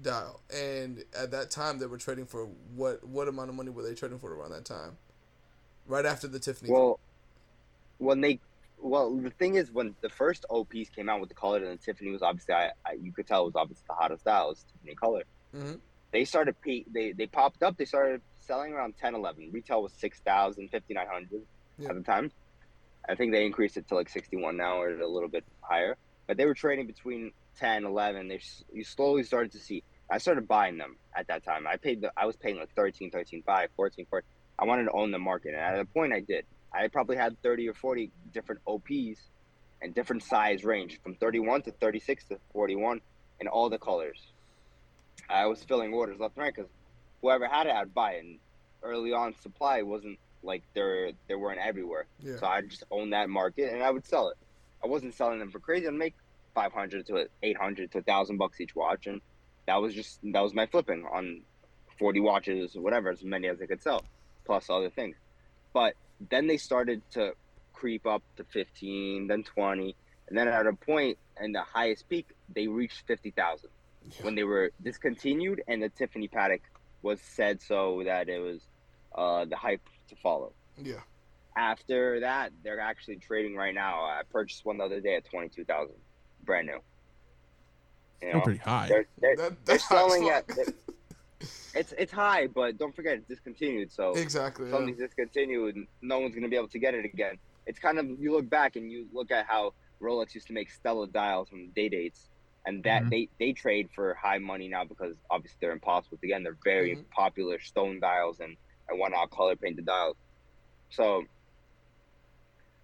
dial, 0.02 0.40
and 0.54 1.04
at 1.16 1.30
that 1.32 1.50
time 1.50 1.78
they 1.78 1.86
were 1.86 1.98
trading 1.98 2.26
for 2.26 2.46
what 2.74 3.06
what 3.06 3.28
amount 3.28 3.50
of 3.50 3.56
money 3.56 3.70
were 3.70 3.82
they 3.82 3.94
trading 3.94 4.18
for 4.18 4.32
around 4.32 4.50
that 4.50 4.64
time? 4.64 4.96
Right 5.86 6.06
after 6.06 6.28
the 6.28 6.38
Tiffany. 6.38 6.70
Well, 6.70 7.00
when 7.98 8.20
they, 8.20 8.40
well, 8.78 9.14
the 9.14 9.30
thing 9.30 9.54
is, 9.54 9.72
when 9.72 9.94
the 10.02 10.10
first 10.10 10.44
OPs 10.50 10.90
came 10.94 11.08
out 11.08 11.20
with 11.20 11.30
the 11.30 11.34
color, 11.34 11.58
and 11.58 11.78
the 11.78 11.82
Tiffany 11.82 12.10
was 12.10 12.22
obviously, 12.22 12.54
I, 12.54 12.70
I 12.86 12.92
you 13.00 13.12
could 13.12 13.26
tell 13.26 13.42
it 13.42 13.46
was 13.46 13.56
obviously 13.56 13.84
the 13.88 13.94
hottest 13.94 14.22
style, 14.22 14.48
was 14.48 14.64
Tiffany 14.72 14.94
color. 14.94 15.24
Mm-hmm. 15.56 15.74
They 16.12 16.24
started, 16.24 16.60
pe- 16.60 16.84
they 16.92 17.12
they 17.12 17.26
popped 17.26 17.62
up. 17.62 17.76
They 17.76 17.84
started 17.84 18.22
selling 18.40 18.72
around 18.72 18.94
10, 18.98 19.14
11. 19.14 19.50
Retail 19.52 19.82
was 19.82 19.92
6,000, 19.92 20.70
5,900 20.70 21.42
Yeah. 21.78 21.88
at 21.90 21.94
the 21.96 22.02
time. 22.02 22.30
I 23.08 23.14
think 23.14 23.32
they 23.32 23.44
increased 23.44 23.76
it 23.76 23.88
to 23.88 23.94
like 23.94 24.08
61 24.08 24.56
now 24.56 24.80
or 24.80 24.98
a 25.00 25.06
little 25.06 25.28
bit 25.28 25.44
higher. 25.60 25.96
But 26.26 26.36
they 26.36 26.46
were 26.46 26.54
trading 26.54 26.86
between 26.86 27.32
10, 27.58 27.84
11. 27.84 28.28
They 28.28 28.40
you 28.72 28.84
slowly 28.84 29.22
started 29.22 29.52
to 29.52 29.58
see. 29.58 29.82
I 30.10 30.18
started 30.18 30.48
buying 30.48 30.78
them 30.78 30.96
at 31.14 31.26
that 31.28 31.44
time. 31.44 31.66
I 31.66 31.76
paid 31.76 32.00
the, 32.00 32.12
I 32.16 32.24
was 32.24 32.36
paying 32.36 32.58
like 32.58 32.74
13, 32.74 33.10
13, 33.10 33.42
5, 33.42 33.68
14, 33.76 34.06
14. 34.08 34.26
I 34.58 34.64
wanted 34.64 34.84
to 34.84 34.92
own 34.92 35.10
the 35.10 35.18
market. 35.18 35.48
And 35.48 35.58
at 35.58 35.78
a 35.78 35.84
point 35.84 36.12
I 36.12 36.20
did. 36.20 36.44
I 36.72 36.88
probably 36.88 37.16
had 37.16 37.40
30 37.42 37.68
or 37.68 37.74
40 37.74 38.10
different 38.32 38.60
OPs 38.66 39.30
and 39.80 39.94
different 39.94 40.22
size 40.22 40.64
range 40.64 41.00
from 41.02 41.14
31 41.14 41.62
to 41.62 41.72
36 41.72 42.24
to 42.24 42.38
41 42.52 43.00
in 43.40 43.48
all 43.48 43.68
the 43.68 43.78
colors. 43.78 44.32
I 45.28 45.46
was 45.46 45.62
filling 45.64 45.92
orders 45.92 46.18
left 46.18 46.36
and 46.36 46.44
right 46.44 46.54
because 46.54 46.70
whoever 47.20 47.46
had 47.46 47.66
it, 47.66 47.72
I'd 47.72 47.94
buy 47.94 48.12
it. 48.12 48.24
And 48.24 48.38
early 48.82 49.12
on, 49.12 49.34
supply 49.40 49.82
wasn't 49.82 50.18
like 50.42 50.62
there, 50.74 51.12
they 51.26 51.34
weren't 51.34 51.60
everywhere. 51.60 52.06
Yeah. 52.20 52.36
So 52.38 52.46
I 52.46 52.62
just 52.62 52.84
owned 52.90 53.12
that 53.12 53.28
market 53.28 53.72
and 53.72 53.82
I 53.82 53.90
would 53.90 54.06
sell 54.06 54.28
it. 54.28 54.36
I 54.82 54.86
wasn't 54.86 55.14
selling 55.14 55.38
them 55.38 55.50
for 55.50 55.58
crazy. 55.58 55.86
I'd 55.86 55.94
make 55.94 56.14
500 56.58 57.06
to 57.06 57.28
800 57.40 57.92
to 57.92 57.98
1,000 57.98 58.36
bucks 58.36 58.60
each 58.60 58.74
watch. 58.74 59.06
And 59.06 59.20
that 59.66 59.76
was 59.76 59.94
just, 59.94 60.18
that 60.32 60.40
was 60.40 60.54
my 60.54 60.66
flipping 60.66 61.06
on 61.06 61.42
40 62.00 62.18
watches, 62.18 62.74
or 62.74 62.82
whatever, 62.82 63.10
as 63.10 63.22
many 63.22 63.46
as 63.46 63.62
I 63.62 63.66
could 63.66 63.80
sell, 63.80 64.04
plus 64.44 64.68
other 64.68 64.90
things. 64.90 65.14
But 65.72 65.94
then 66.30 66.48
they 66.48 66.56
started 66.56 67.02
to 67.12 67.34
creep 67.72 68.06
up 68.06 68.22
to 68.38 68.44
15, 68.44 69.28
then 69.28 69.44
20. 69.44 69.94
And 70.28 70.36
then 70.36 70.48
at 70.48 70.66
a 70.66 70.72
point, 70.72 71.16
and 71.36 71.54
the 71.54 71.62
highest 71.62 72.08
peak, 72.08 72.26
they 72.52 72.66
reached 72.66 73.06
50,000 73.06 73.70
when 74.22 74.34
they 74.34 74.44
were 74.44 74.72
discontinued 74.82 75.62
and 75.68 75.82
the 75.82 75.90
Tiffany 75.90 76.28
Patek 76.28 76.62
was 77.02 77.20
said 77.20 77.62
so 77.62 78.02
that 78.04 78.28
it 78.28 78.40
was 78.40 78.60
uh, 79.14 79.44
the 79.44 79.56
hype 79.56 79.86
to 80.08 80.16
follow. 80.16 80.52
Yeah. 80.76 81.02
After 81.56 82.20
that, 82.20 82.52
they're 82.64 82.80
actually 82.80 83.16
trading 83.16 83.54
right 83.54 83.74
now. 83.74 84.02
I 84.02 84.22
purchased 84.30 84.64
one 84.64 84.78
the 84.78 84.84
other 84.84 85.00
day 85.00 85.16
at 85.16 85.24
22,000, 85.24 85.94
brand 86.48 86.66
new. 86.66 86.72
You 88.22 88.28
Still 88.30 88.32
know, 88.38 88.40
pretty 88.44 88.58
high. 88.60 88.88
they're, 88.88 89.06
they're, 89.20 89.36
That, 89.36 89.64
they're 89.64 89.76
that's 89.76 89.84
high 89.84 89.96
as 89.96 90.00
selling 90.00 90.28
at 90.30 90.44
fuck. 90.48 90.74
it's 91.74 91.92
it's 91.96 92.12
high, 92.12 92.48
but 92.48 92.78
don't 92.78 92.96
forget 92.96 93.18
it's 93.18 93.28
discontinued. 93.28 93.92
So 93.92 94.14
exactly. 94.14 94.64
if 94.64 94.72
Yeah. 94.72 94.78
something's 94.78 94.98
discontinued, 94.98 95.76
and 95.76 95.86
no 96.02 96.18
one's 96.18 96.34
gonna 96.34 96.48
be 96.48 96.56
able 96.56 96.68
to 96.70 96.78
get 96.80 96.94
it 96.94 97.04
again. 97.04 97.36
It's 97.66 97.78
kind 97.78 97.98
of 98.00 98.06
you 98.18 98.32
look 98.32 98.48
back 98.50 98.74
and 98.76 98.90
you 98.90 99.06
look 99.12 99.30
at 99.30 99.46
how 99.46 99.72
Rolex 100.02 100.34
used 100.34 100.46
to 100.48 100.52
make 100.54 100.70
Stella 100.70 101.06
dials 101.06 101.48
from 101.50 101.70
day 101.76 101.88
dates, 101.90 102.28
and 102.66 102.82
that 102.84 103.02
Mhm. 103.04 103.10
they 103.10 103.28
they 103.38 103.52
trade 103.52 103.88
for 103.94 104.14
high 104.14 104.38
money 104.38 104.68
now 104.68 104.84
because 104.84 105.14
obviously 105.30 105.58
they're 105.60 105.72
impossible 105.72 106.16
to 106.18 106.26
get. 106.26 106.36
And 106.38 106.46
they're 106.46 106.58
very 106.64 106.96
Mhm. 106.96 107.10
popular 107.10 107.60
stone 107.60 108.00
dials 108.00 108.40
and 108.40 108.56
and 108.88 108.98
whatnot, 108.98 109.30
color 109.30 109.54
painted 109.54 109.84
dials. 109.84 110.16
So 110.90 111.24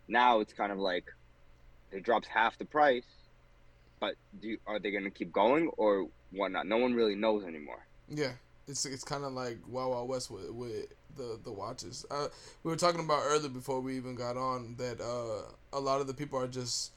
now 0.07 0.41
it's 0.41 0.53
kind 0.53 0.71
of 0.71 0.79
like 0.79 1.05
it 1.91 2.03
drops 2.05 2.29
half 2.29 2.59
the 2.59 2.67
price, 2.67 3.07
but 4.05 4.17
do 4.41 4.57
are 4.67 4.79
they 4.79 4.91
gonna 4.91 5.11
keep 5.11 5.33
going 5.33 5.71
or 5.77 6.09
whatnot? 6.31 6.67
No 6.67 6.77
one 6.77 6.95
really 6.95 7.15
knows 7.15 7.45
anymore. 7.45 7.87
Yeah, 8.09 8.33
it's 8.69 8.85
it's 8.85 9.05
kind 9.05 9.25
of 9.25 9.33
like 9.33 9.59
Wild 9.67 9.93
Wild 9.93 10.09
West 10.09 10.31
with, 10.31 10.51
with 10.51 10.87
the 11.17 11.39
the 11.43 11.53
watches. 11.53 12.05
Uh, 12.11 12.29
we 12.63 12.71
were 12.71 12.77
talking 12.77 13.01
about 13.01 13.23
earlier 13.25 13.49
before 13.49 13.81
we 13.81 13.97
even 13.97 14.15
got 14.15 14.37
on 14.37 14.75
that 14.77 15.01
uh, 15.01 15.51
a 15.73 15.81
lot 15.81 16.01
of 16.01 16.07
the 16.07 16.15
people 16.15 16.39
are 16.39 16.49
just. 16.49 16.93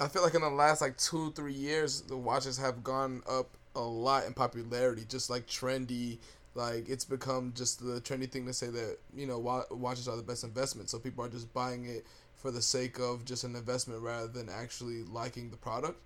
I 0.00 0.06
feel 0.06 0.22
like 0.22 0.34
in 0.34 0.42
the 0.42 0.48
last 0.48 0.80
like 0.80 0.96
two 0.96 1.32
three 1.32 1.52
years, 1.54 2.02
the 2.02 2.16
watches 2.16 2.58
have 2.58 2.82
gone 2.82 3.22
up 3.28 3.48
a 3.76 3.80
lot 3.80 4.26
in 4.26 4.34
popularity. 4.34 5.04
Just 5.08 5.30
like 5.30 5.46
trendy, 5.46 6.18
like 6.54 6.88
it's 6.88 7.04
become 7.04 7.52
just 7.54 7.80
the 7.84 8.00
trendy 8.00 8.30
thing 8.30 8.46
to 8.46 8.52
say 8.52 8.68
that 8.68 8.98
you 9.14 9.26
know 9.26 9.38
wa- 9.38 9.64
watches 9.70 10.08
are 10.08 10.16
the 10.16 10.22
best 10.22 10.42
investment. 10.42 10.90
So 10.90 10.98
people 10.98 11.24
are 11.24 11.28
just 11.28 11.52
buying 11.52 11.84
it 11.86 12.04
for 12.34 12.50
the 12.50 12.62
sake 12.62 12.98
of 12.98 13.24
just 13.24 13.44
an 13.44 13.56
investment 13.56 14.00
rather 14.00 14.28
than 14.28 14.48
actually 14.48 15.02
liking 15.04 15.50
the 15.50 15.56
product. 15.56 16.00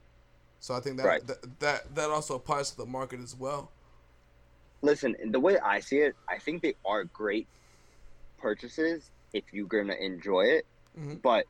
So 0.62 0.74
I 0.76 0.80
think 0.80 0.96
that 0.98 1.06
Right. 1.06 1.26
that, 1.26 1.58
that 1.58 1.94
that 1.96 2.10
also 2.10 2.36
applies 2.36 2.70
to 2.70 2.76
the 2.76 2.86
market 2.86 3.20
as 3.20 3.34
well. 3.36 3.70
listen 4.84 5.14
the 5.30 5.38
way 5.38 5.56
i 5.60 5.78
see 5.78 5.98
it 5.98 6.14
i 6.28 6.38
think 6.44 6.60
they 6.60 6.74
are 6.84 7.04
great 7.04 7.46
purchases 8.38 9.10
if 9.32 9.44
you're 9.52 9.68
gonna 9.76 9.94
enjoy 10.10 10.42
it 10.42 10.64
Mhm. 10.98 11.22
but 11.22 11.46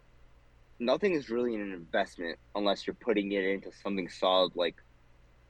nothing 0.81 1.13
is 1.15 1.31
really 1.31 1.55
an 1.55 1.73
investment 1.73 2.39
unless 2.55 2.87
you're 2.87 3.01
putting 3.09 3.33
it 3.33 3.45
into 3.45 3.71
something 3.83 4.09
solid 4.09 4.53
like 4.55 4.77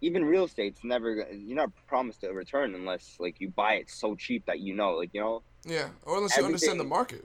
even 0.00 0.24
real 0.24 0.44
estate's 0.44 0.84
never 0.84 1.08
you're 1.32 1.56
not 1.56 1.70
promised 1.88 2.22
a 2.22 2.32
return 2.32 2.74
unless 2.76 3.04
like 3.18 3.36
you 3.40 3.48
buy 3.50 3.72
it 3.74 3.90
so 3.90 4.14
cheap 4.14 4.44
that 4.46 4.60
you 4.60 4.74
know 4.76 4.90
like 5.00 5.10
you 5.12 5.20
know 5.20 5.42
Yeah, 5.64 5.88
or 6.04 6.18
unless 6.18 6.36
you 6.36 6.44
understand 6.44 6.78
the 6.78 6.84
market. 6.98 7.24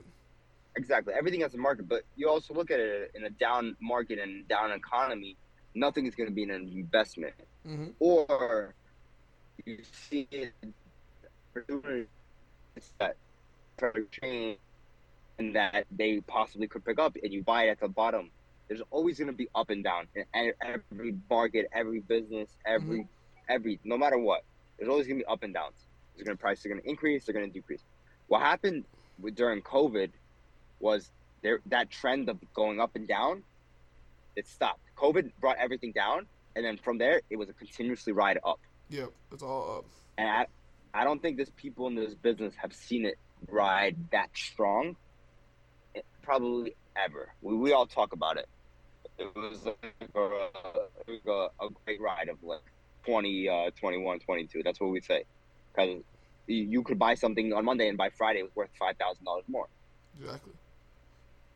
exactly 0.76 1.12
everything 1.14 1.40
has 1.42 1.54
a 1.54 1.58
market 1.68 1.86
but 1.88 2.02
you 2.16 2.28
also 2.28 2.52
look 2.54 2.70
at 2.72 2.80
it 2.80 3.10
in 3.14 3.24
a 3.24 3.30
down 3.30 3.76
market 3.80 4.18
and 4.18 4.46
down 4.48 4.72
economy 4.72 5.36
nothing 5.78 6.06
is 6.06 6.14
going 6.14 6.28
to 6.28 6.34
be 6.34 6.44
an 6.44 6.50
investment. 6.50 7.34
Hmm 7.66 7.86
or 7.98 8.74
you 9.64 9.78
see 10.08 10.26
it 10.30 10.52
that 12.98 13.16
chain 14.12 14.56
and 15.38 15.56
that 15.56 15.84
they 15.90 16.20
possibly 16.20 16.68
could 16.68 16.84
pick 16.84 16.98
up 16.98 17.16
and 17.22 17.32
you 17.32 17.42
buy 17.42 17.64
it 17.64 17.70
at 17.70 17.80
the 17.80 17.88
bottom 17.88 18.30
there's 18.68 18.82
always 18.90 19.18
going 19.18 19.26
to 19.26 19.36
be 19.36 19.48
up 19.54 19.70
and 19.70 19.82
down 19.82 20.06
in 20.14 20.24
every 20.62 21.16
market 21.28 21.66
every 21.72 22.00
business 22.00 22.48
every 22.64 23.06
every 23.48 23.80
no 23.84 23.98
matter 23.98 24.18
what 24.18 24.44
there's 24.78 24.88
always 24.88 25.06
going 25.06 25.18
to 25.18 25.24
be 25.24 25.28
up 25.28 25.42
and 25.42 25.52
downs. 25.54 25.74
There's 26.14 26.24
going 26.24 26.36
to 26.36 26.40
prices 26.40 26.66
are 26.66 26.68
going 26.68 26.80
to 26.80 26.88
increase 26.88 27.24
they're 27.24 27.34
going 27.34 27.46
to 27.46 27.52
decrease. 27.52 27.82
What 28.28 28.42
happened 28.42 28.84
with, 29.20 29.34
during 29.34 29.62
covid 29.62 30.10
was 30.80 31.10
there 31.42 31.60
that 31.66 31.90
trend 31.90 32.28
of 32.28 32.38
going 32.54 32.80
up 32.80 32.94
and 32.94 33.06
down 33.08 33.42
it 34.38 34.46
stopped 34.46 34.80
covid 34.96 35.30
brought 35.40 35.56
everything 35.58 35.92
down 35.92 36.26
and 36.54 36.64
then 36.64 36.76
from 36.76 36.96
there 36.98 37.20
it 37.30 37.36
was 37.36 37.48
a 37.48 37.52
continuously 37.52 38.12
ride 38.12 38.38
up 38.44 38.60
Yep, 38.90 39.10
it's 39.32 39.42
all 39.42 39.78
up. 39.78 39.84
and 40.16 40.28
I, 40.28 40.46
I 40.94 41.04
don't 41.04 41.20
think 41.20 41.36
there's 41.36 41.50
people 41.50 41.86
in 41.88 41.94
this 41.94 42.14
business 42.14 42.54
have 42.62 42.72
seen 42.72 43.04
it 43.04 43.18
ride 43.48 43.96
that 44.12 44.30
strong, 44.34 44.96
eh, 45.94 46.00
probably 46.22 46.74
ever. 46.96 47.24
We, 47.42 47.54
we 47.56 47.72
all 47.72 47.86
talk 47.86 48.14
about 48.14 48.38
it. 48.38 48.48
It 49.18 49.28
was 49.36 49.66
like 49.66 49.94
a, 50.14 50.18
a, 50.18 51.66
a 51.66 51.68
great 51.84 52.00
ride 52.00 52.28
of 52.30 52.42
like 52.42 52.62
20, 53.04 53.48
uh, 53.48 53.70
21, 53.78 54.20
22. 54.20 54.62
That's 54.64 54.80
what 54.80 54.90
we 54.90 55.00
say. 55.02 55.24
Because 55.74 56.02
you, 56.46 56.56
you 56.64 56.82
could 56.82 56.98
buy 56.98 57.14
something 57.14 57.52
on 57.52 57.64
Monday 57.64 57.88
and 57.88 57.98
by 57.98 58.08
Friday 58.08 58.40
it 58.40 58.44
was 58.44 58.56
worth 58.56 58.70
$5,000 58.80 59.42
more. 59.48 59.68
Exactly. 60.18 60.52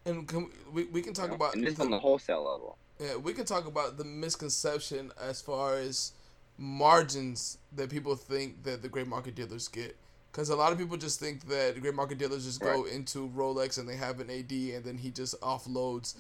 And 0.05 0.27
can 0.27 0.49
we, 0.73 0.85
we, 0.85 0.91
we 0.91 1.03
can 1.03 1.15
talk 1.15 1.31
about 1.31 1.55
and 1.55 1.65
this 1.67 1.75
the- 1.75 1.85
on 1.85 1.91
the 1.91 1.99
wholesale 1.99 2.43
level. 2.45 2.77
yeah, 3.01 3.17
we 3.17 3.33
can 3.33 3.45
talk 3.45 3.67
about 3.67 3.97
the 3.99 4.05
misconception 4.05 5.13
as 5.21 5.41
far 5.41 5.77
as 5.77 6.13
margins 6.59 7.59
that 7.75 7.89
people 7.91 8.15
think 8.17 8.63
that 8.65 8.83
the 8.83 8.89
gray 8.89 9.05
market 9.05 9.35
dealers 9.35 9.69
get. 9.69 9.97
Because 10.31 10.49
a 10.49 10.57
lot 10.57 10.73
of 10.73 10.79
people 10.79 10.97
just 10.97 11.21
think 11.21 11.47
that 11.49 11.81
gray 11.81 11.91
market 11.91 12.19
dealers 12.19 12.45
just 12.45 12.61
go 12.61 12.85
into 12.85 13.29
Rolex 13.37 13.79
and 13.79 13.89
they 13.89 13.97
have 13.97 14.19
an 14.19 14.31
AD 14.31 14.51
and 14.51 14.85
then 14.85 14.97
he 14.99 15.11
just 15.11 15.39
offloads 15.41 16.15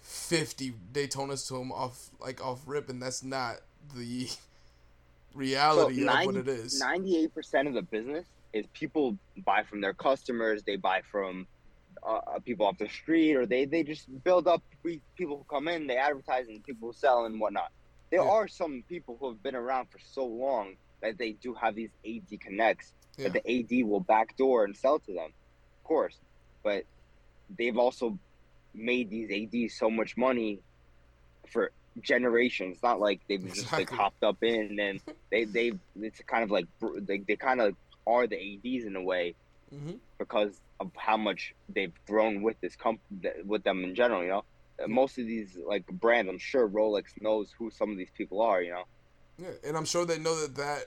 fifty 0.00 0.72
Daytonas 0.92 1.46
to 1.48 1.56
him 1.56 1.70
off 1.70 2.08
like 2.20 2.44
off 2.44 2.60
rip, 2.66 2.88
and 2.88 3.00
that's 3.02 3.22
not 3.22 3.56
the 3.94 4.28
reality 5.34 6.04
So, 6.04 6.18
of 6.18 6.26
what 6.26 6.36
it 6.36 6.48
is. 6.48 6.80
Ninety-eight 6.80 7.34
percent 7.34 7.68
of 7.68 7.74
the 7.74 7.82
business 7.82 8.24
is 8.52 8.66
people 8.74 9.16
buy 9.44 9.62
from 9.62 9.80
their 9.80 9.92
customers. 9.94 10.62
They 10.62 10.76
buy 10.76 11.02
from 11.02 11.46
uh, 12.06 12.20
uh, 12.36 12.38
people 12.40 12.66
off 12.66 12.78
the 12.78 12.88
street, 12.88 13.34
or 13.36 13.46
they 13.46 13.64
they 13.64 13.82
just 13.84 14.08
build 14.24 14.48
up 14.48 14.62
people 15.16 15.38
who 15.38 15.44
come 15.48 15.68
in. 15.68 15.86
They 15.86 15.96
advertise 15.96 16.48
and 16.48 16.62
people 16.64 16.88
who 16.88 16.92
sell 16.94 17.24
and 17.26 17.40
whatnot. 17.40 17.70
There 18.10 18.22
Yeah. 18.22 18.28
are 18.30 18.48
some 18.48 18.84
people 18.88 19.16
who 19.20 19.28
have 19.30 19.42
been 19.42 19.54
around 19.54 19.86
for 19.90 19.98
so 19.98 20.26
long 20.26 20.76
that 21.00 21.18
they 21.18 21.32
do 21.32 21.54
have 21.54 21.74
these 21.74 21.92
AD 22.04 22.38
connects 22.40 22.94
Yeah. 23.18 23.28
that 23.28 23.32
the 23.44 23.50
AD 23.50 23.84
will 23.84 24.00
backdoor 24.00 24.64
and 24.64 24.76
sell 24.76 24.98
to 25.00 25.12
them, 25.14 25.30
of 25.30 25.82
course. 25.84 26.18
But 26.64 26.84
they've 27.48 27.76
also 27.78 28.18
made 28.74 29.10
these 29.10 29.30
ADs 29.30 29.76
so 29.78 29.90
much 29.90 30.16
money 30.16 30.62
for 31.50 31.72
generations. 32.00 32.74
It's 32.76 32.82
not 32.82 33.00
like 33.00 33.20
they've 33.28 33.40
just 33.40 33.72
like 33.72 33.82
Exactly. 33.82 33.96
hopped 33.96 34.22
up 34.24 34.38
in 34.42 34.78
and 34.80 35.00
they 35.30 35.44
they 35.44 35.72
it's 35.96 36.20
kind 36.26 36.44
of 36.44 36.50
like 36.50 36.66
they, 37.06 37.18
they 37.26 37.36
kind 37.36 37.60
of 37.60 37.74
are 38.06 38.26
the 38.26 38.36
ADs 38.36 38.84
in 38.84 38.96
a 38.96 39.02
way 39.02 39.34
hmm 39.70 39.92
because 40.18 40.60
of 40.82 40.92
how 40.96 41.16
much 41.16 41.54
they've 41.68 41.94
grown 42.08 42.42
with 42.42 42.56
this 42.60 42.76
comp 42.76 43.00
with 43.44 43.62
them 43.64 43.84
in 43.84 43.94
general 43.94 44.22
you 44.22 44.30
know 44.30 44.42
most 44.88 45.18
of 45.18 45.26
these 45.26 45.56
like 45.66 45.86
brands 45.86 46.28
i'm 46.30 46.38
sure 46.38 46.68
rolex 46.68 47.04
knows 47.20 47.50
who 47.58 47.70
some 47.70 47.90
of 47.90 47.98
these 47.98 48.12
people 48.16 48.40
are 48.42 48.62
you 48.62 48.72
know 48.72 48.84
Yeah, 49.38 49.48
and 49.64 49.76
I'm 49.76 49.84
sure 49.84 50.04
they 50.04 50.18
know 50.18 50.38
that 50.40 50.56
that 50.56 50.86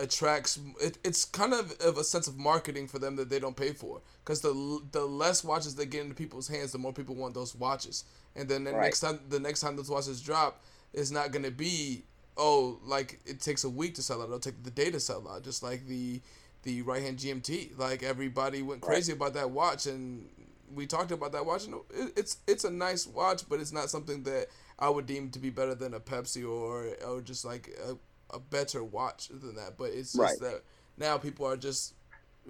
attracts. 0.00 0.58
It, 0.80 0.98
it's 1.04 1.24
kind 1.24 1.52
of 1.54 1.72
of 1.80 1.96
a 1.98 2.04
sense 2.04 2.26
of 2.26 2.36
marketing 2.38 2.88
for 2.88 2.98
them 2.98 3.16
that 3.16 3.30
they 3.30 3.38
don't 3.38 3.56
pay 3.56 3.72
for. 3.72 4.02
Because 4.24 4.40
the 4.40 4.82
the 4.92 5.06
less 5.06 5.44
watches 5.44 5.74
they 5.74 5.86
get 5.86 6.02
into 6.02 6.14
people's 6.14 6.48
hands, 6.48 6.72
the 6.72 6.78
more 6.78 6.92
people 6.92 7.14
want 7.14 7.34
those 7.34 7.54
watches. 7.54 8.04
And 8.36 8.48
then 8.48 8.64
the 8.64 8.72
Right. 8.72 8.80
next 8.82 9.00
time 9.00 9.20
the 9.28 9.40
next 9.40 9.60
time 9.60 9.76
those 9.76 9.90
watches 9.90 10.20
drop, 10.20 10.62
it's 10.92 11.10
not 11.10 11.32
gonna 11.32 11.50
be 11.50 12.04
oh 12.36 12.78
like 12.84 13.20
it 13.26 13.40
takes 13.40 13.64
a 13.64 13.70
week 13.70 13.94
to 13.96 14.02
sell 14.02 14.20
out. 14.20 14.26
It'll 14.26 14.40
take 14.40 14.62
the 14.64 14.70
day 14.70 14.90
to 14.90 15.00
sell 15.00 15.26
out. 15.28 15.44
Just 15.44 15.62
like 15.62 15.86
the 15.86 16.20
the 16.62 16.82
right 16.82 17.02
hand 17.02 17.18
GMT. 17.18 17.78
Like 17.78 18.02
everybody 18.02 18.62
went 18.62 18.80
crazy 18.80 19.12
about 19.12 19.34
that 19.34 19.50
watch, 19.50 19.86
and 19.86 20.28
we 20.74 20.86
talked 20.86 21.12
about 21.12 21.32
that 21.32 21.46
watch. 21.46 21.66
And 21.66 21.74
it's 22.16 22.38
it's 22.46 22.64
a 22.64 22.70
nice 22.70 23.06
watch, 23.06 23.48
but 23.48 23.60
it's 23.60 23.72
not 23.72 23.90
something 23.90 24.22
that 24.24 24.48
I 24.78 24.88
would 24.90 25.06
deem 25.06 25.30
to 25.30 25.38
be 25.38 25.50
better 25.50 25.74
than 25.74 25.94
a 25.94 26.00
Pepsi 26.00 26.48
or 26.48 26.94
or 27.06 27.20
just 27.20 27.44
like 27.44 27.70
a, 27.84 27.96
a 28.34 28.40
better 28.40 28.82
watch 28.84 29.28
than 29.28 29.54
that. 29.56 29.76
But 29.76 29.90
it's 29.90 30.12
just 30.12 30.18
Right. 30.18 30.40
that 30.40 30.62
now 30.96 31.18
people 31.18 31.46
are 31.46 31.56
just 31.56 31.94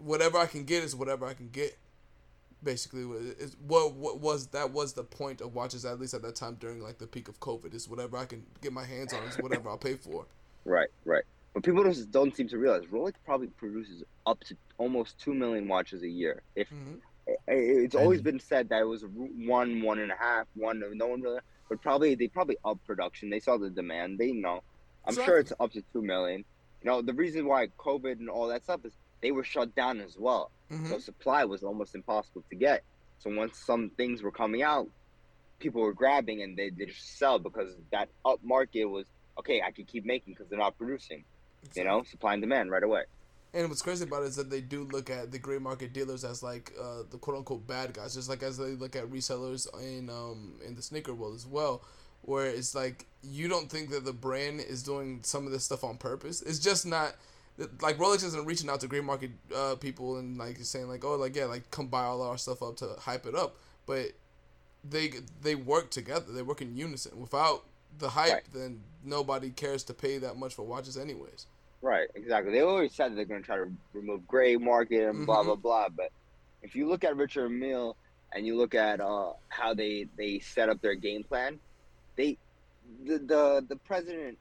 whatever 0.00 0.38
I 0.38 0.46
can 0.46 0.64
get 0.64 0.84
is 0.84 0.94
whatever 0.96 1.26
I 1.26 1.34
can 1.34 1.48
get. 1.50 1.76
Basically, 2.60 3.02
is 3.38 3.56
what 3.64 3.94
what 3.94 4.18
was 4.18 4.48
that 4.48 4.72
was 4.72 4.92
the 4.92 5.04
point 5.04 5.40
of 5.40 5.54
watches 5.54 5.84
at 5.84 6.00
least 6.00 6.12
at 6.12 6.22
that 6.22 6.34
time 6.34 6.56
during 6.58 6.80
like 6.82 6.98
the 6.98 7.06
peak 7.06 7.28
of 7.28 7.38
COVID 7.38 7.72
is 7.72 7.88
whatever 7.88 8.16
I 8.16 8.24
can 8.24 8.44
get 8.60 8.72
my 8.72 8.84
hands 8.84 9.12
on 9.12 9.22
is 9.28 9.36
whatever 9.36 9.68
I'll 9.68 9.78
pay 9.78 9.94
for. 9.94 10.26
right 10.64 10.88
right 11.04 11.22
but 11.58 11.64
people 11.64 11.82
just 11.82 12.12
don't 12.12 12.36
seem 12.36 12.46
to 12.46 12.56
realize 12.56 12.84
rolex 12.86 13.14
probably 13.24 13.48
produces 13.48 14.04
up 14.26 14.38
to 14.46 14.56
almost 14.78 15.18
2 15.20 15.34
million 15.34 15.66
watches 15.66 16.04
a 16.04 16.08
year. 16.08 16.44
If 16.54 16.68
hmm 16.70 16.94
it's 17.48 17.96
always 17.96 18.22
been 18.22 18.38
said 18.38 18.68
that 18.68 18.80
it 18.80 18.86
was 18.86 19.04
one 19.04 19.82
one 19.82 19.98
and 19.98 20.12
a 20.12 20.16
half 20.18 20.46
one 20.54 20.80
no 20.94 21.08
one 21.08 21.20
really 21.20 21.40
but 21.68 21.82
probably 21.82 22.14
they 22.14 22.28
probably 22.28 22.56
up 22.64 22.78
production. 22.86 23.28
They 23.28 23.40
saw 23.40 23.58
the 23.58 23.70
demand. 23.70 24.18
They 24.18 24.32
know. 24.32 24.60
I'm 25.06 25.14
sure 25.16 25.38
it's 25.38 25.52
up 25.58 25.72
to 25.72 25.82
2 25.92 26.00
million. 26.00 26.44
You 26.82 26.90
know 26.90 27.02
the 27.02 27.12
reason 27.12 27.46
why 27.48 27.66
covid 27.78 28.12
and 28.20 28.30
all 28.30 28.48
that 28.48 28.62
stuff 28.62 28.82
is 28.84 28.96
they 29.20 29.32
were 29.32 29.44
shut 29.44 29.74
down 29.74 30.00
as 30.00 30.16
well. 30.16 30.52
Hmm 30.70 30.86
so 30.86 30.98
supply 30.98 31.44
was 31.44 31.64
almost 31.64 31.94
impossible 31.96 32.44
to 32.50 32.56
get. 32.56 32.84
So 33.18 33.30
once 33.34 33.58
some 33.66 33.90
things 33.98 34.22
were 34.22 34.30
coming 34.30 34.62
out 34.62 34.86
people 35.60 35.82
were 35.82 35.92
grabbing 35.92 36.42
and 36.42 36.56
they, 36.56 36.70
they 36.70 36.86
just 36.86 37.18
sell 37.18 37.38
because 37.40 37.74
that 37.90 38.08
up 38.24 38.38
market 38.44 38.84
was 38.84 39.06
okay 39.38 39.60
i 39.66 39.72
can 39.72 39.84
keep 39.86 40.04
making 40.04 40.32
because 40.34 40.48
they're 40.48 40.58
not 40.58 40.76
producing 40.78 41.24
you 41.74 41.84
know 41.84 42.02
supply 42.04 42.34
and 42.34 42.42
demand 42.42 42.70
right 42.70 42.82
away 42.82 43.02
And 43.54 43.68
what's 43.68 43.82
crazy 43.82 44.04
about 44.04 44.22
it 44.22 44.26
is 44.26 44.36
that 44.36 44.50
they 44.50 44.60
do 44.60 44.84
look 44.84 45.08
at 45.10 45.32
the 45.32 45.38
gray 45.38 45.58
market 45.58 45.92
dealers 45.92 46.24
as 46.24 46.42
like 46.42 46.72
uh, 46.80 47.02
the 47.10 47.18
quote 47.18 47.38
unquote 47.38 47.66
bad 47.66 47.94
guys, 47.94 48.14
just 48.14 48.28
like 48.28 48.42
as 48.42 48.58
they 48.58 48.72
look 48.74 48.94
at 48.94 49.06
resellers 49.06 49.66
in 49.82 50.10
um 50.10 50.54
in 50.66 50.74
the 50.74 50.82
sneaker 50.82 51.14
world 51.14 51.34
as 51.34 51.46
well, 51.46 51.82
where 52.22 52.46
it's 52.46 52.74
like 52.74 53.06
you 53.22 53.48
don't 53.48 53.70
think 53.70 53.90
that 53.90 54.04
the 54.04 54.12
brand 54.12 54.60
is 54.60 54.82
doing 54.82 55.20
some 55.22 55.46
of 55.46 55.52
this 55.52 55.64
stuff 55.64 55.82
on 55.82 55.96
purpose. 55.96 56.42
It's 56.42 56.58
just 56.58 56.84
not 56.86 57.16
like 57.80 57.98
Rolex 57.98 58.24
isn't 58.24 58.44
reaching 58.46 58.68
out 58.70 58.80
to 58.80 58.86
gray 58.86 59.00
market 59.00 59.30
uh, 59.54 59.74
people 59.76 60.18
and 60.18 60.38
like 60.38 60.58
saying 60.58 60.88
like 60.88 61.04
oh 61.04 61.16
like 61.16 61.34
yeah 61.34 61.46
like 61.46 61.70
come 61.70 61.88
buy 61.88 62.04
all 62.04 62.22
our 62.22 62.38
stuff 62.38 62.62
up 62.62 62.76
to 62.76 62.96
hype 63.00 63.26
it 63.26 63.34
up, 63.34 63.56
but 63.86 64.12
they 64.88 65.12
they 65.42 65.54
work 65.54 65.90
together. 65.90 66.32
They 66.32 66.42
work 66.42 66.62
in 66.62 66.76
unison. 66.76 67.20
Without 67.20 67.64
the 67.98 68.08
hype, 68.10 68.32
Right. 68.32 68.44
then 68.52 68.82
nobody 69.02 69.50
cares 69.50 69.82
to 69.84 69.94
pay 69.94 70.18
that 70.18 70.36
much 70.36 70.54
for 70.54 70.62
watches 70.62 70.96
anyways. 70.96 71.46
Right, 71.80 72.08
exactly. 72.14 72.52
They 72.52 72.60
always 72.60 72.92
said 72.94 73.16
they're 73.16 73.24
going 73.24 73.40
to 73.42 73.46
try 73.46 73.56
to 73.56 73.72
remove 73.92 74.26
gray 74.26 74.56
market 74.56 75.08
and 75.08 75.24
blah 75.26 75.42
Mhm. 75.42 75.46
blah 75.46 75.56
blah. 75.56 75.88
But 75.88 76.10
if 76.62 76.74
you 76.74 76.88
look 76.88 77.04
at 77.04 77.16
Richard 77.16 77.48
Mille 77.50 77.96
and 78.32 78.44
you 78.46 78.56
look 78.56 78.74
at 78.74 79.00
uh, 79.00 79.32
how 79.48 79.74
they 79.74 80.08
they 80.16 80.40
set 80.40 80.68
up 80.68 80.80
their 80.80 80.94
game 80.96 81.22
plan, 81.24 81.60
they 82.16 82.36
the 83.04 83.18
the, 83.18 83.66
the 83.68 83.76
president 83.76 84.38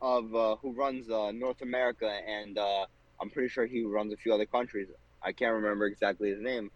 of 0.00 0.34
uh, 0.34 0.56
who 0.56 0.72
runs 0.72 1.10
uh, 1.10 1.30
North 1.32 1.62
America 1.62 2.08
and 2.08 2.58
uh, 2.58 2.86
I'm 3.20 3.30
pretty 3.30 3.48
sure 3.48 3.66
he 3.66 3.84
runs 3.84 4.12
a 4.12 4.16
few 4.16 4.32
other 4.34 4.46
countries. 4.46 4.88
I 5.22 5.32
can't 5.32 5.54
remember 5.54 5.86
exactly 5.86 6.30
his 6.30 6.40
name, 6.40 6.70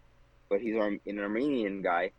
but 0.49 0.61
he's 0.61 0.75
an 0.75 0.99
Armenian 1.19 1.81
guy. 1.81 2.11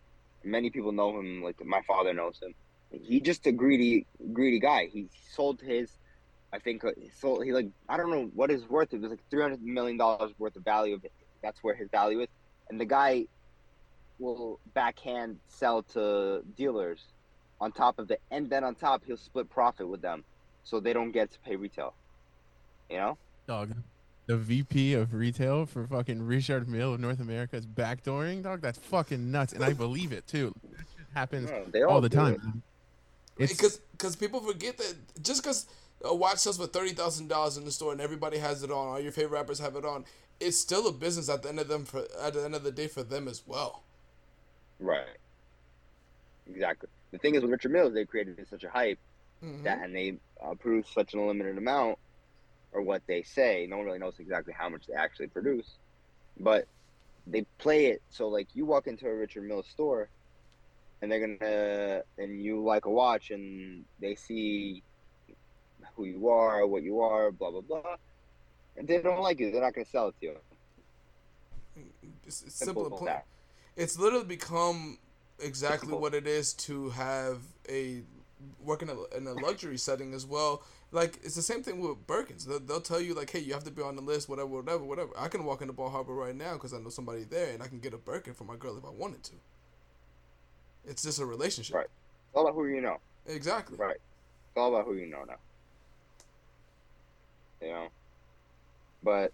Many 0.45 0.70
people 0.70 0.93
know 0.93 1.18
him. 1.18 1.43
Like 1.43 1.62
my 1.64 1.81
father 1.83 2.12
knows 2.14 2.39
him. 2.41 2.55
He 2.91 3.20
just 3.20 3.47
a 3.47 3.53
greedy 3.53 4.07
greedy 4.32 4.61
guy. 4.61 4.86
He 4.86 5.09
sold 5.34 5.61
his 5.61 5.91
I 6.53 6.59
think 6.59 6.84
uh, 6.84 6.93
he 6.99 7.11
sold 7.11 7.45
he 7.45 7.53
like 7.53 7.68
I 7.89 7.97
don't 7.97 8.11
know 8.11 8.30
what 8.34 8.51
his 8.51 8.68
worth. 8.68 8.93
It 8.95 9.01
was 9.01 9.11
like 9.11 9.20
three 9.30 9.43
hundred 9.43 9.62
million 9.62 9.97
dollars 9.97 10.32
worth 10.39 10.57
of 10.57 10.64
value 10.64 10.95
of 10.95 11.05
it. 11.05 11.12
That's 11.43 11.62
where 11.62 11.74
his 11.74 11.89
value 11.91 12.20
is, 12.20 12.28
and 12.70 12.80
the 12.80 12.86
guy 12.86 13.26
will 14.18 14.59
backhand 14.74 15.39
sell 15.49 15.82
to 15.82 16.43
dealers 16.57 17.01
on 17.61 17.72
top 17.72 17.99
of 17.99 18.11
it, 18.11 18.20
and 18.30 18.49
then 18.49 18.64
on 18.64 18.74
top 18.74 19.03
he'll 19.07 19.16
split 19.16 19.49
profit 19.51 19.86
with 19.89 20.01
them, 20.01 20.24
so 20.64 20.80
they 20.80 20.93
don't 20.93 21.12
get 21.12 21.30
to 21.32 21.39
pay 21.41 21.57
retail. 21.57 21.95
You 22.89 22.97
know, 22.97 23.18
Dog. 23.47 23.74
The 24.26 24.36
VP 24.36 24.93
of 24.93 25.14
retail 25.14 25.64
for 25.64 25.86
fucking 25.86 26.22
Richard 26.22 26.68
Mille 26.68 26.93
of 26.93 27.01
North 27.01 27.18
America 27.20 27.57
is 27.57 27.66
backdooring, 27.66 28.43
dog. 28.43 28.61
That's 28.61 28.78
fucking 28.78 29.30
nuts, 29.30 29.55
and 29.55 29.64
I 29.64 29.72
believe 29.72 30.12
it 30.12 30.26
too. 30.26 30.55
That 30.70 30.78
shit 30.78 31.07
happens 31.14 31.51
they 31.72 31.82
all 31.82 32.03
the 32.03 32.09
it. 32.09 32.12
time. 32.12 32.62
It's 33.39 33.53
because 33.53 33.76
because 33.93 34.16
people 34.16 34.41
forget 34.41 34.78
that 34.78 34.95
just 35.22 35.43
because 35.43 35.66
a 36.05 36.14
watch 36.14 36.39
sells 36.39 36.59
for 36.59 36.66
thirty 36.66 36.91
thousand 36.93 37.28
dollars 37.28 37.57
in 37.57 37.64
the 37.64 37.72
store 37.72 37.93
and 37.93 38.01
everybody 38.01 38.39
has 38.39 38.62
it 38.62 38.70
on, 38.70 38.89
all 38.89 39.01
your 39.01 39.12
favorite 39.12 39.39
rappers 39.39 39.59
have 39.59 39.76
it 39.76 39.84
on, 39.84 40.05
it's 40.41 40.59
still 40.59 40.86
a 40.86 40.93
business 40.93 41.28
at 41.28 41.43
the 41.43 41.49
end 41.49 41.61
of 41.61 41.68
them 41.68 41.84
for 41.84 42.07
at 42.22 42.34
the 42.34 42.45
end 42.45 42.55
of 42.55 42.62
the 42.62 42.72
day 42.72 42.89
for 42.89 43.03
them 43.03 43.28
as 43.28 43.43
well. 43.47 43.82
Right. 44.78 45.16
Exactly. 46.49 46.89
The 47.11 47.18
thing 47.18 47.34
is, 47.34 47.43
with 47.43 47.51
Richard 47.51 47.72
Milles, 47.72 47.95
they 47.95 48.05
created 48.05 48.47
such 48.49 48.64
a 48.64 48.70
hype 48.70 48.99
Mhm. 49.43 49.62
that, 49.64 49.78
and 49.82 49.95
they 49.95 50.18
uh, 50.43 50.55
produce 50.55 50.89
such 50.93 51.14
an 51.14 51.20
unlimited 51.20 51.59
amount, 51.59 51.99
or 52.72 52.82
what 52.82 53.03
they 53.07 53.22
say. 53.22 53.66
No 53.68 53.76
one 53.78 53.86
really 53.86 53.99
knows 53.99 54.18
exactly 54.18 54.53
how 54.53 54.68
much 54.68 54.86
they 54.86 54.95
actually 54.95 55.28
produce, 55.28 55.78
but 56.39 56.66
they 57.26 57.43
play 57.59 57.86
it 57.86 58.03
so 58.11 58.28
like 58.28 58.49
you 58.55 58.64
walk 58.64 58.86
into 58.86 59.07
a 59.07 59.14
Richard 59.14 59.45
Mille's 59.45 59.68
store, 59.68 60.09
and 61.03 61.11
they're 61.11 61.20
gonna, 61.20 62.03
and 62.18 62.42
you 62.42 62.62
like 62.62 62.84
a 62.86 62.90
watch, 62.90 63.30
and 63.30 63.84
they 64.01 64.14
see 64.14 64.82
who 65.96 66.05
you 66.05 66.28
are, 66.28 66.66
what 66.66 66.82
you 66.82 67.01
are, 67.01 67.30
blah 67.30 67.51
blah 67.51 67.61
blah. 67.61 67.96
And 68.76 68.86
they 68.86 69.01
don't 69.03 69.20
like 69.20 69.40
you, 69.40 69.51
They're 69.51 69.61
not 69.61 69.74
gonna 69.74 69.84
sell 69.86 70.09
it 70.09 70.14
to 70.20 70.26
you. 70.26 70.36
It's, 72.26 72.42
it's 72.42 72.55
Simple 72.55 72.84
simple. 72.84 72.86
as 72.86 72.92
and 72.92 72.99
plain. 72.99 73.07
that. 73.07 73.26
It's 73.76 73.99
literally 73.99 74.24
become 74.24 74.99
exactly 75.38 75.92
what 75.94 76.14
it 76.14 76.26
is 76.26 76.53
to 76.55 76.90
have 76.90 77.38
a 77.68 78.03
work 78.61 78.82
in 78.82 78.88
a, 78.88 79.16
in 79.16 79.26
a 79.26 79.32
luxury 79.34 79.78
setting 79.78 80.14
as 80.14 80.26
well. 80.26 80.62
Like 80.90 81.18
it's 81.22 81.34
the 81.34 81.42
same 81.42 81.62
thing 81.62 81.80
with 81.80 82.07
Birkins. 82.07 82.44
They'll, 82.46 82.61
they'll 82.61 82.80
tell 82.80 83.01
you 83.01 83.14
like, 83.14 83.30
hey, 83.30 83.40
you 83.40 83.53
have 83.53 83.64
to 83.64 83.70
be 83.70 83.82
on 83.82 83.96
the 83.96 84.03
list, 84.03 84.28
whatever, 84.28 84.49
whatever, 84.49 84.84
whatever. 84.84 85.11
I 85.18 85.28
can 85.28 85.44
walk 85.44 85.61
into 85.61 85.72
Bal 85.72 85.90
Harbour 85.90 86.14
right 86.14 86.34
now 86.34 86.55
because 86.55 86.72
I 86.72 86.78
know 86.78 86.88
somebody 86.88 87.24
there, 87.24 87.53
and 87.53 87.62
I 87.62 87.68
can 87.68 87.78
get 87.78 87.94
a 87.94 87.99
Birkin 87.99 88.34
for 88.34 88.44
my 88.44 88.57
girl 88.57 88.76
if 88.76 88.84
I 88.84 88.90
wanted 88.90 89.22
to. 89.24 89.32
It's 90.89 91.03
just 91.03 91.20
a 91.20 91.26
relationship. 91.26 91.74
Right. 91.76 91.84
It's 91.84 92.36
all 92.36 92.45
about 92.45 92.55
who 92.55 92.66
you 92.66 92.80
know. 92.80 92.99
Exactly. 93.26 93.76
Right. 93.76 93.97
It's 93.97 94.57
all 94.57 94.74
about 94.74 94.86
who 94.86 94.95
you 94.95 95.07
know 95.07 95.24
now. 95.26 95.36
You 97.61 97.68
know? 97.68 97.89
But 99.03 99.32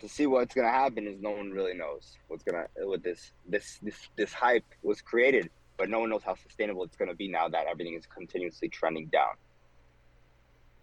to 0.00 0.08
see 0.08 0.26
what's 0.26 0.54
gonna 0.54 0.70
happen 0.70 1.06
is 1.06 1.20
no 1.20 1.30
one 1.30 1.50
really 1.50 1.74
knows 1.74 2.16
what's 2.28 2.44
gonna 2.44 2.66
what 2.76 3.02
this 3.02 3.32
this 3.48 3.78
this 3.82 4.08
this 4.16 4.32
hype 4.32 4.64
was 4.82 5.00
created, 5.00 5.50
but 5.76 5.88
no 5.88 6.00
one 6.00 6.10
knows 6.10 6.22
how 6.22 6.34
sustainable 6.34 6.84
it's 6.84 6.96
gonna 6.96 7.14
be 7.14 7.28
now 7.28 7.48
that 7.48 7.66
everything 7.66 7.94
is 7.94 8.06
continuously 8.06 8.68
trending 8.68 9.06
down. 9.06 9.34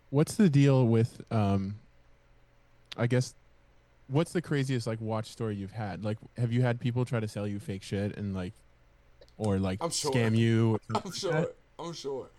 what's 0.09 0.35
the 0.35 0.49
deal 0.49 0.85
with 0.87 1.21
um 1.31 1.75
I 2.97 3.07
guess 3.07 3.35
what's 4.07 4.31
the 4.31 4.41
craziest 4.41 4.87
like 4.87 5.01
watch 5.01 5.27
story 5.31 5.55
you've 5.55 5.71
had? 5.71 6.03
Like, 6.03 6.17
have 6.37 6.51
you 6.51 6.61
had 6.61 6.79
people 6.79 7.05
try 7.05 7.19
to 7.19 7.27
sell 7.27 7.47
you 7.47 7.59
fake 7.59 7.83
shit 7.83 8.17
and 8.17 8.33
like, 8.35 8.53
or 9.37 9.59
like 9.59 9.79
I'm 9.81 9.89
sure. 9.89 10.11
scam 10.11 10.37
you? 10.37 10.79
I'm 10.95 11.11
sure. 11.11 11.31
that? 11.31 11.55
I'm 11.79 11.93
sure. 11.93 12.29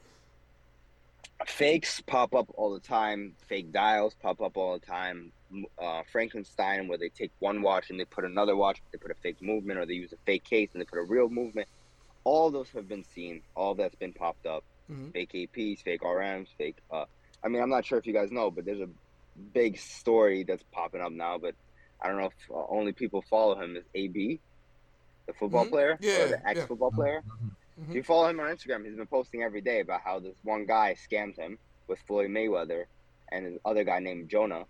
fakes 1.47 2.01
pop 2.01 2.35
up 2.35 2.49
all 2.55 2.73
the 2.73 2.81
time. 2.81 3.35
Fake 3.49 3.73
dials 3.73 4.15
pop 4.15 4.41
up 4.41 4.57
all 4.57 4.79
the 4.79 4.87
time. 4.87 5.33
Uh, 5.79 6.03
Frankenstein, 6.11 6.89
where 6.89 6.99
they 6.99 7.09
take 7.09 7.31
one 7.39 7.63
watch 7.63 7.91
and 7.91 8.01
they 8.01 8.05
put 8.05 8.25
another 8.25 8.57
watch, 8.57 8.81
they 8.93 8.99
put 8.99 9.11
a 9.11 9.15
fake 9.23 9.41
movement, 9.41 9.79
or 9.79 9.87
they 9.87 9.95
use 9.95 10.13
a 10.13 10.17
fake 10.27 10.45
case 10.45 10.71
and 10.73 10.81
they 10.81 10.85
put 10.85 10.99
a 10.99 11.05
real 11.05 11.29
movement. 11.29 11.69
All 12.25 12.51
those 12.51 12.69
have 12.71 12.89
been 12.89 13.05
seen. 13.15 13.43
All 13.55 13.75
that's 13.75 13.95
been 13.95 14.13
popped 14.13 14.47
up. 14.47 14.65
Mhm. 14.91 15.13
Fake 15.13 15.33
APs, 15.33 15.83
fake 15.83 16.03
RMs, 16.03 16.49
fake. 16.59 16.77
Uh, 16.91 17.05
I 17.43 17.49
mean, 17.49 17.63
I'm 17.63 17.71
not 17.71 17.85
sure 17.85 17.99
if 17.99 18.07
you 18.07 18.13
guys 18.13 18.31
know, 18.31 18.51
but 18.51 18.65
there's 18.65 18.81
a 18.81 18.89
big 19.53 19.79
story 19.79 20.45
that's 20.45 20.63
popping 20.73 21.01
up 21.01 21.13
now. 21.13 21.39
But 21.39 21.55
I 22.01 22.09
don't 22.09 22.19
know 22.19 22.27
if 22.27 22.51
uh, 22.51 22.67
only 22.69 22.93
people 22.93 23.23
follow 23.23 23.61
him 23.61 23.77
is 23.77 23.85
AB, 23.95 24.41
the 25.27 25.33
football 25.35 25.65
Mhm. 25.67 25.71
player, 25.71 25.99
Yeah, 26.01 26.23
or 26.23 26.29
the 26.29 26.41
yeah. 26.45 26.51
ex 26.51 26.65
football 26.65 26.91
player. 26.91 27.23
Mhm. 27.81 27.89
If 27.89 27.95
you 27.95 28.03
follow 28.03 28.29
him 28.29 28.41
on 28.41 28.47
Instagram, 28.55 28.85
he's 28.85 28.95
been 28.97 29.07
posting 29.07 29.43
every 29.43 29.61
day 29.61 29.81
about 29.81 30.03
how 30.03 30.19
this 30.21 30.37
one 30.45 30.65
guy 30.67 30.95
scammed 30.95 31.37
him 31.37 31.59
with 31.87 31.99
Floyd 32.01 32.31
Mayweather 32.31 32.85
and 33.33 33.47
this 33.47 33.59
other 33.65 33.85
guy 33.85 33.99
named 33.99 34.29
Jonah, 34.29 34.67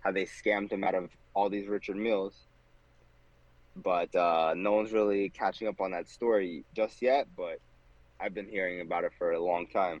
how 0.00 0.12
they 0.12 0.24
scammed 0.26 0.70
him 0.72 0.84
out 0.84 0.94
of 0.94 1.10
all 1.34 1.48
these 1.48 1.66
Richard 1.66 1.96
Milles. 1.96 2.34
But 3.76 4.14
uh, 4.14 4.54
no 4.56 4.72
one's 4.72 4.92
really 4.92 5.28
catching 5.30 5.68
up 5.68 5.80
on 5.80 5.90
that 5.92 6.08
story 6.08 6.64
just 6.74 7.00
yet. 7.02 7.28
But 7.36 7.60
I've 8.20 8.34
been 8.34 8.48
hearing 8.48 8.80
about 8.80 9.04
it 9.04 9.12
for 9.18 9.32
a 9.32 9.40
long 9.40 9.66
time, 9.66 10.00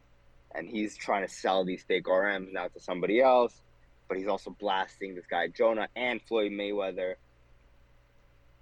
and 0.54 0.68
he's 0.68 0.96
trying 0.96 1.26
to 1.26 1.32
sell 1.32 1.64
these 1.64 1.82
fake 1.84 2.04
RMs 2.06 2.52
now 2.52 2.68
to 2.68 2.80
somebody 2.80 3.20
else. 3.20 3.62
But 4.08 4.18
he's 4.18 4.28
also 4.28 4.50
blasting 4.50 5.14
this 5.14 5.26
guy 5.26 5.48
Jonah 5.48 5.88
and 5.96 6.22
Floyd 6.22 6.52
Mayweather, 6.52 7.16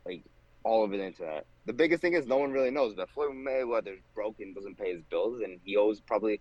like 0.05 0.23
all 0.65 0.83
over 0.83 0.97
the 0.97 1.05
internet. 1.05 1.47
The 1.67 1.73
biggest 1.73 2.03
thing 2.03 2.15
is 2.15 2.27
no 2.27 2.39
one 2.39 2.51
really 2.51 2.71
knows 2.71 2.97
that 2.97 3.11
Floyd 3.11 3.33
Mayweather's 3.33 4.01
broken, 4.15 4.53
doesn't 4.53 4.77
pay 4.77 4.93
his 4.93 5.03
bills, 5.11 5.41
and 5.43 5.61
he 5.65 5.77
owes 5.77 6.01
probably 6.01 6.41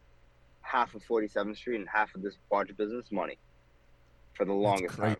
half 0.61 0.95
of 0.95 1.03
47th 1.05 1.57
Street 1.57 1.76
and 1.76 1.88
half 1.88 2.15
of 2.15 2.21
this 2.21 2.36
watch 2.49 2.76
business 2.76 3.11
money 3.11 3.38
for 4.34 4.45
the 4.45 4.53
longest 4.53 4.97
time. 4.97 5.17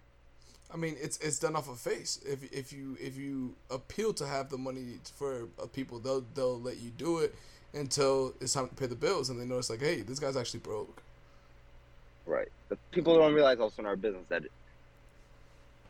I 0.74 0.78
mean, 0.78 0.96
it's 1.00 1.18
it's 1.18 1.38
done 1.38 1.56
off 1.56 1.70
a 1.70 1.76
face. 1.76 2.20
If 2.26 2.52
if 2.52 2.74
you 2.74 2.98
if 3.00 3.16
you 3.16 3.56
appeal 3.70 4.12
to 4.14 4.26
have 4.26 4.50
the 4.50 4.58
money 4.58 4.98
for 5.16 5.48
uh, 5.62 5.68
people, 5.68 6.00
they'll 6.00 6.26
they'll 6.34 6.60
let 6.60 6.80
you 6.80 6.90
do 6.90 7.20
it 7.20 7.36
until 7.74 8.34
it's 8.42 8.54
time 8.54 8.68
to 8.70 8.76
pay 8.76 8.88
the 8.88 8.96
bills, 8.96 9.30
and 9.30 9.40
they 9.40 9.46
notice 9.46 9.70
like, 9.70 9.82
hey, 9.82 10.02
this 10.02 10.18
guy's 10.18 10.36
actually 10.36 10.62
broke. 10.62 11.04
Right. 12.26 12.48
But 12.70 12.80
people 12.92 13.18
don't 13.18 13.34
realize 13.34 13.60
also 13.60 13.82
in 13.82 13.86
our 13.86 13.96
business 13.96 14.26
that 14.30 14.44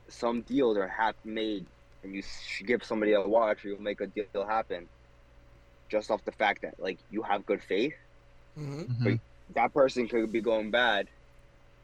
some 0.09 0.41
deals 0.41 0.77
are 0.77 0.87
half 0.87 1.15
made, 1.23 1.65
and 2.03 2.13
you 2.13 2.21
give 2.65 2.83
somebody 2.83 3.13
a 3.13 3.21
watch, 3.21 3.63
or 3.65 3.69
you'll 3.69 3.81
make 3.81 4.01
a 4.01 4.07
deal 4.07 4.45
happen, 4.47 4.87
just 5.89 6.11
off 6.11 6.23
the 6.25 6.31
fact 6.31 6.61
that 6.61 6.75
like 6.79 6.99
you 7.09 7.21
have 7.23 7.45
good 7.45 7.61
faith. 7.61 7.93
Mm-hmm. 8.57 9.07
Mhm. 9.07 9.19
That 9.55 9.73
person 9.73 10.07
could 10.07 10.31
be 10.31 10.41
going 10.41 10.71
bad, 10.71 11.07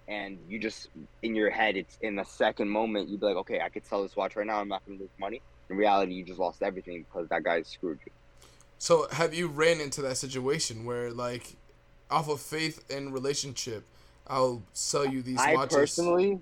and 0.08 0.40
you 0.48 0.60
just 0.60 0.88
in 1.22 1.36
your 1.36 1.50
head, 1.50 1.78
it's 1.78 1.98
in 2.02 2.16
the 2.16 2.24
second 2.24 2.70
moment 2.70 3.10
you'd 3.10 3.20
be 3.20 3.26
like, 3.26 3.38
okay, 3.38 3.60
I 3.62 3.70
could 3.70 3.86
sell 3.86 4.04
this 4.04 4.16
watch 4.16 4.36
right 4.36 4.46
now. 4.48 4.60
I'm 4.60 4.68
not 4.68 4.86
gonna 4.86 5.00
lose 5.00 5.10
money. 5.20 5.42
In 5.70 5.78
reality, 5.78 6.14
you 6.14 6.24
just 6.24 6.40
lost 6.40 6.64
everything 6.64 7.04
because 7.04 7.30
that 7.30 7.44
guy 7.44 7.62
screwed 7.62 8.00
you. 8.06 8.12
So 8.80 9.08
have 9.12 9.34
you 9.34 9.48
ran 9.48 9.82
into 9.82 10.02
that 10.04 10.18
situation 10.18 10.86
where 10.86 11.12
like, 11.12 11.56
off 12.10 12.30
of 12.30 12.42
faith 12.42 12.84
and 12.90 13.14
relationship, 13.14 13.84
I'll 14.26 14.64
sell 14.74 15.06
you 15.06 15.22
these 15.22 15.40
I 15.40 15.54
watches? 15.54 15.78
personally, 15.78 16.40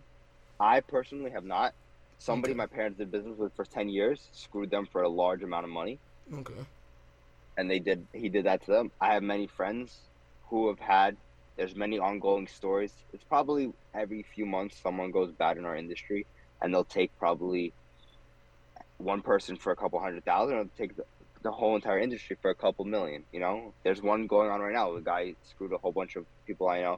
I 0.59 0.79
personally 0.79 1.31
have 1.31 1.43
not. 1.43 1.73
Somebody 2.19 2.53
Okay. 2.53 2.57
my 2.57 2.67
parents 2.67 2.97
did 2.97 3.11
business 3.11 3.37
with 3.37 3.53
for 3.55 3.65
ten 3.65 3.89
years 3.89 4.29
screwed 4.33 4.71
them 4.71 4.87
for 4.91 5.03
a 5.03 5.09
large 5.09 5.43
amount 5.43 5.65
of 5.65 5.71
money, 5.71 5.99
Okay. 6.33 6.65
and 7.57 7.69
they 7.69 7.79
did. 7.79 8.07
He 8.13 8.29
did 8.29 8.45
that 8.45 8.63
to 8.65 8.71
them. 8.71 8.91
I 8.99 9.13
have 9.13 9.23
many 9.23 9.47
friends 9.47 10.09
who 10.49 10.67
have 10.69 10.79
had. 10.79 11.17
There's 11.57 11.75
many 11.75 11.99
ongoing 11.99 12.47
stories. 12.47 12.93
It's 13.13 13.23
probably 13.23 13.71
every 13.93 14.23
few 14.23 14.45
months 14.45 14.79
someone 14.81 15.11
goes 15.11 15.31
bad 15.33 15.57
in 15.57 15.65
our 15.65 15.75
industry, 15.75 16.27
and 16.61 16.73
they'll 16.73 16.85
take 16.85 17.11
probably 17.17 17.73
one 18.97 19.21
person 19.21 19.57
for 19.57 19.71
a 19.71 19.75
couple 19.75 19.99
hundred 19.99 20.25
thousand, 20.25 20.55
or 20.57 20.63
they'll 20.63 20.71
take 20.87 20.95
the, 20.95 21.03
the 21.43 21.51
whole 21.51 21.75
entire 21.75 21.99
industry 21.99 22.37
for 22.41 22.51
a 22.51 22.55
couple 22.55 22.85
million. 22.85 23.25
You 23.31 23.39
know, 23.39 23.75
there's 23.83 24.01
one 24.01 24.27
going 24.27 24.49
on 24.49 24.59
right 24.61 24.73
now. 24.73 24.93
The 24.95 25.01
guy 25.01 25.35
screwed 25.43 25.73
a 25.73 25.77
whole 25.77 25.93
bunch 25.93 26.15
of 26.15 26.25
people 26.45 26.67
I 26.67 26.81
know. 26.81 26.97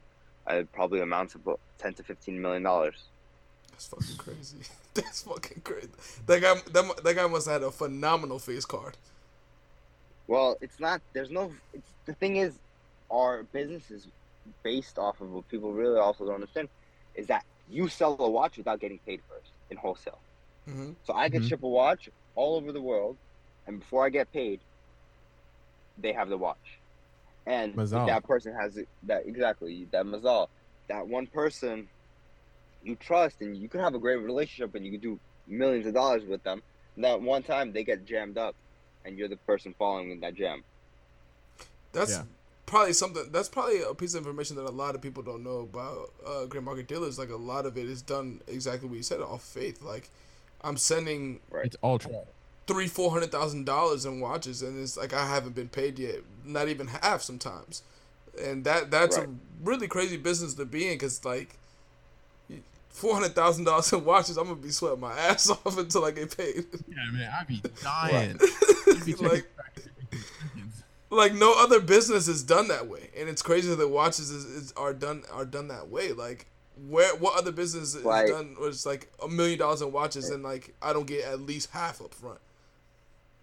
Uh, 0.49 0.63
probably 0.73 1.01
amounts 1.01 1.35
of 1.35 1.41
ten 1.77 1.93
to 1.95 2.03
fifteen 2.03 2.41
million 2.41 2.63
dollars. 2.63 3.11
That's 3.79 3.87
fucking 3.87 4.17
crazy. 4.17 4.57
That's 4.93 5.21
fucking 5.21 5.61
crazy. 5.63 5.87
That 6.25 6.41
guy, 6.41 6.55
that, 6.73 7.03
that 7.03 7.15
guy 7.15 7.27
must 7.27 7.47
have 7.47 7.61
had 7.61 7.67
a 7.67 7.71
phenomenal 7.71 8.37
face 8.37 8.65
card. 8.65 8.97
Well, 10.27 10.57
it's 10.59 10.81
not. 10.81 10.99
There's 11.13 11.29
no. 11.31 11.53
It's 11.73 11.89
the 12.05 12.13
thing 12.13 12.35
is, 12.35 12.59
our 13.09 13.43
business 13.43 13.89
is 13.89 14.07
based 14.63 14.99
off 14.99 15.21
of 15.21 15.31
what 15.31 15.47
people 15.47 15.71
really 15.71 15.97
also 15.97 16.25
don't 16.25 16.35
understand 16.35 16.67
is 17.15 17.27
that 17.27 17.45
you 17.69 17.87
sell 17.87 18.17
a 18.19 18.29
watch 18.29 18.57
without 18.57 18.81
getting 18.81 18.99
paid 19.05 19.21
first 19.29 19.51
in 19.69 19.77
wholesale. 19.77 20.19
Mm-hmm. 20.69 20.91
So 21.05 21.13
I 21.15 21.29
could 21.29 21.43
Mhm. 21.43 21.47
ship 21.49 21.63
a 21.63 21.67
watch 21.67 22.09
all 22.35 22.57
over 22.57 22.73
the 22.73 22.81
world, 22.81 23.15
and 23.65 23.79
before 23.79 24.05
I 24.05 24.09
get 24.09 24.31
paid, 24.33 24.59
they 25.97 26.11
have 26.11 26.27
the 26.27 26.37
watch. 26.37 26.57
And 27.45 27.75
that 27.75 28.25
person 28.25 28.53
has 28.53 28.75
it, 28.75 28.89
that 29.03 29.25
exactly 29.25 29.87
that 29.91 30.05
mazal, 30.05 30.47
that 30.89 31.07
one 31.07 31.27
person 31.27 31.87
you 32.81 32.95
trust, 32.95 33.41
and 33.41 33.57
you 33.57 33.69
can 33.69 33.81
have 33.81 33.95
a 33.95 33.99
great 33.99 34.17
relationship, 34.17 34.75
and 34.75 34.85
you 34.85 34.91
can 34.91 35.01
do 35.01 35.21
millions 35.47 35.87
of 35.87 35.93
dollars 35.93 36.23
with 36.25 36.43
them. 36.43 36.61
And 36.95 37.05
that 37.05 37.21
one 37.21 37.43
time 37.43 37.73
they 37.73 37.83
get 37.83 38.05
jammed 38.05 38.37
up, 38.37 38.55
and 39.05 39.17
you're 39.17 39.29
the 39.29 39.37
person 39.37 39.75
following 39.77 40.11
in 40.11 40.21
that 40.21 40.35
jam. 40.35 40.63
That's 41.91 42.11
Yeah. 42.11 42.23
probably 42.65 42.93
something. 42.93 43.31
That's 43.31 43.49
probably 43.49 43.81
a 43.81 43.93
piece 43.93 44.13
of 44.13 44.19
information 44.19 44.55
that 44.57 44.65
a 44.65 44.71
lot 44.71 44.95
of 44.95 45.01
people 45.01 45.23
don't 45.23 45.43
know 45.43 45.59
about 45.59 46.13
uh, 46.25 46.45
gray 46.45 46.61
market 46.61 46.87
dealers. 46.87 47.17
Like 47.17 47.29
a 47.29 47.35
lot 47.35 47.65
of 47.65 47.77
it 47.77 47.85
is 47.87 48.01
done 48.01 48.41
exactly 48.47 48.87
what 48.89 48.97
you 48.97 49.03
said 49.03 49.21
off 49.21 49.43
faith. 49.43 49.81
Like 49.81 50.09
I'm 50.61 50.77
sending 50.77 51.39
Right. 51.49 51.65
It's 51.65 51.77
ultra. 51.83 52.25
three, 52.67 52.87
four 52.87 53.11
hundred 53.11 53.31
thousand 53.31 53.65
dollars 53.65 54.05
in 54.05 54.19
watches, 54.19 54.61
and 54.61 54.81
it's 54.81 54.97
like 54.97 55.13
I 55.13 55.27
haven't 55.27 55.55
been 55.55 55.69
paid 55.69 55.99
yet, 55.99 56.19
not 56.45 56.67
even 56.69 56.87
half 56.87 57.21
sometimes, 57.21 57.83
and 58.39 58.63
that 58.65 58.91
that's 58.91 59.17
Right. 59.17 59.25
a 59.25 59.29
really 59.63 59.87
crazy 59.87 60.17
business 60.17 60.53
to 60.55 60.65
be 60.65 60.87
in 60.87 60.93
because 60.95 61.25
like 61.25 61.58
four 62.99 63.13
hundred 63.15 63.33
thousand 63.33 63.63
dollars 63.65 63.91
in 63.93 64.03
watches, 64.03 64.37
I'm 64.37 64.45
gonna 64.45 64.55
be 64.57 64.69
sweating 64.69 64.99
my 64.99 65.17
ass 65.17 65.49
off 65.65 65.77
until 65.77 66.05
I 66.05 66.11
get 66.11 66.35
paid. 66.35 66.65
Yeah, 66.87 66.95
man, 67.11 67.31
I'd 67.39 67.47
be 67.47 67.61
dying. 67.83 68.39
like 69.19 69.47
like 71.09 71.33
no 71.33 71.53
other 71.57 71.79
business 71.79 72.27
is 72.27 72.43
done 72.43 72.67
that 72.67 72.87
way, 72.87 73.09
and 73.17 73.27
it's 73.29 73.41
crazy 73.41 73.73
that 73.73 73.87
watches 73.87 74.29
is, 74.29 74.45
is 74.45 74.73
are 74.77 74.93
done 74.93 75.23
are 75.31 75.45
done 75.45 75.67
that 75.69 75.89
way. 75.89 76.11
Like 76.11 76.45
where 76.87 77.15
what 77.15 77.37
other 77.37 77.51
business 77.51 77.95
is 77.95 78.03
Right. 78.03 78.27
done 78.29 78.55
was 78.59 78.85
like 78.85 79.11
a 79.23 79.27
million 79.27 79.59
dollars 79.59 79.81
in 79.81 79.91
watches, 79.91 80.29
and 80.29 80.43
like 80.43 80.75
I 80.81 80.93
don't 80.93 81.07
get 81.07 81.25
at 81.25 81.41
least 81.41 81.71
half 81.71 82.01
up 82.01 82.13
front. 82.13 82.39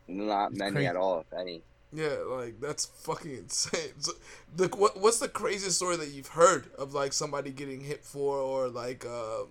Not 0.08 0.50
It's 0.52 0.58
many 0.60 0.72
crazy. 0.72 0.86
at 0.86 0.96
all, 0.96 1.20
if 1.20 1.32
any. 1.38 1.62
Yeah, 1.96 2.18
like 2.28 2.60
that's 2.60 2.84
fucking 2.84 3.34
insane. 3.34 3.94
So, 3.98 4.12
the 4.54 4.68
what 4.68 5.00
what's 5.00 5.18
the 5.18 5.28
craziest 5.28 5.76
story 5.78 5.96
that 5.96 6.10
you've 6.10 6.28
heard 6.28 6.66
of 6.76 6.92
like 6.92 7.14
somebody 7.14 7.50
getting 7.50 7.80
hit 7.80 8.04
for 8.04 8.36
or 8.36 8.68
like 8.68 9.06
um, 9.06 9.48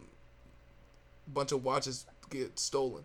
a 1.26 1.30
bunch 1.34 1.52
of 1.52 1.64
watches 1.64 2.06
get 2.30 2.60
stolen? 2.60 3.04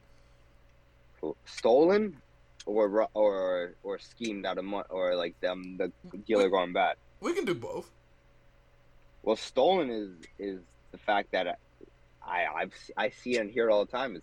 Stolen, 1.47 2.19
or 2.67 3.09
or 3.15 3.77
or 3.83 3.99
schemed 3.99 4.45
out 4.45 4.59
of 4.59 4.67
money, 4.67 4.85
or 4.91 5.15
like 5.15 5.41
them 5.41 5.79
the 5.79 5.91
dealer 6.27 6.51
going 6.51 6.75
bad. 6.75 6.97
We 7.21 7.33
can 7.33 7.47
do 7.47 7.55
both. 7.55 7.91
Well, 9.23 9.37
stolen 9.37 9.89
is 9.89 10.11
is 10.39 10.61
the 10.93 10.99
fact 10.99 11.33
that 11.33 11.59
I 12.23 12.45
I've 12.55 12.75
I 12.95 13.09
see 13.09 13.39
and 13.39 13.51
hear 13.51 13.71
it 13.71 13.73
all 13.73 13.87
the 13.87 13.93
time 13.93 14.17
is 14.17 14.23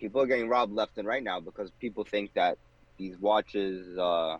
people 0.00 0.20
are 0.20 0.26
getting 0.26 0.48
robbed 0.48 0.72
left 0.72 0.98
and 0.98 1.06
right 1.06 1.22
now 1.22 1.38
because 1.38 1.70
people 1.78 2.02
think 2.02 2.34
that 2.34 2.58
these 2.96 3.16
watches 3.20 3.96
uh, 3.96 4.38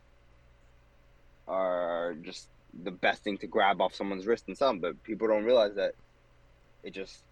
are 1.48 2.14
just 2.22 2.48
the 2.84 2.90
best 2.90 3.24
thing 3.24 3.38
to 3.38 3.46
grab 3.46 3.80
off 3.80 3.94
someone's 3.94 4.26
wrist 4.26 4.44
and 4.46 4.56
sell 4.56 4.70
'em, 4.70 4.78
but 4.78 5.02
people 5.02 5.26
don't 5.28 5.44
realize 5.44 5.74
that 5.74 5.94
it 6.82 6.92
just 6.92 7.24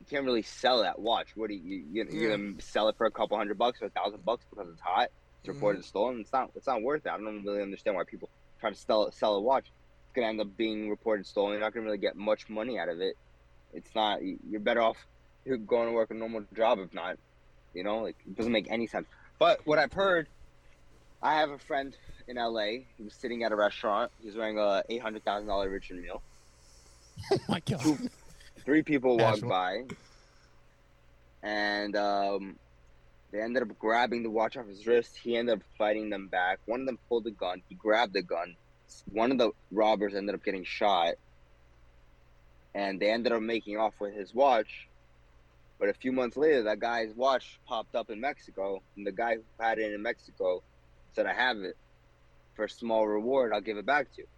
you 0.00 0.06
can't 0.06 0.24
really 0.24 0.42
sell 0.42 0.82
that 0.82 0.98
watch. 0.98 1.36
What 1.36 1.48
do 1.48 1.54
you 1.54 1.84
you 1.90 2.06
you're 2.10 2.36
gonna 2.36 2.60
sell 2.60 2.88
it 2.88 2.96
for 2.96 3.06
a 3.06 3.10
couple 3.10 3.36
hundred 3.36 3.58
bucks 3.58 3.82
or 3.82 3.86
a 3.86 3.90
thousand 3.90 4.24
bucks 4.24 4.44
because 4.50 4.68
it's 4.70 4.80
hot? 4.80 5.04
It's 5.04 5.48
mm-hmm. 5.48 5.52
reported 5.52 5.84
stolen. 5.84 6.20
It's 6.20 6.32
not. 6.32 6.50
It's 6.54 6.66
not 6.66 6.82
worth 6.82 7.06
it. 7.06 7.10
I 7.10 7.18
don't 7.18 7.44
really 7.44 7.62
understand 7.62 7.96
why 7.96 8.04
people 8.04 8.28
try 8.58 8.70
to 8.70 8.76
sell 8.76 9.12
sell 9.12 9.36
a 9.36 9.40
watch. 9.40 9.66
It's 9.66 10.14
gonna 10.14 10.28
end 10.28 10.40
up 10.40 10.56
being 10.56 10.88
reported 10.88 11.26
stolen. 11.26 11.52
You're 11.52 11.60
not 11.60 11.74
gonna 11.74 11.84
really 11.84 11.98
get 11.98 12.16
much 12.16 12.48
money 12.48 12.78
out 12.78 12.88
of 12.88 13.00
it. 13.00 13.16
It's 13.74 13.94
not. 13.94 14.20
You're 14.24 14.60
better 14.60 14.80
off 14.80 14.96
you're 15.44 15.58
going 15.58 15.88
to 15.88 15.92
work 15.92 16.10
a 16.10 16.14
normal 16.14 16.44
job 16.54 16.78
if 16.78 16.92
not. 16.92 17.16
You 17.74 17.84
know, 17.84 17.98
like 17.98 18.16
it 18.26 18.36
doesn't 18.36 18.52
make 18.52 18.70
any 18.70 18.86
sense. 18.86 19.06
But 19.38 19.66
what 19.66 19.78
I've 19.78 19.92
heard, 19.92 20.28
I 21.22 21.34
have 21.34 21.50
a 21.50 21.58
friend 21.58 21.94
in 22.28 22.36
LA. 22.36 22.64
He 22.96 23.02
was 23.04 23.14
sitting 23.14 23.42
at 23.44 23.52
a 23.52 23.56
restaurant. 23.56 24.10
He's 24.22 24.36
wearing 24.36 24.58
a 24.58 24.82
eight 24.88 25.02
hundred 25.02 25.24
thousand 25.24 25.48
dollar 25.48 25.68
Richard 25.68 26.02
Mille. 26.02 26.22
Oh 27.32 27.38
my 27.48 27.60
god. 27.60 27.98
Three 28.64 28.82
people 28.82 29.18
walked 29.18 29.46
by. 29.46 29.84
and 31.42 31.94
um, 31.96 32.56
they 33.30 33.40
ended 33.42 33.62
up 33.62 33.78
grabbing 33.78 34.22
the 34.22 34.30
watch 34.30 34.56
off 34.56 34.66
his 34.66 34.86
wrist. 34.86 35.18
He 35.22 35.36
ended 35.36 35.56
up 35.58 35.62
fighting 35.76 36.08
them 36.08 36.28
back. 36.28 36.60
One 36.66 36.80
of 36.80 36.86
them 36.86 36.98
pulled 37.08 37.26
a 37.26 37.30
gun. 37.30 37.60
He 37.68 37.74
grabbed 37.74 38.14
the 38.14 38.22
gun. 38.22 38.56
One 39.12 39.30
of 39.32 39.38
the 39.38 39.50
robbers 39.70 40.14
ended 40.14 40.34
up 40.34 40.42
getting 40.44 40.64
shot, 40.64 41.14
and 42.74 42.98
they 43.00 43.10
ended 43.10 43.32
up 43.32 43.42
making 43.42 43.76
off 43.76 43.94
with 44.00 44.14
his 44.14 44.34
watch. 44.34 44.88
But 45.78 45.88
a 45.90 45.94
few 45.94 46.12
months 46.12 46.36
later, 46.36 46.62
that 46.64 46.78
guy's 46.80 47.12
watch 47.14 47.58
popped 47.66 47.94
up 47.94 48.10
in 48.10 48.20
Mexico, 48.20 48.82
and 48.96 49.06
the 49.06 49.12
guy 49.12 49.36
who 49.36 49.42
had 49.58 49.78
it 49.78 49.92
in 49.92 50.02
Mexico 50.02 50.62
said, 51.14 51.26
"I 51.26 51.34
have 51.34 51.58
it 51.58 51.76
for 52.54 52.66
a 52.66 52.70
small 52.70 53.06
reward. 53.08 53.52
I'll 53.54 53.60
give 53.62 53.78
it 53.78 53.86
back 53.86 54.06
to 54.14 54.22
you." 54.22 54.28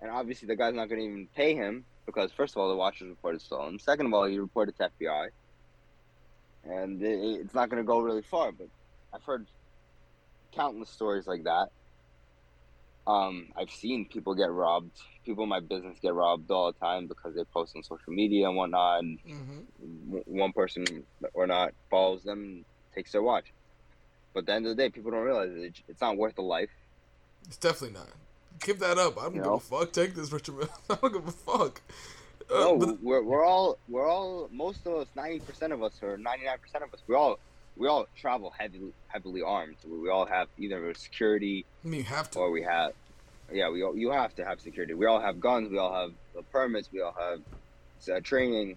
And 0.00 0.10
obviously, 0.12 0.48
the 0.48 0.56
guy's 0.56 0.74
not 0.74 0.88
going 0.88 1.00
to 1.00 1.06
even 1.06 1.28
pay 1.34 1.54
him 1.56 1.86
because, 2.06 2.32
first 2.32 2.56
of 2.56 2.62
all, 2.62 2.70
the 2.70 2.76
watch 2.76 3.00
was 3.00 3.10
reported 3.10 3.42
stolen. 3.42 3.78
Second 3.80 4.06
of 4.08 4.14
all, 4.14 4.26
he 4.26 4.38
reported 4.38 4.76
to 4.76 4.84
FBI, 5.00 5.30
and 6.64 7.02
it, 7.02 7.40
it's 7.42 7.54
not 7.54 7.70
going 7.70 7.82
to 7.82 7.86
go 7.86 8.00
really 8.00 8.22
far. 8.22 8.52
But 8.52 8.68
I've 9.12 9.24
heard 9.24 9.48
countless 10.52 10.90
stories 10.90 11.26
like 11.26 11.44
that. 11.44 11.70
Um, 13.06 13.50
I've 13.56 13.70
seen 13.70 14.08
people 14.10 14.34
get 14.34 14.50
robbed. 14.52 14.96
People 15.26 15.44
in 15.44 15.50
my 15.50 15.60
business 15.60 15.98
get 16.00 16.14
robbed 16.14 16.50
all 16.50 16.72
the 16.72 16.78
time 16.78 17.08
because 17.08 17.34
they 17.36 17.44
post 17.52 17.74
on 17.76 17.82
social 17.84 18.14
media 18.14 18.48
and 18.48 18.56
whatnot. 18.56 19.00
And 19.00 19.20
Mm-hmm. 19.26 19.62
w- 19.80 20.24
one 20.26 20.52
person 20.52 21.06
or 21.34 21.46
not 21.46 21.72
follows 21.90 22.22
them, 22.24 22.40
and 22.42 22.66
takes 22.94 23.12
their 23.12 23.22
watch. 23.22 23.52
But 24.32 24.40
at 24.40 24.46
the 24.46 24.52
end 24.54 24.66
of 24.66 24.76
the 24.76 24.82
day, 24.82 24.88
people 24.90 25.10
don't 25.10 25.22
realize 25.24 25.50
it, 25.52 25.74
it's 25.88 26.00
not 26.00 26.16
worth 26.16 26.36
the 26.36 26.42
life. 26.42 26.70
It's 27.46 27.56
definitely 27.56 27.98
not. 27.98 28.08
Keep 28.60 28.78
that 28.80 28.98
up. 28.98 29.18
I 29.18 29.22
don't 29.24 29.34
You 29.34 29.40
give 29.40 29.46
know? 29.50 29.54
a 29.54 29.60
fuck. 29.60 29.92
Take 29.92 30.14
this, 30.14 30.30
Richard. 30.32 30.54
I 30.90 30.94
don't 30.96 31.12
give 31.12 31.26
a 31.26 31.32
fuck. 31.32 31.80
Uh, 32.50 32.54
no, 32.60 32.76
but 32.76 33.02
we're, 33.02 33.22
we're 33.22 33.44
all 33.44 33.78
we're 33.88 34.08
all 34.08 34.48
most 34.52 34.84
of 34.86 34.94
us, 34.94 35.06
ninety 35.14 35.38
percent 35.38 35.72
of 35.72 35.82
us 35.82 35.92
or 36.02 36.16
ninety 36.16 36.44
nine 36.46 36.58
percent 36.58 36.82
of 36.82 36.92
us, 36.92 37.00
we 37.06 37.14
all 37.14 37.38
we 37.76 37.86
all 37.86 38.06
travel 38.16 38.52
heavily 38.58 38.92
heavily 39.06 39.40
armed. 39.42 39.76
We 39.88 40.10
all 40.10 40.26
have 40.26 40.48
either 40.58 40.92
security 40.94 41.64
I 41.84 41.88
mean, 41.88 41.98
you 42.00 42.04
have 42.06 42.28
to. 42.32 42.40
or 42.40 42.50
we 42.50 42.62
have 42.62 42.92
yeah 43.52 43.70
we 43.70 43.82
all, 43.84 43.96
you 43.96 44.10
have 44.10 44.34
to 44.36 44.44
have 44.44 44.60
security. 44.60 44.94
We 44.94 45.06
all 45.06 45.20
have 45.20 45.38
guns. 45.40 45.70
We 45.70 45.78
all 45.78 45.94
have 45.94 46.12
permits. 46.50 46.88
We 46.92 47.00
all 47.02 47.14
have 47.18 47.40
uh, 48.12 48.20
training, 48.20 48.76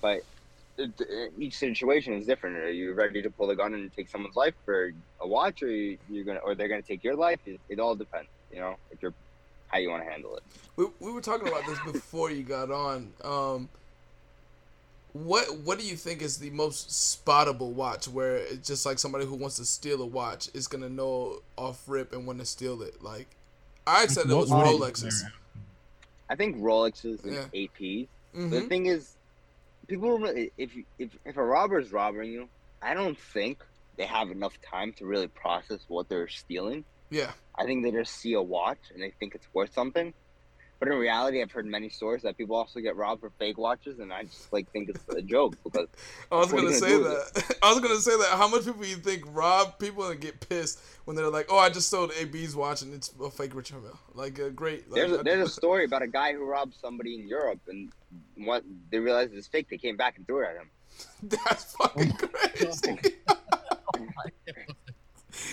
but 0.00 0.20
each 1.38 1.56
situation 1.56 2.14
is 2.14 2.26
different. 2.26 2.56
Are 2.56 2.70
you 2.70 2.94
ready 2.94 3.22
to 3.22 3.30
pull 3.30 3.50
a 3.50 3.56
gun 3.56 3.74
and 3.74 3.92
take 3.92 4.08
someone's 4.08 4.36
life 4.36 4.54
for 4.64 4.90
a 5.20 5.28
watch, 5.28 5.62
or 5.62 5.68
you, 5.68 5.98
you're 6.08 6.24
gonna 6.24 6.40
or 6.40 6.54
they're 6.54 6.68
gonna 6.68 6.82
take 6.82 7.04
your 7.04 7.16
life? 7.16 7.40
It, 7.46 7.60
it 7.68 7.78
all 7.78 7.94
depends. 7.94 8.28
You 8.50 8.60
know, 8.60 8.74
if 8.90 9.02
you're 9.02 9.14
how 9.68 9.78
you 9.78 9.90
want 9.90 10.04
to 10.04 10.10
handle 10.10 10.36
it. 10.36 10.42
We, 10.76 10.86
we 11.00 11.12
were 11.12 11.20
talking 11.20 11.48
about 11.48 11.66
this 11.66 11.78
before 11.78 12.30
you 12.30 12.42
got 12.42 12.70
on. 12.70 13.14
Um, 13.24 13.68
what 15.12 15.58
what 15.58 15.78
do 15.78 15.86
you 15.86 15.96
think 15.96 16.22
is 16.22 16.38
the 16.38 16.50
most 16.50 16.90
spottable 16.90 17.72
watch 17.72 18.08
where 18.08 18.36
it's 18.36 18.66
just 18.66 18.84
like 18.84 18.98
somebody 18.98 19.24
who 19.24 19.36
wants 19.36 19.56
to 19.56 19.64
steal 19.64 20.02
a 20.02 20.06
watch 20.06 20.48
is 20.54 20.66
gonna 20.66 20.88
know 20.88 21.38
off 21.56 21.82
rip 21.86 22.12
and 22.12 22.26
want 22.26 22.40
to 22.40 22.46
steal 22.46 22.82
it? 22.82 23.02
Like 23.02 23.36
I 23.86 24.06
said, 24.06 24.28
it 24.28 24.34
was 24.34 24.50
What 24.50 24.66
Rolexes. 24.66 25.22
I 26.28 26.36
think 26.36 26.56
Rolexes 26.56 27.22
and 27.24 27.34
Yeah. 27.34 27.46
APs. 27.54 28.08
hmm 28.34 28.50
The 28.50 28.62
thing 28.62 28.86
is, 28.86 29.13
people 29.86 30.24
if 30.56 30.74
you, 30.74 30.84
if 30.98 31.10
if 31.24 31.36
a 31.36 31.44
robber 31.44 31.78
is 31.78 31.92
robbing 31.92 32.30
you, 32.30 32.48
I 32.82 32.94
don't 32.94 33.18
think 33.18 33.62
they 33.96 34.06
have 34.06 34.30
enough 34.30 34.54
time 34.70 34.92
to 34.94 35.06
really 35.06 35.28
process 35.28 35.80
what 35.88 36.08
they're 36.08 36.28
stealing. 36.28 36.84
Yeah, 37.10 37.32
I 37.56 37.64
think 37.64 37.84
they 37.84 37.90
just 37.90 38.14
see 38.14 38.34
a 38.34 38.42
watch 38.42 38.78
and 38.92 39.02
they 39.02 39.12
think 39.18 39.34
it's 39.34 39.46
worth 39.52 39.72
something. 39.74 40.12
But 40.84 40.92
in 40.92 40.98
reality, 40.98 41.40
I've 41.40 41.50
heard 41.50 41.64
many 41.64 41.88
stories 41.88 42.20
that 42.24 42.36
people 42.36 42.56
also 42.56 42.78
get 42.78 42.94
robbed 42.94 43.22
for 43.22 43.30
fake 43.38 43.56
watches, 43.56 44.00
and 44.00 44.12
I 44.12 44.24
just 44.24 44.52
like 44.52 44.70
think 44.70 44.90
it's 44.90 45.00
a 45.08 45.22
joke 45.22 45.56
because 45.64 45.86
I 46.30 46.36
was 46.36 46.52
gonna 46.52 46.74
say 46.74 46.90
gonna 46.90 47.04
do 47.04 47.04
with 47.04 47.32
that. 47.32 47.56
I 47.62 47.72
was 47.72 47.80
gonna 47.80 48.00
say 48.00 48.10
that. 48.18 48.28
How 48.32 48.48
much 48.48 48.66
people 48.66 48.84
you 48.84 48.96
think 48.96 49.22
rob 49.28 49.78
people 49.78 50.06
and 50.10 50.20
get 50.20 50.46
pissed 50.46 50.80
when 51.06 51.16
they're 51.16 51.30
like, 51.30 51.46
"Oh, 51.48 51.56
I 51.56 51.70
just 51.70 51.88
sold 51.88 52.12
AB's 52.20 52.54
watch 52.54 52.82
and 52.82 52.92
it's 52.92 53.10
a 53.18 53.30
fake 53.30 53.54
Richard 53.54 53.82
Mille." 53.82 53.98
Like 54.12 54.38
a 54.38 54.50
great. 54.50 54.90
Like, 54.90 54.96
there's 54.96 55.12
a, 55.12 55.20
I- 55.20 55.22
there's 55.22 55.48
a 55.48 55.52
story 55.60 55.86
about 55.86 56.02
a 56.02 56.06
guy 56.06 56.34
who 56.34 56.44
robbed 56.44 56.74
somebody 56.74 57.14
in 57.14 57.26
Europe, 57.26 57.60
and 57.66 57.90
what 58.36 58.62
they 58.90 58.98
realized 58.98 59.32
it's 59.32 59.46
fake. 59.46 59.70
They 59.70 59.78
came 59.78 59.96
back 59.96 60.18
and 60.18 60.26
threw 60.26 60.44
it 60.44 60.50
at 60.50 60.56
him. 60.56 60.70
That's 61.22 61.72
fucking 61.76 62.12
oh 62.20 62.26
crazy. 62.26 62.98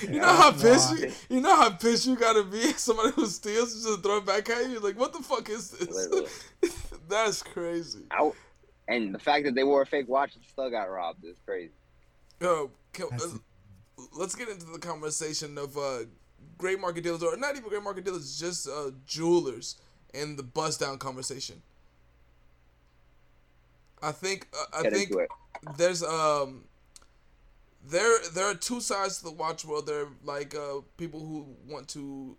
You 0.02 0.20
know 0.20 0.26
how 0.26 0.52
pissed 0.52 0.98
you, 0.98 1.12
you 1.30 1.42
know 1.42 1.56
how 1.56 1.70
pissed 1.72 2.08
you 2.08 2.16
gotta 2.16 2.44
be 2.44 2.70
at 2.70 2.80
somebody 2.80 3.12
who 3.12 3.26
steals 3.28 3.74
and 3.74 3.84
just 3.84 4.04
throw 4.04 4.18
it 4.18 4.26
back 4.26 4.50
at 4.50 4.70
you. 4.70 4.80
Like, 4.80 5.00
what 5.00 5.14
the 5.14 5.24
fuck 5.24 5.50
is 5.50 5.72
this? 5.72 6.46
That's 7.10 7.44
crazy. 7.44 8.02
Out, 8.12 8.36
and 8.88 9.14
the 9.14 9.20
fact 9.20 9.46
that 9.46 9.56
they 9.56 9.64
wore 9.64 9.82
a 9.82 9.86
fake 9.86 10.08
watch 10.08 10.36
and 10.36 10.44
still 10.46 10.70
got 10.70 10.90
robbed 10.90 11.24
is 11.26 11.38
crazy. 11.46 11.72
Yo, 12.40 12.72
can, 12.94 13.08
uh, 13.14 13.38
let's 14.14 14.36
get 14.36 14.50
into 14.50 14.66
the 14.66 14.80
conversation 14.80 15.58
of 15.58 15.78
uh, 15.78 16.00
gray 16.58 16.76
market 16.76 17.04
dealers, 17.04 17.24
or 17.24 17.38
not 17.38 17.56
even 17.56 17.70
gray 17.70 17.80
market 17.80 18.06
dealers, 18.06 18.40
just 18.40 18.68
uh, 18.68 18.92
jewelers 19.06 19.78
and 20.14 20.38
the 20.38 20.44
bust 20.44 20.80
down 20.80 20.98
conversation. 20.98 21.62
I 24.02 24.12
think 24.12 24.48
uh, 24.54 24.80
I 24.80 24.84
Get 24.84 24.94
think 24.94 25.12
there's 25.78 26.04
um 26.04 26.64
there 27.88 28.20
there 28.34 28.46
are 28.46 28.54
two 28.56 28.80
sides 28.82 29.18
to 29.20 29.26
the 29.26 29.32
watch 29.32 29.66
world. 29.66 29.88
There 29.88 30.02
are 30.02 30.10
like 30.24 30.56
uh 30.56 30.82
people 30.98 31.20
who 31.20 31.48
want 31.68 31.88
to 31.90 32.38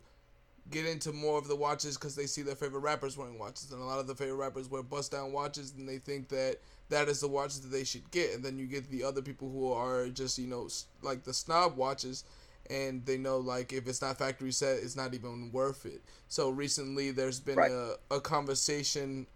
get 0.70 0.86
into 0.86 1.12
more 1.12 1.38
of 1.38 1.49
the 1.49 1.57
watches 1.57 1.97
because 1.97 2.14
they 2.14 2.26
see 2.26 2.43
their 2.43 2.55
favorite 2.55 2.80
rappers 2.80 3.16
wearing 3.16 3.38
watches, 3.38 3.72
and 3.72 3.80
a 3.82 3.84
lot 3.84 3.99
of 3.99 4.07
the 4.07 4.14
favorite 4.14 4.36
rappers 4.36 4.70
wear 4.70 4.82
bust 4.82 5.12
down 5.12 5.32
watches, 5.32 5.72
and 5.76 5.88
they 5.88 5.99
think 5.99 6.28
that 6.28 6.59
that 6.88 7.09
is 7.09 7.20
the 7.20 7.28
watches 7.28 7.61
that 7.61 7.68
they 7.68 7.84
should 7.84 8.09
get. 8.11 8.34
And 8.34 8.45
then 8.45 8.59
you 8.59 8.66
get 8.66 8.90
the 8.90 9.03
other 9.05 9.22
people 9.22 9.51
who 9.51 9.72
are 9.72 10.09
just 10.09 10.38
you 10.38 10.47
know 10.47 10.68
like 11.03 11.24
the 11.24 11.34
snob 11.34 11.76
watches, 11.76 12.24
and 12.70 13.05
they 13.05 13.18
know 13.18 13.38
like 13.38 13.72
if 13.72 13.88
it's 13.88 14.01
not 14.03 14.18
factory 14.18 14.53
set, 14.53 14.78
it's 14.78 14.97
not 14.97 15.12
even 15.14 15.51
worth 15.53 15.84
it. 15.86 16.01
So 16.28 16.51
recently, 16.51 17.11
there's 17.11 17.40
been 17.40 17.57
Right. 17.57 17.70
a, 17.70 17.97
a 18.11 18.20
conversation 18.20 19.26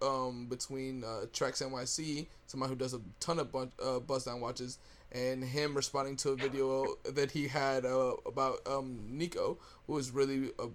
um, 0.00 0.46
between 0.46 1.02
uh, 1.04 1.26
Trax 1.32 1.60
NYC, 1.62 2.26
somebody 2.46 2.70
who 2.70 2.76
does 2.76 2.94
a 2.94 3.00
ton 3.20 3.38
of 3.40 3.50
bun- 3.50 3.72
uh, 3.84 3.98
bust 3.98 4.26
down 4.26 4.40
watches, 4.40 4.78
and 5.12 5.42
him 5.42 5.74
responding 5.74 6.16
to 6.16 6.30
a 6.30 6.36
video 6.36 6.96
that 7.04 7.30
he 7.30 7.48
had 7.48 7.84
uh, 7.84 8.14
about 8.26 8.58
um, 8.66 9.00
Nico, 9.08 9.58
who 9.86 9.96
is 9.98 10.10
really 10.10 10.50
a 10.58 10.68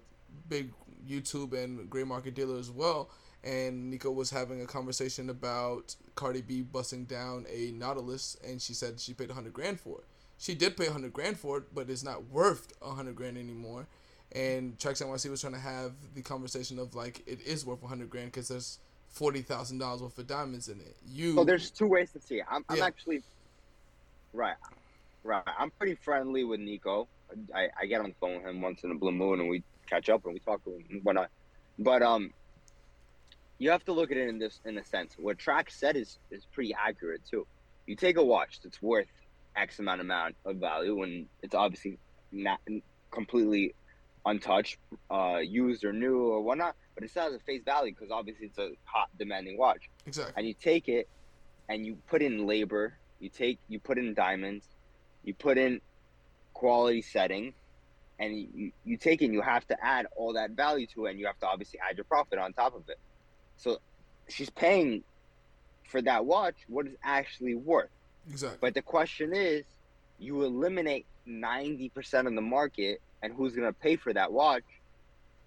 big 0.48 0.72
YouTube 1.08 1.52
and 1.52 1.88
gray 1.90 2.04
market 2.04 2.34
dealer 2.34 2.58
as 2.58 2.70
well. 2.70 3.10
And 3.44 3.90
Nico 3.90 4.10
was 4.10 4.30
having 4.30 4.62
a 4.62 4.66
conversation 4.66 5.28
about 5.28 5.96
Cardi 6.14 6.42
B 6.42 6.62
busting 6.62 7.04
down 7.04 7.44
a 7.52 7.72
Nautilus, 7.72 8.36
and 8.46 8.62
she 8.62 8.72
said 8.72 9.00
she 9.00 9.14
paid 9.14 9.28
100 9.28 9.52
grand 9.52 9.80
for 9.80 9.98
it. 9.98 10.04
She 10.38 10.54
did 10.54 10.76
pay 10.76 10.84
100 10.84 11.12
grand 11.12 11.38
for 11.38 11.58
it, 11.58 11.64
but 11.74 11.90
it's 11.90 12.04
not 12.04 12.28
worth 12.30 12.72
100 12.80 13.14
grand 13.14 13.36
anymore. 13.36 13.86
And 14.34 14.78
Trax 14.78 15.02
NYC 15.04 15.30
was 15.30 15.40
trying 15.40 15.52
to 15.52 15.58
have 15.58 15.92
the 16.14 16.22
conversation 16.22 16.78
of 16.78 16.94
like 16.94 17.22
it 17.26 17.40
is 17.42 17.66
worth 17.66 17.82
100 17.82 18.08
grand 18.08 18.28
because 18.28 18.48
there's 18.48 18.78
forty 19.12 19.42
thousand 19.42 19.78
dollars 19.78 20.02
worth 20.02 20.18
of 20.18 20.26
diamonds 20.26 20.68
in 20.68 20.80
it. 20.80 20.96
You 21.06 21.34
So 21.34 21.44
there's 21.44 21.70
two 21.70 21.86
ways 21.86 22.12
to 22.12 22.20
see 22.20 22.36
it. 22.36 22.46
I'm, 22.50 22.64
I'm 22.68 22.82
actually 22.82 23.22
right, 24.32 24.56
right. 25.24 25.42
I'm 25.58 25.70
pretty 25.70 25.94
friendly 25.94 26.44
with 26.44 26.60
Nico. 26.60 27.08
I, 27.54 27.68
I 27.80 27.86
get 27.86 28.00
on 28.00 28.08
the 28.08 28.14
phone 28.20 28.36
with 28.36 28.46
him 28.46 28.60
once 28.60 28.84
in 28.84 28.90
a 28.90 28.94
blue 28.94 29.12
moon, 29.12 29.40
and 29.40 29.48
we 29.48 29.62
catch 29.88 30.08
up 30.08 30.24
and 30.24 30.34
we 30.34 30.40
talk 30.40 30.60
and 30.66 31.02
whatnot. 31.02 31.30
But 31.78 32.02
um, 32.02 32.32
you 33.58 33.70
have 33.70 33.84
to 33.84 33.92
look 33.92 34.10
at 34.10 34.16
it 34.16 34.28
in 34.28 34.38
this 34.38 34.60
in 34.64 34.76
a 34.78 34.84
sense. 34.84 35.14
What 35.18 35.38
Trax 35.38 35.72
said 35.72 35.96
is 35.96 36.18
is 36.30 36.46
pretty 36.52 36.74
accurate 36.74 37.22
too. 37.28 37.46
You 37.86 37.96
take 37.96 38.16
a 38.16 38.24
watch 38.24 38.60
that's 38.62 38.80
worth 38.82 39.08
X 39.56 39.78
amount 39.78 40.00
amount 40.00 40.36
of 40.44 40.56
value, 40.56 41.02
and 41.02 41.26
it's 41.42 41.54
obviously 41.54 41.98
not 42.30 42.60
completely 43.10 43.74
untouched, 44.24 44.78
uh, 45.10 45.38
used 45.42 45.84
or 45.84 45.92
new 45.92 46.18
or 46.18 46.40
whatnot, 46.42 46.74
but 46.94 47.04
it 47.04 47.10
still 47.10 47.24
has 47.24 47.34
a 47.34 47.38
face 47.40 47.62
value 47.64 47.92
because 47.92 48.10
obviously 48.10 48.46
it's 48.46 48.58
a 48.58 48.70
hot 48.84 49.08
demanding 49.18 49.58
watch 49.58 49.90
exactly. 50.06 50.32
and 50.36 50.46
you 50.46 50.54
take 50.54 50.88
it 50.88 51.08
and 51.68 51.84
you 51.86 51.96
put 52.08 52.22
in 52.22 52.46
labor 52.46 52.94
you 53.22 53.30
take 53.30 53.58
you 53.68 53.78
put 53.78 53.98
in 53.98 54.14
diamonds 54.14 54.66
you 55.22 55.32
put 55.34 55.56
in 55.56 55.80
quality 56.54 57.00
setting 57.02 57.54
and 58.18 58.36
you, 58.36 58.72
you 58.84 58.96
take 58.96 59.22
it 59.22 59.26
and 59.26 59.34
you 59.34 59.40
have 59.40 59.66
to 59.66 59.76
add 59.82 60.06
all 60.16 60.34
that 60.34 60.50
value 60.52 60.86
to 60.94 61.06
it 61.06 61.10
and 61.12 61.20
you 61.20 61.26
have 61.26 61.38
to 61.38 61.46
obviously 61.46 61.78
add 61.88 61.96
your 61.96 62.04
profit 62.04 62.38
on 62.38 62.52
top 62.52 62.74
of 62.74 62.82
it. 62.88 62.96
So 63.56 63.78
she's 64.28 64.50
paying 64.50 65.02
for 65.88 66.02
that 66.02 66.24
watch 66.26 66.56
what 66.68 66.86
it's 66.86 66.96
actually 67.02 67.54
worth. 67.54 67.90
Exactly. 68.28 68.58
but 68.60 68.74
the 68.74 68.82
question 68.82 69.32
is 69.34 69.64
you 70.18 70.42
eliminate 70.44 71.06
90% 71.28 72.26
of 72.28 72.34
the 72.34 72.40
market 72.40 72.98
and 73.22 73.32
who's 73.32 73.54
going 73.56 73.66
to 73.66 73.72
pay 73.72 73.96
for 73.96 74.12
that 74.12 74.32
watch? 74.32 74.62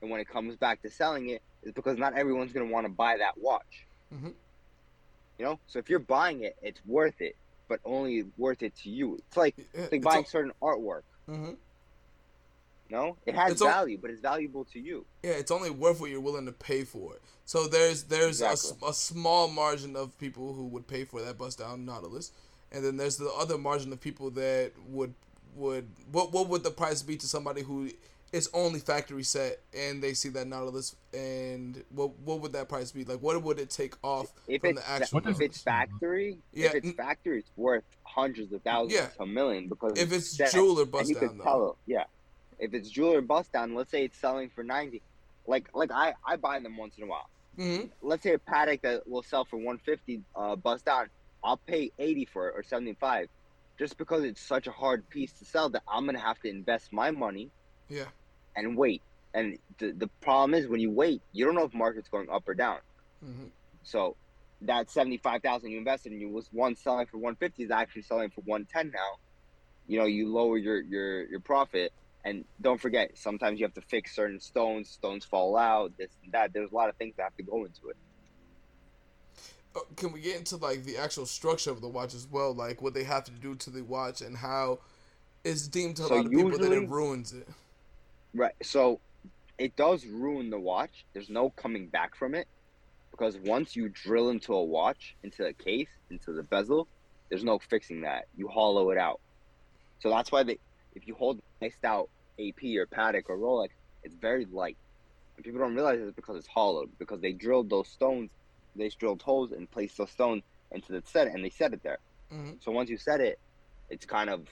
And 0.01 0.11
when 0.11 0.19
it 0.19 0.27
comes 0.27 0.57
back 0.57 0.81
to 0.81 0.89
selling 0.89 1.29
it 1.29 1.41
is 1.63 1.71
because 1.73 1.97
not 1.97 2.17
everyone's 2.17 2.51
going 2.53 2.67
to 2.67 2.73
want 2.73 2.85
to 2.85 2.91
buy 2.91 3.17
that 3.17 3.33
watch. 3.37 3.87
Mhm. 4.13 4.33
you 5.37 5.45
know? 5.45 5.59
So 5.67 5.79
if 5.79 5.89
you're 5.89 5.99
buying 5.99 6.43
it 6.43 6.55
it's 6.61 6.81
worth 6.85 7.19
it 7.19 7.35
but 7.67 7.79
only 7.85 8.25
worth 8.37 8.61
it 8.63 8.75
to 8.75 8.89
you 8.89 9.15
it's 9.15 9.37
like, 9.37 9.55
it's 9.57 9.75
like 9.75 9.93
it's 9.93 10.03
buying 10.05 10.17
al- 10.23 10.29
certain 10.29 10.51
artwork 10.61 11.01
Mhm. 11.29 11.55
no 12.89 13.17
it 13.25 13.35
has 13.35 13.53
It's 13.53 13.61
al- 13.61 13.67
value 13.67 13.97
but 13.99 14.11
it's 14.11 14.21
valuable 14.21 14.65
to 14.65 14.79
you 14.79 15.05
Yeah, 15.23 15.31
it's 15.31 15.51
only 15.51 15.69
worth 15.69 15.99
what 15.99 16.09
you're 16.11 16.21
willing 16.21 16.45
to 16.45 16.51
pay 16.51 16.83
for 16.83 17.13
it. 17.15 17.21
So 17.45 17.67
there's 17.67 18.03
there's 18.03 18.41
a 18.41 18.51
Exactly. 18.51 18.89
a, 18.89 18.93
small 18.93 19.47
margin 19.47 19.95
of 19.95 20.17
people 20.19 20.53
who 20.53 20.65
would 20.67 20.87
pay 20.87 21.03
for 21.05 21.21
that 21.21 21.37
bust 21.37 21.59
down 21.59 21.85
Nautilus, 21.85 22.31
and 22.71 22.83
then 22.83 22.97
there's 22.97 23.17
the 23.17 23.29
other 23.31 23.57
margin 23.57 23.91
of 23.93 24.01
people 24.01 24.29
that 24.31 24.71
would 24.87 25.13
would 25.55 25.87
what 26.11 26.31
what 26.31 26.47
would 26.49 26.63
the 26.63 26.71
price 26.71 27.01
be 27.03 27.17
to 27.17 27.27
somebody 27.27 27.61
who 27.61 27.89
is 28.35 28.49
only 28.53 28.79
factory 28.79 29.23
set 29.23 29.59
and 29.73 30.03
they 30.03 30.13
see 30.13 30.27
that 30.27 30.45
Nautilus 30.45 30.95
and 31.13 31.81
what 31.89 32.19
what 32.19 32.41
would 32.41 32.51
that 32.51 32.67
price 32.67 32.91
be? 32.91 33.05
Like 33.05 33.19
what 33.19 33.41
would 33.41 33.59
it 33.59 33.69
take 33.69 33.95
off 34.03 34.33
If 34.47 34.61
from 34.61 34.75
the 34.75 34.87
actual? 34.89 35.21
If 35.25 35.39
it's 35.39 35.61
factory, 35.61 36.39
Yeah, 36.51 36.67
if 36.67 36.75
it's 36.75 36.91
factory, 36.91 37.39
it's 37.39 37.51
worth 37.55 37.85
hundreds 38.03 38.51
of 38.51 38.61
thousands 38.63 38.93
Yeah. 38.93 39.07
to 39.07 39.23
a 39.23 39.25
million 39.25 39.69
because 39.69 39.93
If 39.97 40.11
it's 40.11 40.35
set, 40.35 40.51
jeweler 40.51 40.85
bust 40.85 41.13
down 41.13 41.37
though. 41.37 41.43
tell, 41.43 41.77
yeah. 41.85 42.03
If 42.59 42.73
it's 42.73 42.89
jewel 42.89 43.13
or 43.13 43.21
bust 43.21 43.53
down, 43.53 43.73
let's 43.73 43.89
say 43.89 44.03
it's 44.03 44.19
selling 44.19 44.49
for 44.49 44.63
ninety, 44.65 45.01
like 45.47 45.69
like 45.73 45.91
I 45.91 46.13
I 46.27 46.35
buy 46.35 46.59
them 46.59 46.75
once 46.77 46.97
in 46.97 47.05
a 47.05 47.07
while. 47.07 47.29
hmm 47.55 47.87
Let's 48.01 48.23
say 48.23 48.33
a 48.33 48.39
Patek 48.39 48.81
that 48.81 49.07
will 49.07 49.23
sell 49.23 49.45
for 49.45 49.57
one 49.57 49.77
fifty, 49.77 50.23
uh, 50.35 50.57
bust 50.57 50.83
down, 50.85 51.07
I'll 51.41 51.61
pay 51.67 51.91
eighty 51.99 52.25
for 52.25 52.49
it 52.49 52.53
or 52.57 52.63
seventy 52.63 52.97
five, 52.99 53.27
just 53.79 53.97
because 53.97 54.25
it's 54.25 54.45
such 54.45 54.67
a 54.67 54.71
hard 54.71 55.09
piece 55.09 55.31
to 55.39 55.45
sell 55.45 55.69
that 55.69 55.83
I'm 55.87 56.05
gonna 56.05 56.19
have 56.19 56.39
to 56.41 56.49
invest 56.49 56.91
my 56.91 57.11
money 57.11 57.51
Yeah. 57.87 58.05
And 58.55 58.77
wait. 58.77 59.03
And 59.33 59.57
the 59.79 59.93
the 59.93 60.09
problem 60.21 60.53
is 60.55 60.67
when 60.67 60.79
you 60.81 60.91
wait, 60.91 61.21
you 61.31 61.45
don't 61.45 61.55
know 61.55 61.65
if 61.65 61.73
market's 61.73 62.09
going 62.09 62.29
up 62.31 62.43
or 62.47 62.55
down. 62.55 62.79
hmm 63.23 63.47
So 63.83 64.17
that 64.61 64.89
seventy 64.91 65.17
five 65.17 65.41
thousand 65.43 65.71
you 65.71 65.77
invested 65.77 66.13
in 66.13 66.19
you 66.21 66.29
was 66.29 66.47
one 66.51 66.75
selling 66.75 67.07
for 67.07 67.17
one 67.19 67.35
fifty 67.35 67.63
is 67.63 67.71
actually 67.71 68.03
selling 68.03 68.29
for 68.31 68.41
one 68.45 68.65
ten 68.71 68.91
now. 68.93 69.11
You 69.87 69.99
know, 69.99 70.05
you 70.05 70.33
lower 70.33 70.57
your, 70.57 70.81
your, 70.81 71.27
your 71.29 71.39
profit 71.41 71.93
and 72.25 72.43
don't 72.59 72.81
forget, 72.81 73.11
sometimes 73.17 73.59
you 73.59 73.65
have 73.65 73.75
to 73.75 73.81
fix 73.81 74.15
certain 74.15 74.39
stones, 74.39 74.89
stones 74.89 75.25
fall 75.25 75.55
out, 75.55 75.93
this 75.97 76.09
and 76.23 76.33
that. 76.33 76.53
There's 76.53 76.71
a 76.71 76.75
lot 76.75 76.89
of 76.89 76.97
things 76.97 77.15
that 77.17 77.23
have 77.23 77.35
to 77.35 77.43
go 77.43 77.65
into 77.65 77.89
it. 77.89 77.97
Uh, 79.75 79.81
Can 79.95 80.11
we 80.11 80.21
get 80.21 80.37
into 80.37 80.57
like 80.57 80.83
the 80.85 80.97
actual 80.97 81.25
structure 81.25 81.71
of 81.71 81.81
the 81.81 81.87
watch 81.87 82.15
as 82.15 82.27
well? 82.27 82.53
Like 82.53 82.81
what 82.81 82.93
they 82.93 83.03
have 83.03 83.25
to 83.25 83.31
do 83.31 83.55
to 83.55 83.69
the 83.69 83.83
watch 83.83 84.21
and 84.21 84.37
how 84.37 84.79
it's 85.43 85.67
deemed 85.67 85.97
to 85.97 86.03
a 86.03 86.07
So 86.07 86.15
lot 86.15 86.25
of 86.25 86.31
people 86.31 86.57
that 86.57 86.71
it 86.71 86.89
ruins 86.89 87.33
it. 87.33 87.47
Right. 88.35 88.53
So 88.63 89.01
it 89.57 89.75
does 89.75 90.05
ruin 90.05 90.49
the 90.49 90.59
watch. 90.59 91.05
There's 91.13 91.29
no 91.29 91.49
coming 91.49 91.89
back 91.89 92.15
from 92.15 92.35
it. 92.35 92.47
Because 93.11 93.37
once 93.37 93.77
you 93.77 93.89
drill 93.89 94.29
into 94.29 94.53
a 94.53 94.63
watch, 94.63 95.15
into 95.23 95.45
a 95.45 95.53
case, 95.53 95.89
into 96.11 96.33
the 96.33 96.43
bezel, 96.43 96.89
there's 97.29 97.45
no 97.45 97.59
fixing 97.59 98.01
that. 98.01 98.25
You 98.35 98.49
hollow 98.49 98.91
it 98.91 98.97
out. 98.97 99.21
So 99.99 100.09
that's 100.09 100.31
why 100.33 100.43
they, 100.43 100.59
if 100.93 101.07
you 101.07 101.15
hold 101.15 101.39
a 101.61 101.65
iced 101.65 101.85
out 101.85 102.09
AP 102.39 102.63
or 102.77 102.87
Patek 102.87 103.23
or 103.29 103.37
Rolex, 103.37 103.69
it's 104.03 104.15
very 104.15 104.45
light. 104.51 104.77
And 105.37 105.45
people 105.45 105.61
don't 105.61 105.75
realize 105.75 105.99
it's 106.01 106.15
because 106.15 106.37
it's 106.37 106.47
hollowed. 106.53 106.89
Because 106.99 107.21
they 107.21 107.31
drilled 107.31 107.69
those 107.69 107.89
stones, 107.89 108.31
they 108.75 108.89
drilled 108.99 109.21
holes 109.21 109.53
and 109.53 109.71
placed 109.71 109.97
those 109.97 110.11
stones 110.11 110.43
into 110.71 110.91
the 110.91 111.01
set 111.05 111.27
and 111.27 111.43
they 111.43 111.49
set 111.49 111.73
it 111.73 111.81
there. 111.83 111.99
hmm 112.29 112.53
So 112.61 112.71
once 112.71 112.89
you 112.89 112.97
set 112.97 113.21
it, 113.21 113.39
it's 113.89 114.05
kind 114.05 114.29
of 114.29 114.47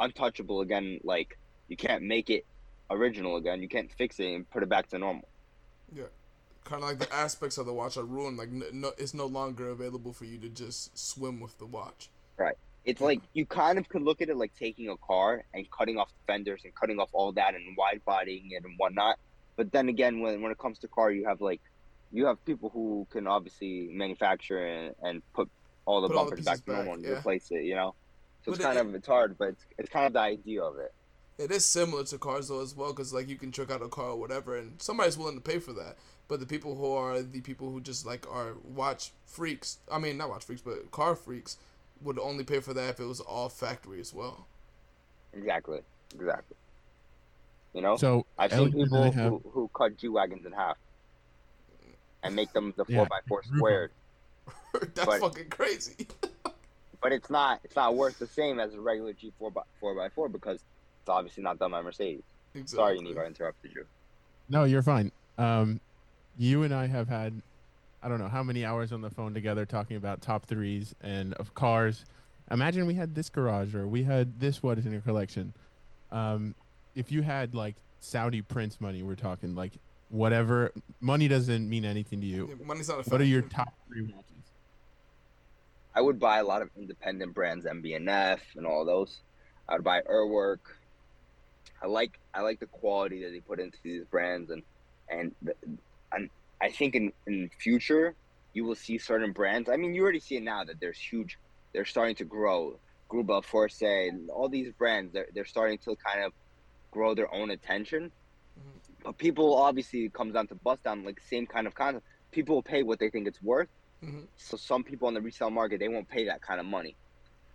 untouchable 0.00 0.62
again. 0.62 1.00
Like 1.04 1.38
you 1.68 1.76
can't 1.76 2.02
make 2.04 2.30
it 2.30 2.44
original 2.90 3.36
again. 3.36 3.62
You 3.62 3.68
can't 3.68 3.90
fix 3.92 4.18
it 4.20 4.32
and 4.34 4.48
put 4.50 4.62
it 4.62 4.68
back 4.68 4.88
to 4.88 4.98
normal. 4.98 5.28
Yeah, 5.92 6.04
kind 6.64 6.82
of 6.82 6.88
like 6.88 6.98
the 6.98 7.12
aspects 7.14 7.58
of 7.58 7.66
the 7.66 7.72
watch 7.72 7.96
are 7.96 8.04
ruined. 8.04 8.36
Like 8.36 8.50
no, 8.50 8.92
it's 8.98 9.14
no 9.14 9.26
longer 9.26 9.68
available 9.68 10.12
for 10.12 10.24
you 10.24 10.38
to 10.38 10.48
just 10.48 10.96
swim 10.98 11.40
with 11.40 11.58
the 11.58 11.66
watch. 11.66 12.10
Right. 12.36 12.56
It's 12.84 13.00
like 13.00 13.20
you 13.32 13.46
kind 13.46 13.78
of 13.78 13.88
could 13.88 14.02
look 14.02 14.20
at 14.20 14.28
it 14.28 14.36
like 14.36 14.52
taking 14.58 14.90
a 14.90 14.96
car 14.98 15.42
and 15.54 15.70
cutting 15.70 15.98
off 15.98 16.08
the 16.08 16.32
fenders 16.32 16.62
and 16.64 16.74
cutting 16.74 16.98
off 16.98 17.08
all 17.12 17.32
that 17.32 17.54
and 17.54 17.76
wide 17.76 18.02
bodying 18.04 18.50
it 18.50 18.64
and 18.64 18.74
whatnot. 18.76 19.18
But 19.56 19.72
then 19.72 19.88
again, 19.88 20.20
when 20.20 20.42
when 20.42 20.52
it 20.52 20.58
comes 20.58 20.78
to 20.80 20.88
car, 20.88 21.10
you 21.10 21.26
have 21.26 21.40
like 21.40 21.60
you 22.12 22.26
have 22.26 22.44
people 22.44 22.68
who 22.70 23.06
can 23.10 23.26
obviously 23.26 23.88
manufacture 23.92 24.64
and, 24.64 24.94
and 25.02 25.22
put 25.32 25.48
all 25.86 26.02
the 26.02 26.08
Put 26.08 26.16
all 26.16 26.24
the 26.24 26.30
bumpers 26.30 26.44
back 26.44 26.64
to 26.64 26.72
normal 26.72 26.92
back, 26.92 26.94
and 26.96 27.04
yeah. 27.04 27.18
replace 27.18 27.50
it. 27.50 27.64
You 27.64 27.74
know, 27.74 27.94
so 28.44 28.52
it's 28.52 28.62
kind 28.62 28.78
it- 28.78 28.86
of 28.86 28.94
it's 28.94 29.06
hard, 29.06 29.38
but 29.38 29.48
it's, 29.48 29.64
it's 29.78 29.88
kind 29.88 30.06
of 30.06 30.12
the 30.12 30.20
idea 30.20 30.62
of 30.62 30.78
it. 30.78 30.92
It 31.36 31.50
is 31.50 31.64
similar 31.64 32.04
to 32.04 32.18
cars 32.18 32.48
though 32.48 32.62
as 32.62 32.74
well, 32.76 32.92
because 32.92 33.12
like 33.12 33.28
you 33.28 33.36
can 33.36 33.50
trick 33.50 33.70
out 33.70 33.82
a 33.82 33.88
car 33.88 34.10
or 34.10 34.16
whatever, 34.20 34.56
and 34.56 34.80
somebody's 34.80 35.18
willing 35.18 35.34
to 35.34 35.40
pay 35.40 35.58
for 35.58 35.72
that. 35.72 35.96
But 36.28 36.40
the 36.40 36.46
people 36.46 36.74
who 36.76 36.92
are 36.92 37.20
the 37.22 37.40
people 37.40 37.70
who 37.70 37.80
just 37.80 38.06
like 38.06 38.24
are 38.30 38.54
watch 38.62 39.10
freaks, 39.26 39.78
I 39.90 39.98
mean 39.98 40.16
not 40.16 40.28
watch 40.30 40.44
freaks, 40.44 40.62
but 40.62 40.90
car 40.92 41.14
freaks, 41.16 41.56
would 42.02 42.18
only 42.18 42.44
pay 42.44 42.60
for 42.60 42.72
that 42.74 42.90
if 42.90 43.00
it 43.00 43.04
was 43.04 43.20
all 43.20 43.48
factory 43.48 44.00
as 44.00 44.14
well. 44.14 44.46
Exactly, 45.32 45.80
exactly. 46.14 46.56
You 47.72 47.82
know, 47.82 47.96
So 47.96 48.24
I've 48.38 48.52
seen 48.52 48.58
Elliot 48.60 48.74
and 48.74 48.82
I 48.82 48.84
people 49.10 49.12
have- 49.12 49.32
who, 49.42 49.50
who 49.50 49.70
cut 49.74 49.96
G 49.98 50.08
wagons 50.08 50.46
in 50.46 50.52
half 50.52 50.76
and 52.22 52.36
make 52.36 52.52
them 52.52 52.72
the 52.76 52.84
Yeah, 52.88 52.98
four 52.98 53.06
by 53.06 53.18
four 53.26 53.42
squared. 53.42 53.90
That's 54.72 55.04
But- 55.04 55.20
fucking 55.20 55.50
crazy. 55.50 56.06
But 57.02 57.12
it's 57.12 57.28
not 57.28 57.60
it's 57.64 57.76
not 57.76 57.96
worth 57.96 58.18
the 58.18 58.26
same 58.26 58.58
as 58.58 58.72
a 58.72 58.80
regular 58.80 59.12
G 59.12 59.30
four 59.38 59.50
by 59.50 59.60
four 59.78 59.94
by 59.94 60.08
four 60.08 60.30
because 60.30 60.58
it's 61.04 61.10
obviously 61.10 61.42
not 61.42 61.58
done 61.58 61.70
by 61.70 61.82
Mercedes. 61.82 62.22
exactly. 62.54 62.76
Sorry, 62.78 62.98
Neve, 62.98 63.18
I 63.18 63.26
interrupted 63.26 63.72
you. 63.74 63.84
No, 64.48 64.64
you're 64.64 64.82
fine. 64.82 65.12
Um, 65.36 65.78
you 66.38 66.62
and 66.62 66.72
I 66.72 66.86
have 66.86 67.08
had, 67.08 67.42
I 68.02 68.08
don't 68.08 68.18
know 68.18 68.28
how 68.28 68.42
many 68.42 68.64
hours 68.64 68.90
on 68.90 69.02
the 69.02 69.10
phone 69.10 69.34
together 69.34 69.66
talking 69.66 69.98
about 69.98 70.22
top 70.22 70.46
threes 70.46 70.94
and 71.02 71.34
of 71.34 71.54
cars. 71.54 72.06
Imagine 72.50 72.86
we 72.86 72.94
had 72.94 73.14
this 73.14 73.28
garage 73.28 73.74
or 73.74 73.86
we 73.86 74.02
had 74.02 74.40
this 74.40 74.62
what 74.62 74.78
is 74.78 74.86
in 74.86 74.92
your 74.92 75.02
collection. 75.02 75.52
Um, 76.10 76.54
if 76.94 77.12
you 77.12 77.20
had 77.20 77.54
like 77.54 77.74
Saudi 78.00 78.40
prince 78.40 78.80
money, 78.80 79.02
we're 79.02 79.14
talking 79.14 79.54
like 79.54 79.72
whatever 80.08 80.72
money 81.02 81.28
doesn't 81.28 81.68
mean 81.68 81.84
anything 81.84 82.22
to 82.22 82.26
you. 82.26 82.48
Yeah, 82.48 82.66
money's 82.66 82.88
not 82.88 83.06
a 83.06 83.10
What 83.10 83.20
are 83.20 83.24
your 83.24 83.42
top 83.42 83.74
three 83.88 84.02
watches? 84.04 84.24
I 85.94 86.00
would 86.00 86.18
buy 86.18 86.38
a 86.38 86.44
lot 86.44 86.62
of 86.62 86.70
independent 86.78 87.34
brands, 87.34 87.66
MB&F 87.66 88.40
all 88.66 88.86
those. 88.86 89.20
I 89.68 89.74
would 89.74 89.84
buy 89.84 90.00
Urwerk. 90.10 90.60
I 91.84 91.86
like 91.86 92.18
I 92.32 92.40
like 92.40 92.60
the 92.60 92.66
quality 92.66 93.22
that 93.24 93.30
they 93.30 93.40
put 93.40 93.60
into 93.60 93.78
these 93.84 94.04
brands, 94.10 94.50
and 94.50 94.62
and 95.10 95.34
and 96.12 96.30
I 96.62 96.70
think 96.70 96.94
in 96.94 97.12
in 97.26 97.50
future 97.60 98.16
you 98.54 98.64
will 98.64 98.74
see 98.74 98.96
certain 98.96 99.32
brands. 99.32 99.68
I 99.68 99.76
mean, 99.76 99.94
you 99.94 100.02
already 100.02 100.20
see 100.20 100.36
it 100.36 100.42
now 100.44 100.64
that 100.64 100.80
there's 100.80 100.98
huge. 100.98 101.36
They're 101.74 101.84
starting 101.84 102.14
to 102.16 102.24
grow. 102.24 102.80
Greubel, 103.12 103.44
Forsey, 103.44 104.08
and 104.08 104.30
all 104.30 104.48
these 104.48 104.72
brands. 104.78 105.12
They're 105.12 105.28
they're 105.34 105.44
starting 105.44 105.78
to 105.84 105.94
kind 105.96 106.24
of 106.24 106.32
grow 106.90 107.14
their 107.14 107.32
own 107.34 107.50
attention. 107.50 108.12
But 109.04 109.18
people 109.18 109.54
obviously 109.54 110.06
it 110.06 110.14
comes 110.14 110.32
down 110.32 110.46
to 110.48 110.54
bust 110.54 110.84
down 110.84 111.04
like 111.04 111.20
same 111.20 111.46
kind 111.46 111.66
of 111.66 111.74
concept. 111.74 112.06
People 112.32 112.54
will 112.54 112.62
pay 112.62 112.82
what 112.82 112.98
they 112.98 113.10
think 113.10 113.28
it's 113.28 113.42
worth. 113.42 113.68
Mhm. 114.02 114.28
So 114.36 114.56
some 114.56 114.84
people 114.84 115.08
on 115.08 115.14
the 115.14 115.20
resale 115.20 115.50
market 115.50 115.80
they 115.80 115.88
won't 115.88 116.08
pay 116.08 116.24
that 116.26 116.40
kind 116.40 116.60
of 116.60 116.66
money. 116.66 116.96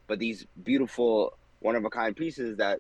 But 0.08 0.20
these 0.20 0.46
beautiful 0.62 1.34
one 1.62 1.76
of 1.76 1.84
a 1.84 1.90
kind 1.90 2.16
pieces 2.16 2.58
that 2.58 2.80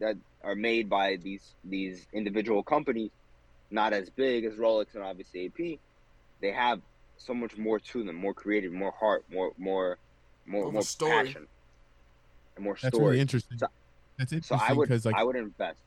that 0.00 0.16
are 0.44 0.54
made 0.54 0.88
by 0.88 1.16
these 1.16 1.54
these 1.64 2.06
individual 2.12 2.62
companies, 2.62 3.10
not 3.70 3.92
as 3.92 4.08
big 4.10 4.44
as 4.44 4.54
Rolex 4.54 4.94
and 4.94 5.02
obviously 5.02 5.46
AP, 5.46 5.78
they 6.40 6.52
have 6.52 6.80
so 7.16 7.34
much 7.34 7.56
more 7.56 7.78
to 7.80 8.04
them, 8.04 8.14
more 8.16 8.32
creative, 8.34 8.72
more 8.72 8.92
heart, 8.92 9.24
more 9.30 9.52
more 9.58 9.98
more 10.46 10.60
More 10.62 10.68
of 10.68 10.72
more 10.74 10.82
story. 10.82 11.26
passion, 11.26 11.46
and 12.56 12.64
more 12.64 12.76
That's 12.80 12.94
story. 12.94 13.10
really 13.10 13.20
interesting. 13.20 13.58
So- 13.58 13.66
That's 14.18 14.46
so 14.46 14.56
I 14.60 14.72
would 14.72 14.88
like 15.04 15.14
I 15.14 15.22
would 15.24 15.36
invest. 15.36 15.78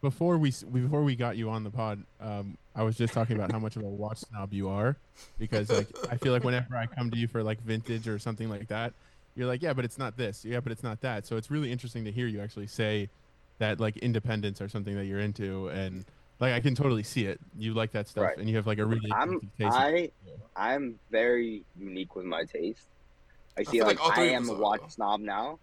before 0.00 0.38
we 0.38 0.52
before 0.72 1.02
we 1.02 1.16
got 1.16 1.36
you 1.36 1.50
on 1.50 1.64
the 1.64 1.70
pod, 1.70 2.02
um, 2.20 2.56
I 2.74 2.82
was 2.82 2.96
just 2.96 3.12
talking 3.14 3.36
about 3.36 3.50
how 3.52 3.58
much 3.58 3.76
of 3.76 3.82
a 3.82 3.86
watch 3.88 4.18
snob 4.18 4.52
you 4.52 4.68
are, 4.68 4.96
because 5.38 5.70
like 5.70 5.88
I 6.10 6.16
feel 6.16 6.32
like 6.32 6.44
whenever 6.44 6.76
I 6.76 6.86
come 6.86 7.10
to 7.10 7.16
you 7.16 7.28
for 7.28 7.42
like 7.42 7.60
vintage 7.62 8.08
or 8.08 8.18
something 8.18 8.48
like 8.48 8.68
that, 8.68 8.92
you're 9.38 9.46
like, 9.46 9.62
yeah, 9.62 9.72
but 9.72 9.84
it's 9.84 9.98
not 9.98 10.16
this, 10.16 10.44
yeah, 10.44 10.58
but 10.60 10.72
it's 10.72 10.82
not 10.82 11.00
that. 11.02 11.26
So 11.26 11.36
it's 11.36 11.50
really 11.50 11.70
interesting 11.70 12.04
to 12.04 12.12
hear 12.12 12.26
you 12.26 12.40
actually 12.40 12.66
say 12.66 13.08
that 13.58 13.78
like 13.78 13.96
independence 13.98 14.60
or 14.60 14.68
something 14.68 14.96
that 14.96 15.04
you're 15.06 15.20
into, 15.20 15.68
and 15.68 16.04
like 16.40 16.52
I 16.52 16.60
can 16.60 16.74
totally 16.74 17.04
see 17.04 17.24
it. 17.26 17.38
You 17.56 17.72
like 17.74 17.92
that 17.92 18.08
stuff, 18.08 18.24
Right. 18.24 18.36
and 18.38 18.48
you 18.50 18.56
have 18.56 18.66
like 18.66 18.78
a 18.78 18.84
really 18.84 19.10
I'm 19.12 19.40
taste. 19.58 19.76
I 19.76 20.10
I'm 20.56 20.98
very 21.10 21.62
unique 21.78 22.16
with 22.16 22.24
my 22.26 22.44
taste. 22.44 22.82
I 23.56 23.62
see 23.62 23.70
feel 23.78 23.86
like, 23.86 24.00
like 24.00 24.18
I 24.18 24.22
am 24.30 24.48
a 24.48 24.54
watch 24.54 24.80
though. 24.82 24.88
snob 24.88 25.20
now. 25.20 25.58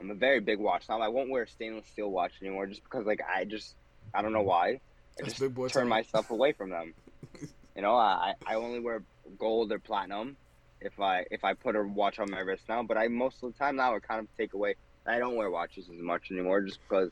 I'm 0.00 0.10
a 0.10 0.14
very 0.14 0.40
big 0.40 0.58
watch 0.58 0.86
snob. 0.86 1.00
I 1.02 1.08
won't 1.08 1.28
wear 1.28 1.42
a 1.42 1.48
stainless 1.48 1.86
steel 1.86 2.10
watch 2.10 2.32
anymore 2.40 2.66
just 2.66 2.82
because 2.82 3.04
like 3.06 3.20
I 3.28 3.44
just 3.44 3.74
I 4.14 4.22
don't 4.22 4.32
know 4.32 4.42
why. 4.42 4.68
I 4.68 4.80
That's 5.18 5.30
just 5.30 5.40
big 5.40 5.54
boy 5.54 5.68
turn 5.68 5.82
time. 5.82 5.88
myself 5.90 6.30
away 6.30 6.52
from 6.52 6.70
them. 6.70 6.94
You 7.76 7.82
know, 7.82 7.94
I 7.94 8.34
I 8.44 8.56
only 8.56 8.80
wear 8.80 9.04
gold 9.38 9.70
or 9.70 9.78
platinum 9.78 10.36
if 10.80 10.98
I 11.00 11.24
if 11.30 11.44
I 11.44 11.54
put 11.54 11.76
a 11.76 11.82
watch 11.82 12.18
on 12.18 12.30
my 12.30 12.40
wrist 12.40 12.64
now. 12.68 12.82
But 12.82 12.96
I 12.98 13.08
most 13.08 13.42
of 13.42 13.52
the 13.52 13.58
time 13.58 13.76
now 13.76 13.94
I 13.94 13.98
kind 14.00 14.20
of 14.20 14.26
take 14.38 14.54
away. 14.54 14.76
I 15.06 15.18
don't 15.18 15.36
wear 15.36 15.50
watches 15.50 15.88
as 15.88 16.00
much 16.00 16.28
anymore 16.30 16.60
just 16.62 16.80
because, 16.86 17.10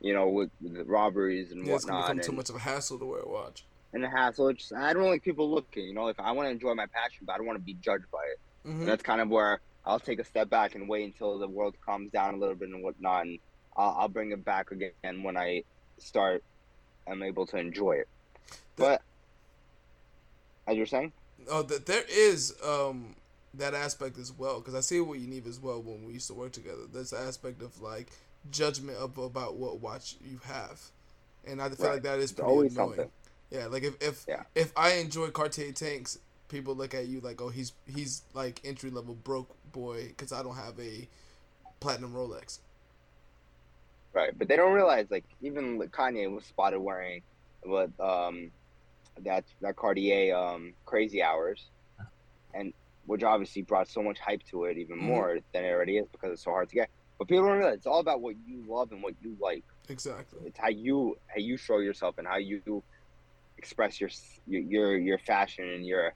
you 0.00 0.14
know, 0.14 0.28
with, 0.28 0.50
with 0.60 0.74
the 0.76 0.84
robberies 0.84 1.50
and 1.50 1.66
Yeah, 1.66 1.74
it's 1.74 1.84
whatnot 1.84 2.06
become 2.08 2.20
too 2.20 2.32
much 2.36 2.48
of 2.48 2.56
a 2.56 2.60
hassle 2.60 2.98
to 3.00 3.04
wear 3.06 3.20
a 3.20 3.28
watch. 3.28 3.66
and 3.92 4.04
the 4.04 4.08
hassle. 4.08 4.48
It's 4.48 4.68
just, 4.68 4.72
I 4.72 4.92
don't 4.92 5.06
like 5.10 5.22
people 5.22 5.50
looking. 5.50 5.84
You 5.84 5.94
know, 5.94 6.08
if 6.08 6.20
I 6.20 6.30
want 6.32 6.46
to 6.46 6.50
enjoy 6.52 6.74
my 6.74 6.86
passion, 6.86 7.24
but 7.26 7.32
I 7.32 7.38
don't 7.38 7.46
want 7.46 7.58
to 7.58 7.64
be 7.64 7.74
judged 7.74 8.04
by 8.12 8.22
it. 8.30 8.38
hmm 8.68 8.80
And 8.80 8.88
that's 8.88 9.02
kind 9.02 9.20
of 9.20 9.28
where 9.30 9.60
I'll 9.84 9.98
take 10.00 10.20
a 10.20 10.24
step 10.24 10.48
back 10.48 10.74
and 10.76 10.88
wait 10.88 11.04
until 11.04 11.38
the 11.38 11.48
world 11.48 11.74
calms 11.84 12.10
down 12.12 12.34
a 12.34 12.38
little 12.38 12.54
bit 12.56 12.68
and 12.68 12.82
whatnot, 12.84 13.22
and 13.26 13.38
I'll, 13.76 13.96
I'll 13.98 14.08
bring 14.08 14.30
it 14.32 14.44
back 14.44 14.70
again 14.70 15.22
when 15.24 15.36
I 15.36 15.62
start. 15.98 16.42
I'm 17.08 17.22
able 17.22 17.46
to 17.48 17.56
enjoy 17.58 17.92
it. 17.96 18.08
But 18.76 19.02
as 20.66 20.76
you're 20.76 20.86
saying, 20.86 21.12
Oh, 21.50 21.62
that 21.62 21.86
there 21.86 22.04
is 22.08 22.54
um 22.64 23.16
that 23.54 23.74
aspect 23.74 24.18
as 24.18 24.32
well 24.32 24.60
because 24.60 24.74
I 24.74 24.80
see 24.80 25.00
what 25.00 25.18
you 25.18 25.26
need 25.28 25.46
as 25.46 25.60
well 25.60 25.80
when 25.82 26.04
we 26.04 26.14
used 26.14 26.28
to 26.28 26.34
work 26.34 26.52
together. 26.52 26.82
This 26.92 27.12
aspect 27.12 27.62
of 27.62 27.80
like 27.80 28.10
judgment 28.50 28.98
of 28.98 29.16
about 29.18 29.56
what 29.56 29.80
watch 29.80 30.16
you 30.24 30.40
have, 30.44 30.80
and 31.46 31.60
I 31.60 31.68
feel 31.70 31.90
Right. 31.90 31.94
like 31.94 32.02
that 32.02 32.18
is 32.18 32.32
pretty 32.32 32.48
always 32.48 32.72
annoying. 32.72 32.98
something. 32.98 33.10
Yeah, 33.50 33.66
like 33.66 33.82
if 33.84 33.96
if 34.02 34.26
Yeah. 34.28 34.44
if 34.54 34.72
I 34.76 34.94
enjoy 34.94 35.30
Cartier 35.30 35.72
tanks, 35.72 36.18
people 36.48 36.74
look 36.74 36.94
at 36.94 37.06
you 37.06 37.20
like, 37.20 37.40
oh, 37.40 37.48
he's 37.48 37.72
he's 37.86 38.22
like 38.34 38.60
entry 38.64 38.90
level 38.90 39.14
broke 39.14 39.54
boy 39.72 40.08
because 40.08 40.32
I 40.32 40.42
don't 40.42 40.56
have 40.56 40.78
a 40.80 41.08
platinum 41.80 42.12
Rolex. 42.14 42.58
Right, 44.12 44.36
but 44.36 44.48
they 44.48 44.56
don't 44.56 44.74
realize 44.74 45.06
like 45.10 45.24
even 45.40 45.78
Kanye 45.90 46.32
was 46.32 46.46
spotted 46.46 46.80
wearing 46.80 47.22
what 47.62 47.90
um 47.98 48.52
that 49.22 49.44
that 49.60 49.76
Cartier 49.76 50.34
um 50.34 50.74
Crazy 50.84 51.22
Hours, 51.22 51.70
and 52.54 52.72
which 53.06 53.22
obviously 53.22 53.62
brought 53.62 53.88
so 53.88 54.02
much 54.02 54.18
hype 54.18 54.42
to 54.50 54.64
it 54.64 54.78
even 54.78 54.96
Mhm. 54.98 55.02
more 55.02 55.38
than 55.52 55.64
it 55.64 55.70
already 55.70 55.98
is 55.98 56.08
because 56.10 56.32
it's 56.32 56.44
so 56.44 56.50
hard 56.50 56.68
to 56.70 56.74
get. 56.74 56.88
But 57.18 57.28
people 57.28 57.44
don't 57.44 57.58
realize 57.58 57.76
it's 57.76 57.86
all 57.86 58.00
about 58.00 58.20
what 58.20 58.34
you 58.46 58.64
love 58.66 58.90
and 58.92 59.02
what 59.02 59.14
you 59.20 59.36
like. 59.40 59.64
Exactly. 59.88 60.40
It's 60.46 60.58
how 60.58 60.68
you 60.68 61.16
how 61.28 61.38
you 61.38 61.56
show 61.56 61.78
yourself 61.78 62.16
and 62.18 62.26
how 62.26 62.38
you 62.38 62.82
express 63.58 64.00
your 64.00 64.10
your 64.46 64.62
your, 64.62 64.98
your 64.98 65.18
fashion 65.18 65.68
and 65.68 65.86
your 65.86 66.14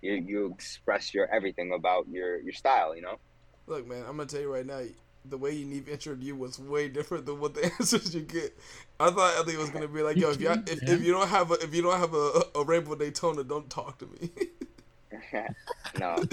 you, 0.00 0.14
you 0.14 0.50
express 0.54 1.12
your 1.12 1.26
everything 1.34 1.72
about 1.72 2.08
your 2.08 2.40
your 2.40 2.52
style. 2.54 2.94
You 2.96 3.02
know. 3.02 3.16
Look, 3.66 3.86
man, 3.86 4.00
I'm 4.00 4.16
gonna 4.16 4.26
tell 4.26 4.40
you 4.40 4.52
right 4.52 4.64
now. 4.66 4.82
The 5.26 5.36
way 5.36 5.54
Yaniv 5.54 5.84
introed 5.84 6.22
you 6.22 6.34
was 6.34 6.58
way 6.58 6.88
different 6.88 7.26
than 7.26 7.40
what 7.40 7.54
the 7.54 7.64
answers 7.78 8.14
you 8.14 8.22
get. 8.22 8.56
I 8.98 9.10
thought 9.10 9.36
Elliot 9.36 9.60
was 9.60 9.70
gonna 9.70 9.88
be 9.88 10.02
like, 10.02 10.16
"Yo, 10.16 10.30
if 10.30 10.40
you 10.40 10.50
if, 10.50 10.82
if 10.82 11.02
you 11.02 11.12
don't 11.12 11.28
have 11.28 11.50
a 11.50 11.54
if 11.54 11.74
you 11.74 11.82
don't 11.82 11.98
have 11.98 12.14
a, 12.14 12.42
a 12.54 12.64
rainbow 12.64 12.94
Daytona, 12.94 13.44
don't 13.44 13.68
talk 13.68 13.98
to 13.98 14.06
me." 14.06 14.30
no. 15.98 16.16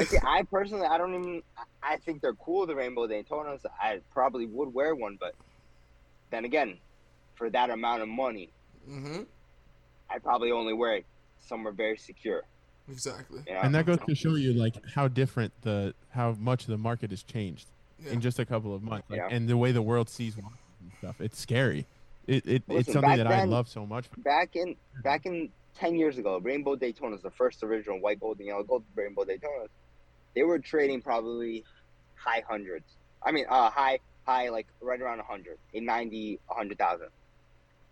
Okay, 0.00 0.18
I 0.26 0.42
personally, 0.44 0.86
I 0.86 0.98
don't 0.98 1.14
even. 1.14 1.42
I 1.82 1.96
think 1.98 2.22
they're 2.22 2.34
cool, 2.34 2.66
the 2.66 2.74
Rainbow 2.74 3.06
Daytonas. 3.06 3.60
I 3.80 4.00
probably 4.12 4.46
would 4.46 4.72
wear 4.72 4.94
one, 4.94 5.16
but 5.20 5.34
then 6.30 6.44
again, 6.44 6.78
for 7.34 7.50
that 7.50 7.70
amount 7.70 8.02
of 8.02 8.08
money, 8.08 8.50
mm-hmm. 8.88 9.22
I'd 10.10 10.22
probably 10.22 10.50
only 10.50 10.72
wear 10.72 10.96
it 10.96 11.06
somewhere 11.46 11.72
very 11.72 11.98
secure. 11.98 12.42
Exactly. 12.88 13.40
You 13.46 13.54
know? 13.54 13.60
And 13.60 13.74
that 13.74 13.86
goes 13.86 13.98
to 14.06 14.14
show 14.14 14.34
you 14.34 14.52
like 14.54 14.74
how 14.94 15.08
different 15.08 15.52
the 15.62 15.94
how 16.10 16.32
much 16.32 16.66
the 16.66 16.76
market 16.78 17.10
has 17.10 17.22
changed 17.22 17.66
Yeah. 18.04 18.12
in 18.12 18.20
just 18.20 18.38
a 18.38 18.44
couple 18.44 18.74
of 18.74 18.82
months, 18.82 19.08
like, 19.08 19.18
Yeah. 19.18 19.28
and 19.30 19.48
the 19.48 19.56
way 19.56 19.72
the 19.72 19.82
world 19.82 20.08
sees 20.08 20.36
watches 20.36 20.58
and 20.80 20.92
stuff. 20.98 21.20
It's 21.20 21.38
scary. 21.38 21.86
It, 22.26 22.46
it 22.46 22.62
it's 22.68 22.92
something 22.92 23.02
back 23.10 23.16
that 23.18 23.26
I 23.26 23.44
love 23.44 23.68
so 23.68 23.84
much. 23.86 24.06
back 24.18 24.54
in 24.56 24.76
back 25.02 25.26
in 25.26 25.50
ten 25.74 25.94
years 25.96 26.18
ago, 26.18 26.38
Rainbow 26.38 26.76
Daytonas, 26.76 27.22
the 27.22 27.30
first 27.30 27.62
original 27.62 27.98
white 28.00 28.20
gold 28.20 28.38
and 28.38 28.46
yellow 28.46 28.62
gold 28.62 28.84
Rainbow 28.94 29.24
Daytonas, 29.24 29.68
they 30.34 30.42
were 30.42 30.58
trading 30.58 31.00
probably 31.02 31.64
high 32.14 32.42
hundreds. 32.48 32.84
I 33.24 33.32
mean, 33.32 33.46
uh, 33.48 33.70
high 33.70 33.98
high 34.26 34.48
like 34.50 34.66
right 34.80 35.00
around 35.00 35.20
a 35.20 35.24
hundred, 35.24 35.58
a 35.74 35.80
ninety, 35.80 36.38
a 36.50 36.54
hundred 36.54 36.78
thousand. 36.78 37.08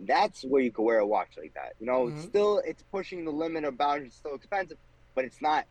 That's 0.01 0.43
where 0.45 0.63
you 0.63 0.73
could 0.73 0.83
wear 0.83 0.99
a 0.99 1.07
watch 1.07 1.31
like 1.37 1.55
that. 1.55 1.75
You 1.79 1.87
know, 1.87 2.07
Mhm. 2.07 2.23
still 2.23 2.59
it's 2.65 2.83
pushing 2.91 3.25
the 3.25 3.31
limit 3.31 3.65
of 3.65 3.77
boundaries. 3.77 4.09
It's 4.09 4.17
still 4.17 4.35
expensive, 4.35 4.79
but 5.15 5.25
it's 5.25 5.43
not 5.43 5.67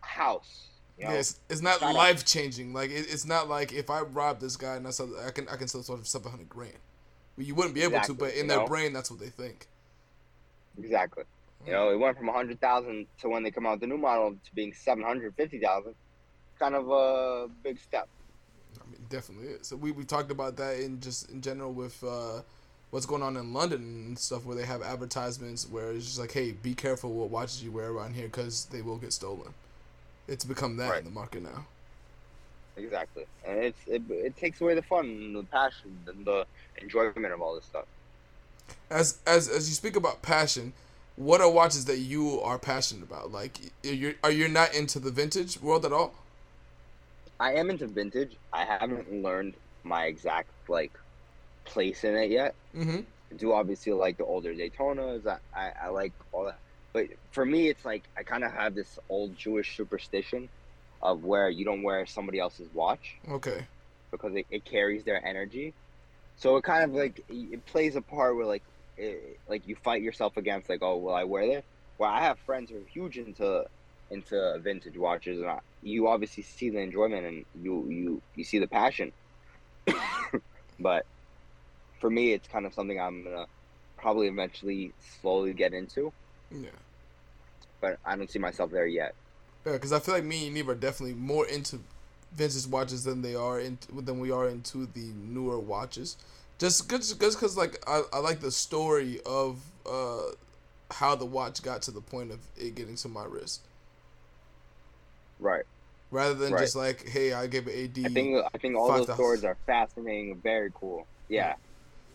house. 0.00 0.68
You 0.98 1.04
know? 1.06 1.12
Yeah, 1.12 1.18
it's, 1.18 1.40
it's 1.48 1.62
not 1.62 1.82
out. 1.82 1.94
life 1.94 2.24
changing. 2.24 2.72
Like 2.74 2.90
it, 2.90 3.06
it's 3.08 3.24
not 3.24 3.48
like 3.48 3.72
if 3.72 3.88
I 3.90 4.00
rob 4.00 4.38
this 4.40 4.56
guy 4.56 4.76
and 4.76 4.86
I 4.86 4.90
sell, 4.90 5.10
I 5.26 5.30
can 5.30 5.48
I 5.48 5.56
can 5.56 5.66
sell 5.68 5.80
it 5.80 5.86
for 5.86 6.04
seven 6.04 6.30
hundred 6.30 6.48
grand. 6.48 6.78
Well, 7.36 7.46
you 7.46 7.54
wouldn't 7.54 7.74
be 7.74 7.82
able 7.82 7.96
Exactly, 7.96 8.14
to, 8.14 8.20
but 8.20 8.30
in 8.34 8.42
you 8.42 8.48
their 8.48 8.58
know? 8.58 8.66
brain, 8.66 8.92
that's 8.92 9.10
what 9.10 9.18
they 9.18 9.30
think. 9.30 9.66
Exactly. 10.78 11.24
You 11.66 11.72
know, 11.72 11.90
it 11.90 11.98
went 11.98 12.18
from 12.18 12.28
a 12.28 12.32
hundred 12.32 12.60
thousand 12.60 13.06
to 13.22 13.28
when 13.28 13.42
they 13.42 13.50
come 13.50 13.64
out 13.66 13.72
with 13.72 13.80
the 13.80 13.86
new 13.86 13.96
model 13.98 14.32
to 14.32 14.54
being 14.54 14.72
seven 14.74 15.02
hundred 15.02 15.34
fifty 15.34 15.58
thousand. 15.58 15.94
Kind 16.58 16.74
of 16.74 16.90
a 16.90 17.48
big 17.62 17.80
step. 17.80 18.08
I 18.80 18.90
mean, 18.90 19.00
definitely 19.08 19.48
is. 19.48 19.68
So 19.68 19.76
we 19.76 19.90
we 19.90 20.04
talked 20.04 20.30
about 20.30 20.56
that 20.56 20.78
in 20.78 21.00
just 21.00 21.30
in 21.30 21.40
general 21.40 21.72
with 21.72 22.02
uh, 22.04 22.42
what's 22.94 23.06
going 23.06 23.24
on 23.24 23.36
in 23.36 23.52
London 23.52 23.80
and 24.06 24.16
stuff, 24.16 24.44
where 24.44 24.54
they 24.54 24.64
have 24.64 24.80
advertisements 24.80 25.68
where 25.68 25.90
it's 25.90 26.06
just 26.06 26.18
like, 26.20 26.30
hey, 26.30 26.52
be 26.52 26.74
careful 26.74 27.12
what 27.12 27.28
watches 27.28 27.60
you 27.64 27.72
wear 27.72 27.90
around 27.90 28.14
here 28.14 28.26
because 28.26 28.66
they 28.66 28.82
will 28.82 28.98
get 28.98 29.12
stolen. 29.12 29.52
It's 30.28 30.44
become 30.44 30.76
that 30.76 30.90
Right. 30.90 30.98
in 30.98 31.04
the 31.04 31.10
market 31.10 31.42
now. 31.42 31.66
Exactly, 32.76 33.24
and 33.44 33.58
it's 33.58 33.78
it, 33.86 34.02
it 34.10 34.36
takes 34.36 34.60
away 34.60 34.76
the 34.76 34.82
fun, 34.82 35.06
and 35.06 35.34
the 35.36 35.42
passion, 35.44 35.98
and 36.06 36.24
the 36.24 36.46
enjoyment 36.80 37.32
of 37.32 37.40
all 37.40 37.56
this 37.56 37.64
stuff. 37.64 37.86
As 38.90 39.18
as 39.26 39.48
as 39.48 39.68
you 39.68 39.74
speak 39.74 39.96
about 39.96 40.22
passion, 40.22 40.72
what 41.16 41.40
are 41.40 41.50
watches 41.50 41.86
that 41.86 41.98
you 41.98 42.40
are 42.42 42.58
passionate 42.58 43.02
about? 43.02 43.32
Like, 43.32 43.58
you 43.82 44.14
are 44.22 44.30
you 44.30 44.48
not 44.48 44.72
into 44.72 45.00
the 45.00 45.10
vintage 45.10 45.60
world 45.60 45.84
at 45.84 45.92
all? 45.92 46.14
I 47.40 47.54
am 47.54 47.70
into 47.70 47.86
vintage. 47.86 48.36
I 48.52 48.64
haven't 48.64 49.12
learned 49.12 49.56
my 49.84 50.06
exact 50.06 50.50
like 50.68 50.92
place 51.64 52.04
in 52.04 52.14
it 52.14 52.30
yet. 52.30 52.54
Mm-hmm. 52.76 53.00
I 53.32 53.34
do 53.36 53.52
obviously 53.52 53.92
like 53.92 54.16
the 54.18 54.24
older 54.24 54.54
Daytonas. 54.54 55.26
I, 55.26 55.38
I, 55.54 55.72
I 55.84 55.88
like 55.88 56.12
all 56.32 56.44
that, 56.44 56.58
but 56.92 57.06
for 57.32 57.44
me, 57.44 57.68
it's 57.68 57.84
like 57.84 58.04
I 58.16 58.22
kind 58.22 58.44
of 58.44 58.52
have 58.52 58.74
this 58.74 58.98
old 59.08 59.36
Jewish 59.36 59.76
superstition 59.76 60.48
of 61.02 61.24
where 61.24 61.48
you 61.48 61.64
don't 61.64 61.82
wear 61.82 62.06
somebody 62.06 62.38
else's 62.38 62.68
watch. 62.72 63.16
Okay. 63.28 63.66
because 64.10 64.34
it, 64.34 64.46
it 64.50 64.64
carries 64.64 65.04
their 65.04 65.24
energy. 65.26 65.74
So 66.36 66.56
it 66.56 66.64
kind 66.64 66.84
of 66.84 66.92
like 66.92 67.24
it 67.28 67.64
plays 67.66 67.96
a 67.96 68.00
part 68.00 68.36
where 68.36 68.46
like 68.46 68.62
it, 68.96 69.38
like 69.48 69.66
you 69.68 69.76
fight 69.76 70.02
yourself 70.02 70.36
against 70.36 70.68
like 70.68 70.82
oh 70.82 70.96
will 70.96 71.14
I 71.14 71.24
wear 71.24 71.46
this? 71.46 71.64
Well, 71.98 72.10
I 72.10 72.20
have 72.22 72.38
friends 72.40 72.70
who 72.70 72.78
are 72.78 72.88
huge 72.92 73.18
into 73.18 73.64
into 74.10 74.58
vintage 74.62 74.96
watches, 74.96 75.40
and 75.40 75.48
I, 75.48 75.60
you 75.82 76.08
obviously 76.08 76.42
see 76.42 76.70
the 76.70 76.78
enjoyment 76.78 77.26
and 77.26 77.44
you 77.62 77.88
you 77.88 78.22
you 78.34 78.44
see 78.44 78.58
the 78.58 78.66
passion. 78.66 79.12
but 80.80 81.06
for 82.04 82.10
me, 82.10 82.34
it's 82.34 82.46
kind 82.48 82.66
of 82.66 82.74
something 82.74 83.00
I'm 83.00 83.24
gonna 83.24 83.46
probably 83.96 84.28
eventually 84.28 84.94
slowly 85.00 85.54
get 85.54 85.72
into, 85.72 86.12
Yeah. 86.50 86.68
but 87.80 87.98
I 88.04 88.14
don't 88.16 88.30
see 88.30 88.38
myself 88.38 88.70
there 88.70 88.86
yet. 88.86 89.14
Yeah, 89.64 89.72
because 89.72 89.92
I 89.92 90.00
feel 90.00 90.14
like 90.14 90.24
me 90.24 90.44
and 90.46 90.54
Neve 90.54 90.68
are 90.68 90.74
definitely 90.74 91.14
more 91.14 91.46
into 91.46 91.80
vintage 92.30 92.66
watches 92.66 93.04
than 93.04 93.22
they 93.22 93.34
are 93.34 93.58
into 93.58 94.02
than 94.02 94.18
we 94.18 94.30
are 94.30 94.48
into 94.48 94.86
the 94.86 95.12
newer 95.14 95.58
watches. 95.58 96.18
Just 96.58 96.90
just 96.90 97.18
because 97.18 97.56
like 97.56 97.82
I, 97.86 98.02
I 98.12 98.18
like 98.18 98.40
the 98.40 98.50
story 98.50 99.20
of 99.24 99.72
uh 99.86 100.32
how 100.90 101.14
the 101.16 101.24
watch 101.26 101.62
got 101.62 101.82
to 101.82 101.90
the 101.90 102.02
point 102.02 102.30
of 102.32 102.40
it 102.56 102.74
getting 102.74 102.96
to 102.96 103.08
my 103.08 103.24
wrist, 103.24 103.62
Right. 105.38 105.64
rather 106.10 106.34
than 106.34 106.52
Right. 106.52 106.58
just 106.58 106.76
like 106.76 107.08
hey 107.08 107.32
I 107.32 107.46
gave 107.46 107.68
it 107.68 107.72
AD. 107.74 107.98
I 108.04 108.08
think 108.08 108.44
I 108.54 108.58
think 108.58 108.76
all 108.76 108.92
those 108.92 109.10
stories 109.10 109.44
are 109.44 109.58
fascinating 109.66 110.40
very 110.42 110.70
cool. 110.74 111.08
Yeah. 111.28 111.54
You 111.54 111.73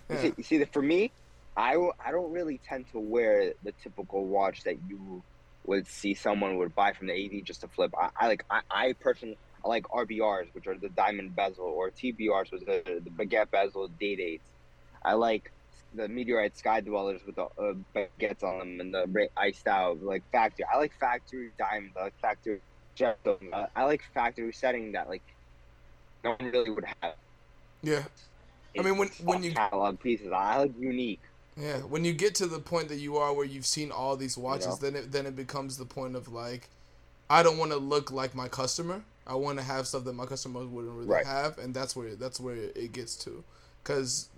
Yeah. 0.09 0.17
see, 0.17 0.33
you 0.37 0.43
see 0.43 0.57
that 0.59 0.73
for 0.73 0.81
me, 0.81 1.15
I, 1.55 1.73
w- 1.73 1.93
I 2.03 2.11
don't 2.11 2.31
really 2.31 2.59
tend 2.63 2.87
to 2.91 2.99
wear 2.99 3.53
the 3.61 3.73
typical 3.73 4.27
watch 4.27 4.63
that 4.63 4.77
you 4.83 5.25
would 5.63 5.87
see 5.87 6.13
someone 6.15 6.57
would 6.57 6.73
buy 6.75 6.93
from 6.93 7.07
the 7.07 7.13
AD 7.13 7.43
just 7.43 7.61
to 7.61 7.67
flip. 7.69 7.91
I, 7.99 8.09
I 8.19 8.27
like 8.27 8.43
I, 8.49 8.61
I 8.71 8.95
personally 8.99 9.39
I 9.63 9.67
like 9.69 9.83
RBRs, 9.93 10.49
which 10.53 10.67
are 10.67 10.77
the 10.79 10.89
diamond 10.89 11.35
bezel, 11.35 11.65
or 11.65 11.91
TBRs, 11.91 12.51
which 12.51 12.63
are 12.67 12.83
the, 12.83 13.01
the 13.03 13.11
baguette 13.11 13.51
bezel 13.51 13.87
day 13.89 14.15
dates. 14.15 14.51
I 15.03 15.13
like 15.13 15.51
the 15.93 16.07
meteorite 16.07 16.57
sky 16.57 16.81
dwellers 16.81 17.23
with 17.25 17.35
the 17.35 17.43
uh, 17.45 17.73
baguettes 17.95 18.43
on 18.43 18.59
them 18.59 18.79
and 18.79 18.93
the 18.93 19.29
iced 19.37 19.67
out 19.67 19.99
like 20.01 20.23
factory. 20.31 20.65
I 20.71 20.77
like 20.77 20.93
factory 20.99 21.51
diamonds. 21.57 21.95
I 21.97 22.03
like 22.05 22.15
factory 22.21 22.61
gemstones. 22.99 23.67
I 23.75 23.85
like 23.85 24.01
factory 24.13 24.53
setting 24.53 24.93
that 24.93 25.07
like 25.09 25.23
no 26.23 26.35
one 26.39 26.51
really 26.51 26.69
would 26.71 26.85
have. 27.01 27.15
yeah, 27.81 28.07
I 28.77 28.81
mean, 28.83 28.97
when- 28.97 29.09
when 29.23 29.43
you- 29.43 29.53
catalog 29.53 29.99
pieces, 29.99 30.31
I 30.31 30.57
like 30.59 30.77
unique. 30.77 31.21
yeah. 31.57 31.79
When 31.79 32.05
you 32.05 32.13
get 32.13 32.35
to 32.35 32.47
the 32.47 32.59
point 32.59 32.87
that 32.89 32.97
you 32.97 33.17
are 33.17 33.33
where 33.33 33.45
you've 33.45 33.65
seen 33.65 33.91
all 33.91 34.15
these 34.15 34.37
watches, 34.37 34.67
know? 34.67 34.75
then 34.75 34.95
it 34.95 35.11
then 35.11 35.25
it 35.25 35.35
becomes 35.35 35.77
the 35.77 35.85
point 35.85 36.15
of 36.15 36.27
like, 36.27 36.69
I 37.29 37.43
don't 37.43 37.57
want 37.57 37.71
to 37.71 37.77
look 37.77 38.11
like 38.11 38.33
my 38.35 38.47
customer. 38.47 39.03
I 39.27 39.35
want 39.35 39.57
to 39.59 39.63
have 39.63 39.87
stuff 39.87 40.03
that 40.05 40.13
my 40.13 40.25
customers 40.25 40.67
wouldn't 40.67 40.93
really 40.95 41.07
Right. 41.07 41.25
have, 41.25 41.57
and 41.59 41.73
that's 41.73 41.95
where 41.95 42.15
that's 42.15 42.39
where 42.39 42.55
it 42.55 42.91
gets 42.93 43.15
to, 43.17 43.43
because 43.83 44.29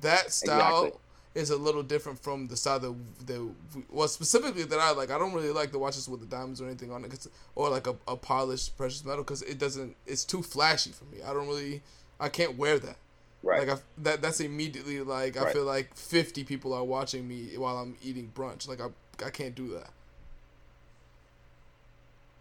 that 0.00 0.32
style 0.32 0.84
Exactly. 0.84 1.00
is 1.34 1.50
a 1.50 1.56
little 1.56 1.82
different 1.82 2.18
from 2.22 2.46
the 2.48 2.56
style 2.56 2.80
that 2.80 3.26
that 3.26 3.42
we- 3.42 3.84
well 3.90 4.08
specifically 4.08 4.62
that 4.64 4.78
I 4.78 4.92
like. 4.92 5.10
I 5.10 5.18
don't 5.18 5.32
really 5.34 5.50
like 5.52 5.72
the 5.72 5.78
watches 5.78 6.08
with 6.08 6.20
the 6.20 6.26
diamonds 6.26 6.60
or 6.60 6.66
anything 6.66 6.90
on 6.92 7.04
it, 7.04 7.10
'cause- 7.10 7.28
or 7.54 7.68
like 7.68 7.86
a, 7.86 7.96
a 8.08 8.16
polished 8.16 8.76
precious 8.76 9.04
metal, 9.04 9.24
because 9.24 9.42
it 9.42 9.58
doesn't. 9.58 9.96
It's 10.06 10.24
too 10.24 10.42
flashy 10.42 10.92
for 10.92 11.04
me. 11.06 11.22
I 11.22 11.32
don't 11.34 11.46
really. 11.48 11.82
I 12.20 12.28
can't 12.28 12.56
wear 12.56 12.78
that. 12.78 12.96
Right. 13.44 13.66
Like 13.68 13.68
I, 13.68 13.76
that 13.98 14.22
that's 14.22 14.40
immediately 14.40 15.00
like 15.02 15.36
I 15.36 15.52
feel 15.52 15.64
like 15.64 15.96
50 15.96 16.44
people 16.44 16.72
are 16.72 16.84
watching 16.84 17.28
me 17.28 17.56
while 17.56 17.78
I'm 17.78 17.96
eating 18.02 18.32
brunch. 18.34 18.66
Like 18.66 18.80
I 18.80 18.88
I 19.24 19.30
can't 19.30 19.54
do 19.54 19.68
that. 19.74 19.90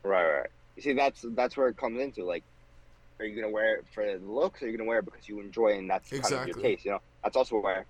right, 0.04 0.32
right. 0.39 0.49
You 0.76 0.84
see, 0.84 0.93
that's 0.93 1.24
that's 1.36 1.56
where 1.58 1.68
it 1.70 1.78
comes 1.78 2.01
into. 2.01 2.26
Like, 2.26 2.45
are 3.20 3.26
you 3.26 3.36
gonna 3.41 3.51
wear 3.54 3.78
it 3.78 3.86
for 3.93 4.06
the 4.06 4.26
looks, 4.26 4.62
or 4.62 4.66
are 4.66 4.70
you 4.70 4.78
gonna 4.78 4.88
wear 4.89 4.99
it 4.99 5.06
because 5.06 5.28
you 5.28 5.39
enjoy 5.41 5.70
it 5.70 5.80
and 5.80 5.89
that's 5.89 6.14
kind 6.14 6.36
of 6.36 6.45
your 6.45 6.56
Exactly. 6.56 6.62
taste? 6.62 6.86
You 6.86 6.91
know, 6.91 6.99
that's 7.24 7.38
also 7.38 7.58
where 7.60 7.88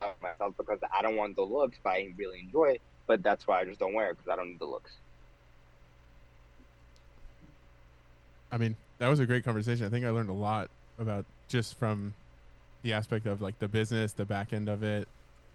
I 0.00 0.06
find 0.06 0.16
myself 0.22 0.54
because 0.58 0.80
I 0.96 1.02
don't 1.02 1.16
want 1.16 1.36
the 1.36 1.42
looks, 1.42 1.78
but 1.84 1.90
I 1.90 2.08
really 2.18 2.40
enjoy 2.40 2.72
it. 2.76 2.82
But 3.08 3.22
that's 3.22 3.46
why 3.46 3.60
I 3.60 3.64
just 3.66 3.80
don't 3.80 3.94
wear 3.94 4.10
it 4.10 4.18
because 4.18 4.32
I 4.32 4.36
don't 4.36 4.50
need 4.50 4.60
the 4.60 4.66
looks. 4.66 4.92
I 8.50 8.58
mean, 8.58 8.76
that 8.98 9.08
was 9.08 9.20
a 9.20 9.26
great 9.26 9.44
conversation. 9.44 9.86
I 9.86 9.88
think 9.88 10.04
I 10.06 10.10
learned 10.10 10.30
a 10.30 10.34
lot 10.34 10.70
about 10.98 11.26
just 11.48 11.78
from 11.78 12.14
the 12.86 12.92
aspect 12.94 13.26
of 13.26 13.42
like 13.42 13.58
the 13.58 13.68
business, 13.68 14.12
the 14.12 14.24
back 14.24 14.52
end 14.52 14.68
of 14.68 14.82
it. 14.82 15.08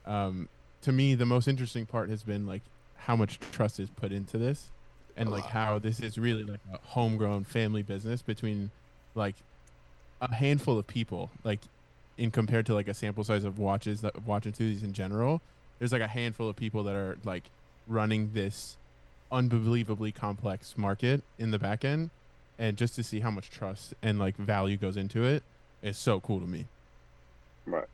Um, 0.06 0.50
to 0.82 0.92
me, 0.92 1.16
the 1.16 1.26
most 1.26 1.48
interesting 1.48 1.86
part 1.86 2.10
has 2.10 2.24
been 2.24 2.46
like 2.46 2.62
how 2.98 3.16
much 3.16 3.40
trust 3.52 3.80
is 3.80 3.90
put 3.90 4.12
into 4.12 4.38
this, 4.38 4.70
and 5.16 5.30
A 5.30 5.32
like 5.32 5.44
lot. 5.44 5.52
how 5.52 5.80
this 5.80 6.00
is 6.00 6.18
really 6.18 6.44
like 6.44 6.60
a 6.74 6.78
homegrown 6.90 7.46
family 7.46 7.82
business 7.84 8.22
between 8.22 8.70
like 9.16 9.36
a 10.22 10.34
handful 10.34 10.78
of 10.78 10.86
people. 10.88 11.32
Like 11.44 11.60
in 12.18 12.32
compared 12.32 12.66
to 12.68 12.74
like 12.74 12.88
a 12.88 12.94
sample 12.94 13.24
size 13.24 13.44
of 13.46 13.58
watches 13.58 14.02
that 14.02 14.24
watch 14.24 14.46
enthusiasts 14.46 14.86
in 14.86 14.94
general, 14.94 15.42
there's 15.80 15.92
like 15.94 16.02
a 16.02 16.08
handful 16.08 16.50
of 16.50 16.56
people 16.56 16.84
that 16.84 16.96
are 16.96 17.18
like 17.24 17.44
running 17.88 18.32
this 18.34 18.78
unbelievably 19.32 20.12
complex 20.12 20.78
market 20.78 21.24
in 21.40 21.52
the 21.52 21.58
back 21.60 21.86
end 21.86 22.10
and 22.60 22.78
just 22.78 22.96
to 22.96 23.04
see 23.04 23.22
how 23.22 23.32
much 23.32 23.50
trust 23.50 23.94
and 24.04 24.20
like 24.20 24.36
value 24.36 24.76
goes 24.76 24.98
into 24.98 25.24
it 25.24 25.42
is 25.82 25.98
so 25.98 26.20
cool 26.20 26.40
to 26.42 26.46
me 26.46 26.66
Right. 27.66 27.88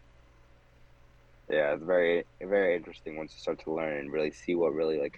Yeah, 1.49 1.73
it's 1.73 1.83
very 1.83 2.25
very 2.41 2.75
interesting 2.75 3.17
once 3.17 3.33
you 3.33 3.39
start 3.39 3.59
to 3.63 3.73
learn 3.73 3.97
and 3.99 4.11
really 4.11 4.31
see 4.31 4.55
what 4.55 4.73
really 4.73 4.99
like 4.99 5.17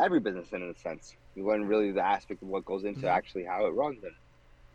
every 0.00 0.20
business 0.20 0.52
in 0.52 0.62
a 0.62 0.74
sense. 0.78 1.14
You 1.34 1.46
learn 1.46 1.66
really 1.66 1.92
the 1.92 2.04
aspect 2.04 2.42
of 2.42 2.48
what 2.48 2.64
goes 2.64 2.84
into 2.84 3.06
Mhm. 3.06 3.10
actually 3.16 3.44
how 3.44 3.66
it 3.66 3.70
runs 3.70 4.02
and 4.02 4.14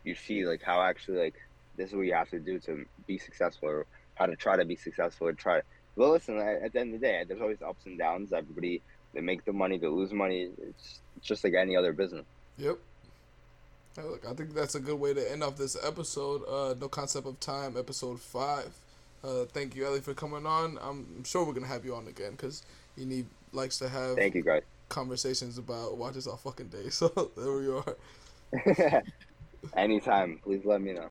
you 0.04 0.16
see 0.16 0.46
like 0.46 0.62
how 0.64 0.82
actually 0.82 1.20
like 1.20 1.36
this 1.76 1.90
is 1.90 1.96
what 1.96 2.06
you 2.06 2.14
have 2.14 2.30
to 2.30 2.40
do 2.40 2.60
to 2.62 2.86
be 3.06 3.18
successful 3.18 3.70
or 3.70 3.88
how 4.16 4.26
to 4.26 4.36
try 4.36 4.56
to 4.56 4.66
be 4.66 4.76
successful 4.76 5.28
or 5.28 5.34
try 5.34 5.58
to 5.60 5.64
well 5.96 6.12
listen 6.12 6.38
at 6.38 6.72
the 6.74 6.80
end 6.80 6.96
of 6.96 7.02
the 7.02 7.08
day 7.08 7.24
there's 7.28 7.42
always 7.42 7.62
ups 7.62 7.86
and 7.86 8.00
downs 8.00 8.32
everybody 8.34 8.84
they 9.14 9.22
make 9.22 9.44
the 9.46 9.54
money 9.54 9.78
they 9.78 9.88
lose 9.88 10.14
money 10.14 10.50
it's, 10.60 11.02
it's 11.18 11.28
just 11.28 11.44
like 11.44 11.54
any 11.54 11.76
other 11.76 11.94
business 11.94 12.26
Yep. 12.58 12.78
Hey, 13.96 14.04
look, 14.04 14.26
I 14.28 14.34
think 14.34 14.54
that's 14.54 14.76
a 14.76 14.80
good 14.80 15.00
way 15.00 15.14
to 15.14 15.32
end 15.32 15.44
off 15.44 15.58
this 15.58 15.76
episode. 15.84 16.44
Uh, 16.48 16.76
no 16.80 16.88
concept 16.88 17.28
of 17.28 17.40
time, 17.40 17.76
episode 17.78 18.20
five. 18.20 18.76
Uh, 19.28 19.44
thank 19.44 19.76
you, 19.76 19.86
Ellie, 19.86 20.00
for 20.00 20.14
coming 20.14 20.46
on. 20.46 20.80
I'm, 20.82 21.22
sure 21.26 21.44
we're 21.44 21.54
gonna 21.54 21.68
have 21.68 21.84
you 21.84 21.94
on 21.94 22.08
again 22.08 22.32
because 22.32 22.64
he 22.96 23.04
need 23.04 23.26
likes 23.52 23.78
to 23.80 23.90
have 23.90 24.16
thank 24.16 24.36
you 24.36 24.44
guys 24.44 24.62
conversations 24.88 25.58
about 25.58 25.98
watches 25.98 26.28
all 26.28 26.38
fucking 26.38 26.70
day. 26.70 26.90
So 26.90 27.10
there 27.36 27.52
we 27.52 27.68
are. 27.70 29.04
anytime 29.76 30.40
please 30.44 30.64
let 30.64 30.82
me 30.82 30.94
know 30.94 31.10